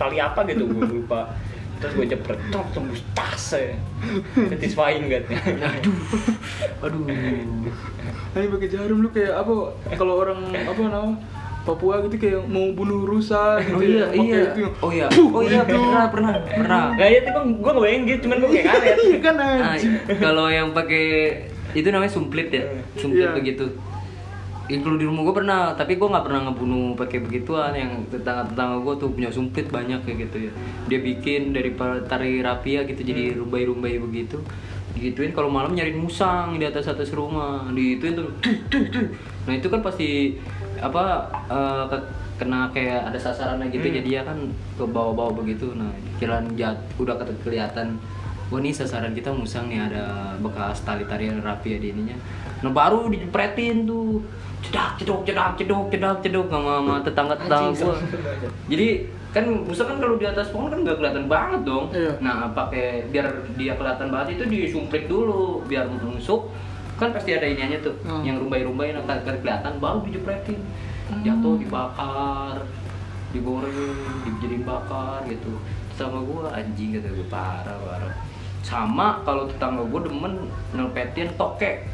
tali 0.01 0.17
apa 0.17 0.39
gitu 0.49 0.65
gue 0.65 0.85
lupa 0.97 1.29
terus 1.78 1.93
gue 1.93 2.07
jepret 2.07 2.39
tok 2.47 2.65
tembus 2.71 3.01
tas 3.11 3.45
ya 3.51 3.78
satisfying 4.51 5.05
gatnya 5.05 5.38
aduh 5.59 5.97
aduh 6.82 7.05
Hanya 8.30 8.47
pakai 8.49 8.69
jarum 8.69 9.01
lu 9.01 9.09
kayak 9.09 9.34
apa? 9.36 9.53
Kalau 9.93 10.19
orang 10.19 10.38
apa 10.53 10.78
nama 10.78 11.09
Papua 11.63 11.99
gitu 11.99 12.15
kayak 12.15 12.45
mau 12.45 12.69
bunuh 12.71 13.01
rusa 13.03 13.57
gitu 13.59 13.75
Oh 13.75 13.82
ya, 13.82 13.89
iya, 13.89 14.05
pakai 14.07 14.21
iya. 14.23 14.39
itu 14.45 14.61
Oh 14.78 14.91
iya. 14.91 15.07
Oh 15.09 15.41
iya, 15.41 15.61
gitu. 15.61 15.73
pernah, 15.73 16.05
pernah, 16.07 16.32
pernah. 16.45 16.84
Nah, 16.93 17.07
itu 17.09 17.28
bang, 17.28 17.47
gue 17.57 17.71
ngebayangin 17.73 18.01
gitu, 18.05 18.19
cuman 18.23 18.38
gue 18.38 18.49
kayak 18.53 18.67
aneh. 18.69 18.93
Iya 18.95 19.17
kan 19.19 19.36
Ah, 19.36 19.73
anjing. 19.73 19.93
kalau 20.15 20.45
yang 20.47 20.69
pakai 20.71 21.05
itu 21.73 21.88
namanya 21.89 22.07
sumplit 22.09 22.47
ya, 22.49 22.63
sumplit 22.93 23.25
Iya. 23.25 23.36
begitu. 23.36 23.65
Ya, 24.68 24.84
kalau 24.84 24.99
di 24.99 25.07
rumah 25.07 25.24
gue 25.24 25.36
pernah, 25.36 25.72
tapi 25.80 25.95
gue 25.95 26.03
nggak 26.11 26.26
pernah 26.28 26.51
ngebunuh 26.51 26.91
pakai 26.99 27.24
begituan. 27.24 27.72
Yang 27.72 28.11
tetangga 28.11 28.51
tetangga 28.51 28.84
gue 28.84 28.93
tuh 28.99 29.09
punya 29.15 29.32
sumplit 29.32 29.72
banyak 29.72 30.03
kayak 30.03 30.28
gitu 30.28 30.38
ya. 30.47 30.51
Dia 30.91 30.99
bikin 30.99 31.55
dari 31.55 31.72
tari 32.03 32.43
rapia 32.43 32.84
gitu 32.84 32.99
jadi 32.99 33.32
Hmm. 33.32 33.47
rumbai-rumbai 33.47 33.95
begitu. 33.95 34.43
Digituin 34.91 35.32
kalau 35.32 35.47
malam 35.47 35.72
nyariin 35.72 35.95
musang 35.95 36.59
di 36.59 36.68
atas 36.68 36.91
atas 36.91 37.15
rumah, 37.15 37.63
tuh, 37.72 38.11
tuh, 38.11 38.28
tuh. 38.68 39.07
Nah 39.47 39.53
itu 39.55 39.68
kan 39.72 39.80
pasti 39.80 40.36
apa 40.78 41.32
ke- 41.88 42.07
kena 42.38 42.70
kayak 42.70 43.09
ada 43.09 43.18
sasarannya 43.18 43.72
gitu 43.72 43.88
Hmm. 43.88 43.97
jadi 44.03 44.09
ya 44.09 44.22
kan 44.28 44.38
ke 44.51 44.84
bawah-bawah 44.84 45.47
begitu. 45.47 45.72
Nah 45.80 45.95
jalan 46.20 46.43
jat 46.59 46.76
udah 46.99 47.15
ke- 47.15 47.39
kelihatan 47.41 47.95
Wah 48.47 48.63
ini 48.63 48.72
sasaran 48.72 49.11
kita 49.11 49.28
musang 49.28 49.68
nih 49.68 49.76
ada 49.76 50.32
bekas 50.39 50.80
tali 50.88 51.03
tarian 51.03 51.43
rapi 51.43 51.76
ya 51.76 51.80
di 51.84 51.91
ininya. 51.91 52.15
Nah 52.63 52.72
baru 52.72 53.11
dijepretin 53.11 53.84
tuh, 53.84 54.24
cedak 54.66 54.89
cedok 54.97 55.22
cedak 55.24 55.49
cedok 55.55 55.84
cedak 55.93 56.18
cedok 56.26 56.45
sama, 56.49 56.72
sama 56.82 56.95
tetangga 57.05 57.36
tetangga 57.38 57.70
gua. 57.78 57.95
Jadi 58.68 58.88
kan 59.36 59.45
musang 59.45 59.88
kan 59.93 59.97
kalau 60.01 60.16
di 60.18 60.26
atas 60.26 60.49
pohon 60.49 60.72
kan 60.74 60.80
nggak 60.82 60.97
kelihatan 60.97 61.26
banget 61.30 61.62
dong. 61.68 61.86
Iya. 61.93 62.12
Nah 62.20 62.49
pakai 62.51 63.05
biar 63.14 63.28
dia 63.53 63.74
kelihatan 63.78 64.08
banget 64.10 64.39
itu 64.39 64.43
disumplit 64.49 65.05
dulu 65.05 65.62
biar 65.70 65.86
menusuk 65.86 66.49
kan 66.97 67.14
pasti 67.14 67.38
ada 67.38 67.45
iniannya 67.45 67.80
tuh 67.86 67.93
Hmm. 68.01 68.26
yang 68.26 68.41
rumbai-rumbai 68.41 68.89
nah, 68.89 69.05
kan 69.05 69.22
kelihatan 69.22 69.78
baru 69.78 70.01
dijepretin 70.10 70.58
jatuh 71.22 71.55
dibakar 71.62 72.58
digoreng 73.30 73.78
dijadiin 74.26 74.66
bakar 74.66 75.22
gitu 75.30 75.62
sama 75.93 76.26
gua 76.26 76.49
anjing 76.51 76.97
kata 76.97 77.10
gue 77.14 77.28
parah 77.30 77.78
parah 77.86 78.14
sama 78.66 79.22
kalau 79.22 79.45
tetangga 79.45 79.86
gua 79.88 80.01
demen 80.03 80.49
nelpetin 80.74 81.30
tokek 81.38 81.86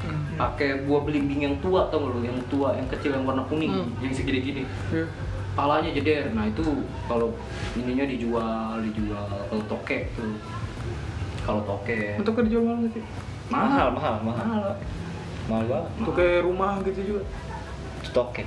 Hmm. 0.00 0.36
pakai 0.36 0.82
buah 0.82 1.02
belimbing 1.02 1.40
yang 1.42 1.56
tua 1.58 1.86
tau 1.86 1.98
gak 2.00 2.10
lu 2.10 2.20
yang 2.22 2.38
tua 2.46 2.70
yang 2.72 2.86
kecil 2.88 3.10
yang 3.12 3.24
warna 3.24 3.42
kuning 3.44 3.70
Hmm. 3.70 3.90
yang 3.98 4.10
segini 4.10 4.38
gini 4.40 4.62
Iya. 4.88 5.04
palanya 5.52 5.90
jeder 5.90 6.30
nah 6.32 6.44
itu 6.44 6.62
kalau 7.04 7.34
ininya 7.74 8.04
dijual 8.04 8.46
dijual 8.80 9.26
kalau 9.44 9.64
tokek 9.66 10.06
tuh 10.12 10.38
kalau 11.42 11.60
tokek 11.62 12.14
Untuk 12.16 12.38
dijual 12.42 12.62
mahal 12.62 12.86
sih? 12.88 13.02
Mahal, 13.48 13.86
mahal, 13.90 14.16
mahal. 14.20 14.44
mahal 14.44 14.72
Mahal 15.48 15.64
banget. 15.64 15.90
Untuk 15.96 16.12
kayak 16.12 16.44
rumah 16.44 16.76
gitu 16.84 17.00
juga. 17.02 17.22
Stoknya. 18.02 18.44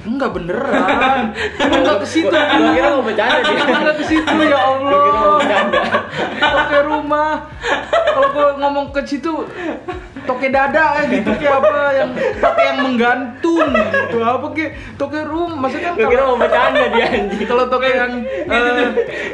Enggak 0.00 0.30
beneran. 0.32 1.30
Emang 1.56 1.78
enggak 1.78 1.98
ke 2.02 2.08
situ. 2.08 2.26
Gua 2.26 2.70
kira 2.74 2.88
mau 2.90 3.02
bercanda 3.02 3.38
dia. 3.38 3.54
Emang 3.54 3.78
enggak 3.78 3.96
ke 3.96 4.06
situ 4.08 4.26
ya 4.26 4.34
Gua 4.34 4.42
kira 4.42 4.58
mau 4.58 4.74
Allah. 4.90 5.38
bercanda. 5.38 5.82
Toke 6.42 6.78
rumah. 6.84 7.30
Kalau 7.86 8.28
gua 8.28 8.46
ngomong 8.58 8.86
ke 8.90 9.00
situ 9.04 9.30
toke 10.28 10.46
dada 10.52 10.84
kayak 11.00 11.08
gitu 11.08 11.30
kayak 11.40 11.56
apa 11.56 11.76
yang 11.96 12.10
toke 12.36 12.60
yang 12.60 12.78
menggantung 12.84 13.70
gitu. 13.72 14.16
Apa 14.20 14.46
kayak 14.52 14.72
toke 15.00 15.20
rumah 15.24 15.56
maksudnya 15.64 15.96
kan 15.96 16.04
kira 16.04 16.20
kalau 16.20 16.36
mau 16.36 16.38
bercanda 16.44 16.84
dia 16.92 17.06
anjing. 17.08 17.48
kalau 17.48 17.64
toke 17.72 17.88
yang 17.88 18.12
eh, 18.28 18.88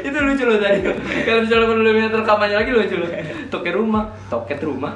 itu 0.07 0.17
lucu 0.17 0.43
loh 0.47 0.57
tadi. 0.63 0.79
Kalau 1.27 1.39
misalnya 1.43 1.67
perlu 1.67 1.91
lihat 1.91 2.13
rekamannya 2.15 2.55
lagi 2.63 2.71
lucu 2.71 2.95
loh 2.95 3.09
toket 3.55 3.73
rumah. 3.73 4.03
Toket 4.27 4.59
rumah? 4.61 4.93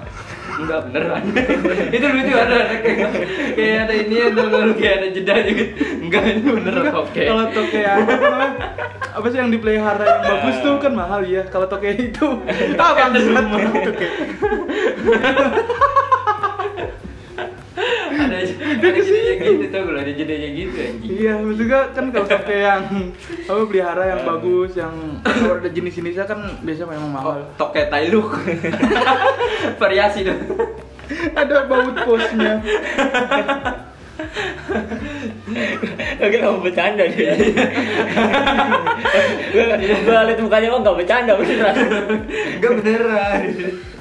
Enggak 0.60 0.80
beneran 0.92 1.24
itu 1.96 2.04
lucu 2.04 2.34
ada 2.36 2.56
ada 2.68 2.76
kayak 2.84 3.12
kayak 3.56 3.78
ada 3.88 3.94
ini 3.96 4.16
ada 4.28 4.42
kalau 4.52 4.76
kayak 4.76 4.96
ada 5.00 5.08
jeda 5.16 5.34
gitu 5.48 5.64
enggak 6.04 6.24
itu 6.36 6.50
beneran 6.52 6.86
toket 6.92 7.26
Kalau 7.32 7.46
toke 7.56 7.80
yang 7.80 8.04
apa 8.04 8.26
namanya? 8.28 8.56
Apa 9.10 9.26
sih 9.32 9.38
yang 9.40 9.52
dipelihara 9.56 10.04
yang 10.04 10.22
bagus 10.28 10.58
tuh 10.60 10.76
kan 10.84 10.92
mahal 10.92 11.22
ya. 11.24 11.48
Kalau 11.48 11.72
toke 11.72 11.88
itu 11.96 12.28
ah 12.76 12.92
bangsat 12.98 13.46
toke. 13.88 14.08
Ada 18.20 18.38
ada 18.44 19.00
jedanya 19.00 19.34
gitu 19.40 19.66
tau 19.72 19.82
kalau 19.88 20.00
ada 20.00 20.14
jedanya 20.14 20.50
gitu 20.52 20.78
anjing 20.78 21.10
Iya, 21.10 21.34
maksudnya 21.40 21.80
kan 21.96 22.06
kalau 22.12 22.28
toke 22.28 22.56
yang 22.56 22.84
apa 23.48 23.62
pelihara 23.66 24.04
yang 24.12 24.22
bagus, 24.28 24.72
yang 24.76 24.94
kalau 25.24 25.56
ada 25.58 25.70
jenis-jenisnya 25.72 26.26
kan 26.28 26.40
biasanya 26.62 26.88
memang 26.96 27.12
mahal. 27.12 27.28
oh, 27.32 27.38
toket 27.56 27.88
tailuk 27.88 28.30
variasi 29.82 30.28
dong 30.28 30.42
Ada 31.10 31.66
baut 31.66 31.96
posnya. 32.06 32.62
Gua 36.20 36.28
kira 36.30 36.46
mau 36.54 36.62
bercanda 36.62 37.02
dia. 37.10 37.34
Gua 39.50 39.66
gua 40.06 40.20
liat 40.30 40.38
mukanya 40.38 40.68
mah 40.70 40.80
enggak 40.86 40.98
bercanda 41.02 41.34
beneran. 41.34 41.76
enggak 42.62 42.74
beneran 42.78 43.42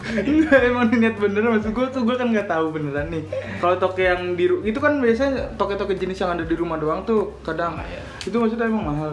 Enggak 0.08 0.60
emang 0.64 0.88
niat 0.90 1.14
bener 1.14 1.42
maksud 1.44 1.70
gua 1.70 1.86
tuh 1.88 2.02
gua 2.02 2.16
kan 2.16 2.28
nggak 2.28 2.46
tahu 2.46 2.72
beneran 2.72 3.08
nih. 3.08 3.24
Kalau 3.58 3.76
toke 3.76 4.00
yang 4.00 4.32
di 4.32 4.48
itu 4.64 4.78
kan 4.78 4.96
biasanya 4.98 5.52
toke-toke 5.54 5.92
jenis 5.92 6.16
yang 6.16 6.32
ada 6.32 6.42
di 6.42 6.54
rumah 6.54 6.76
doang 6.76 7.04
tuh 7.04 7.36
kadang 7.42 7.76
Ah, 7.76 7.84
iya. 7.84 8.00
itu 8.22 8.34
maksudnya 8.34 8.66
emang 8.66 8.84
mahal. 8.86 9.12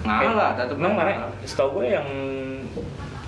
mahal 0.00 0.32
lah 0.34 0.50
tetep 0.54 0.74
mahal. 0.74 0.94
mana? 0.94 1.30
Setahu 1.42 1.78
gue 1.78 1.86
yang 1.90 2.06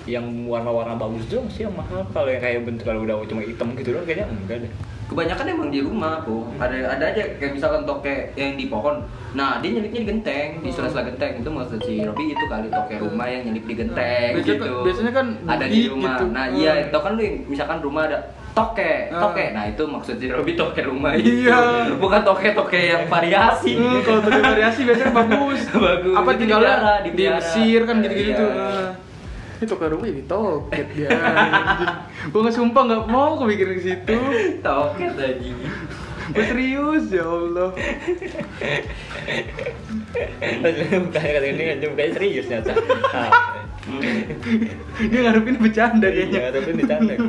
yang 0.03 0.25
warna-warna 0.43 0.95
bagus 0.95 1.25
doang 1.27 1.45
sih 1.47 1.61
yang 1.61 1.73
mahal 1.73 2.01
kalau 2.07 2.27
yang 2.27 2.39
kayak 2.39 2.61
bentuk 2.61 2.83
kalau 2.83 3.01
udah 3.01 3.21
cuma 3.23 3.41
hitam 3.41 3.69
gitu 3.73 3.89
doang 3.91 4.03
kayaknya 4.03 4.25
enggak 4.27 4.57
deh 4.59 4.71
kebanyakan 5.03 5.45
emang 5.45 5.69
di 5.69 5.79
rumah 5.79 6.23
bu 6.23 6.47
ada 6.55 6.75
ada 6.89 7.03
aja 7.05 7.21
kayak 7.35 7.51
misalkan 7.51 7.83
toke 7.83 8.15
yang 8.33 8.55
di 8.55 8.65
pohon 8.65 9.03
nah 9.31 9.59
dia 9.59 9.69
nyelipnya 9.73 9.99
di 9.99 10.09
genteng 10.09 10.47
di 10.57 10.69
sela-sela 10.69 11.03
genteng 11.05 11.37
itu 11.37 11.49
maksud 11.49 11.79
si 11.81 11.99
Robi 11.99 12.31
itu 12.31 12.45
kali 12.45 12.67
toke 12.67 12.95
rumah 12.97 13.27
yang 13.27 13.43
nyelip 13.43 13.63
di 13.63 13.75
genteng 13.75 14.29
Biasanya 14.33 14.47
gitu 14.49 14.63
kan- 14.65 14.83
biasanya 14.83 15.11
kan 15.11 15.27
ada 15.45 15.65
di 15.65 15.79
rumah 15.85 16.11
gitu. 16.13 16.25
nah 16.29 16.45
Hmm. 16.45 16.57
iya 16.57 16.71
itu 16.81 16.97
kan 16.97 17.11
lu 17.13 17.23
misalkan 17.45 17.77
rumah 17.81 18.03
ada 18.05 18.17
toke 18.51 18.91
Ah. 19.07 19.19
toke 19.21 19.45
nah 19.51 19.63
itu 19.65 19.83
maksud 19.85 20.15
si 20.15 20.25
Robi 20.27 20.53
toke 20.53 20.81
rumah 20.81 21.11
Iya. 21.13 21.59
itu 21.85 21.95
bukan 21.97 22.21
toke 22.21 22.47
toke 22.53 22.79
yang 22.81 23.03
variasi 23.05 23.71
Hmm, 23.75 23.99
kalau 24.01 24.19
toke 24.21 24.39
variasi 24.41 24.79
biasanya 24.81 25.11
bagus. 25.13 25.59
Bagus. 25.77 26.15
Apa 26.15 26.29
tinggalnya 26.33 26.75
di 26.97 27.11
dipelihara. 27.11 27.35
Mesir 27.37 27.79
kan 27.83 27.95
gitu-gitu 27.99 28.31
tuh. 28.33 28.47
Iya. 28.49 29.10
Ini 29.61 29.69
toke 29.69 29.85
rumah 29.85 30.09
jadi 30.09 30.25
toket 30.25 30.89
dia. 30.97 31.13
Gua 32.33 32.41
nggak 32.41 32.57
sumpah 32.57 32.81
nggak 32.81 33.03
mau 33.05 33.37
kepikiran 33.37 33.77
ke 33.77 33.83
situ. 33.85 34.17
toke 34.65 35.05
tadi 35.13 35.53
Gua 36.33 36.43
serius 36.49 37.13
ya 37.13 37.21
Allah. 37.21 37.69
mukanya 40.97 41.31
kata 41.37 41.45
ini 41.45 41.61
kan 41.61 41.77
mukanya 41.93 42.11
serius 42.17 42.49
nyata 42.49 42.71
Dia 45.11 45.19
ngarepin 45.25 45.57
bercanda 45.61 46.07
iya 46.09 46.25
kayaknya. 46.25 46.49
tapi 46.57 46.71
bercanda. 46.73 47.13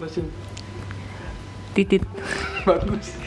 Masih 0.00 0.24
titit 1.76 2.00
bagus. 2.64 3.20